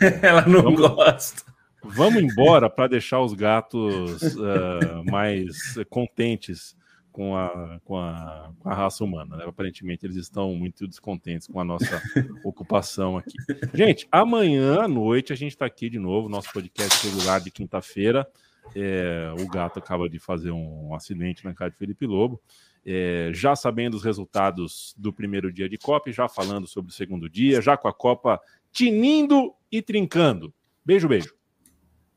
É, 0.01 0.21
ela 0.27 0.47
não 0.47 0.63
vamos, 0.63 0.81
gosta. 0.81 1.56
Vamos 1.91 2.23
embora 2.23 2.69
para 2.69 2.89
deixar 2.89 3.21
os 3.21 3.33
gatos 3.35 4.35
uh, 4.35 5.11
mais 5.11 5.75
contentes 5.89 6.77
com 7.13 7.37
a, 7.37 7.81
com 7.85 7.99
a, 7.99 8.51
com 8.59 8.69
a 8.69 8.75
raça 8.75 9.03
humana. 9.03 9.37
Né? 9.37 9.45
Aparentemente, 9.47 10.05
eles 10.05 10.17
estão 10.17 10.55
muito 10.55 10.87
descontentes 10.87 11.47
com 11.47 11.61
a 11.61 11.65
nossa 11.65 12.03
ocupação 12.45 13.17
aqui. 13.17 13.37
Gente, 13.73 14.07
amanhã 14.11 14.83
à 14.83 14.89
noite 14.89 15.33
a 15.33 15.37
gente 15.37 15.53
está 15.53 15.67
aqui 15.67 15.89
de 15.89 15.99
novo, 15.99 16.29
nosso 16.29 16.53
podcast 16.53 17.07
regular 17.07 17.41
de 17.41 17.51
quinta-feira. 17.51 18.27
É, 18.75 19.33
o 19.39 19.49
gato 19.49 19.79
acaba 19.79 20.09
de 20.09 20.19
fazer 20.19 20.51
um 20.51 20.93
acidente 20.95 21.45
na 21.45 21.55
casa 21.55 21.71
de 21.71 21.77
Felipe 21.77 22.05
Lobo 22.05 22.43
é, 22.87 23.31
já 23.35 23.57
sabendo 23.57 23.95
os 23.95 24.05
resultados 24.05 24.95
do 24.97 25.13
primeiro 25.13 25.53
dia 25.53 25.69
de 25.69 25.77
Copa, 25.77 26.13
já 26.13 26.29
falando 26.29 26.69
sobre 26.69 26.93
o 26.93 26.95
segundo 26.95 27.29
dia, 27.29 27.61
já 27.61 27.77
com 27.77 27.89
a 27.89 27.93
Copa 27.93 28.41
tinindo 28.71 29.53
e 29.73 29.83
trincando. 29.83 30.55
Beijo, 30.85 31.09
beijo. 31.09 31.35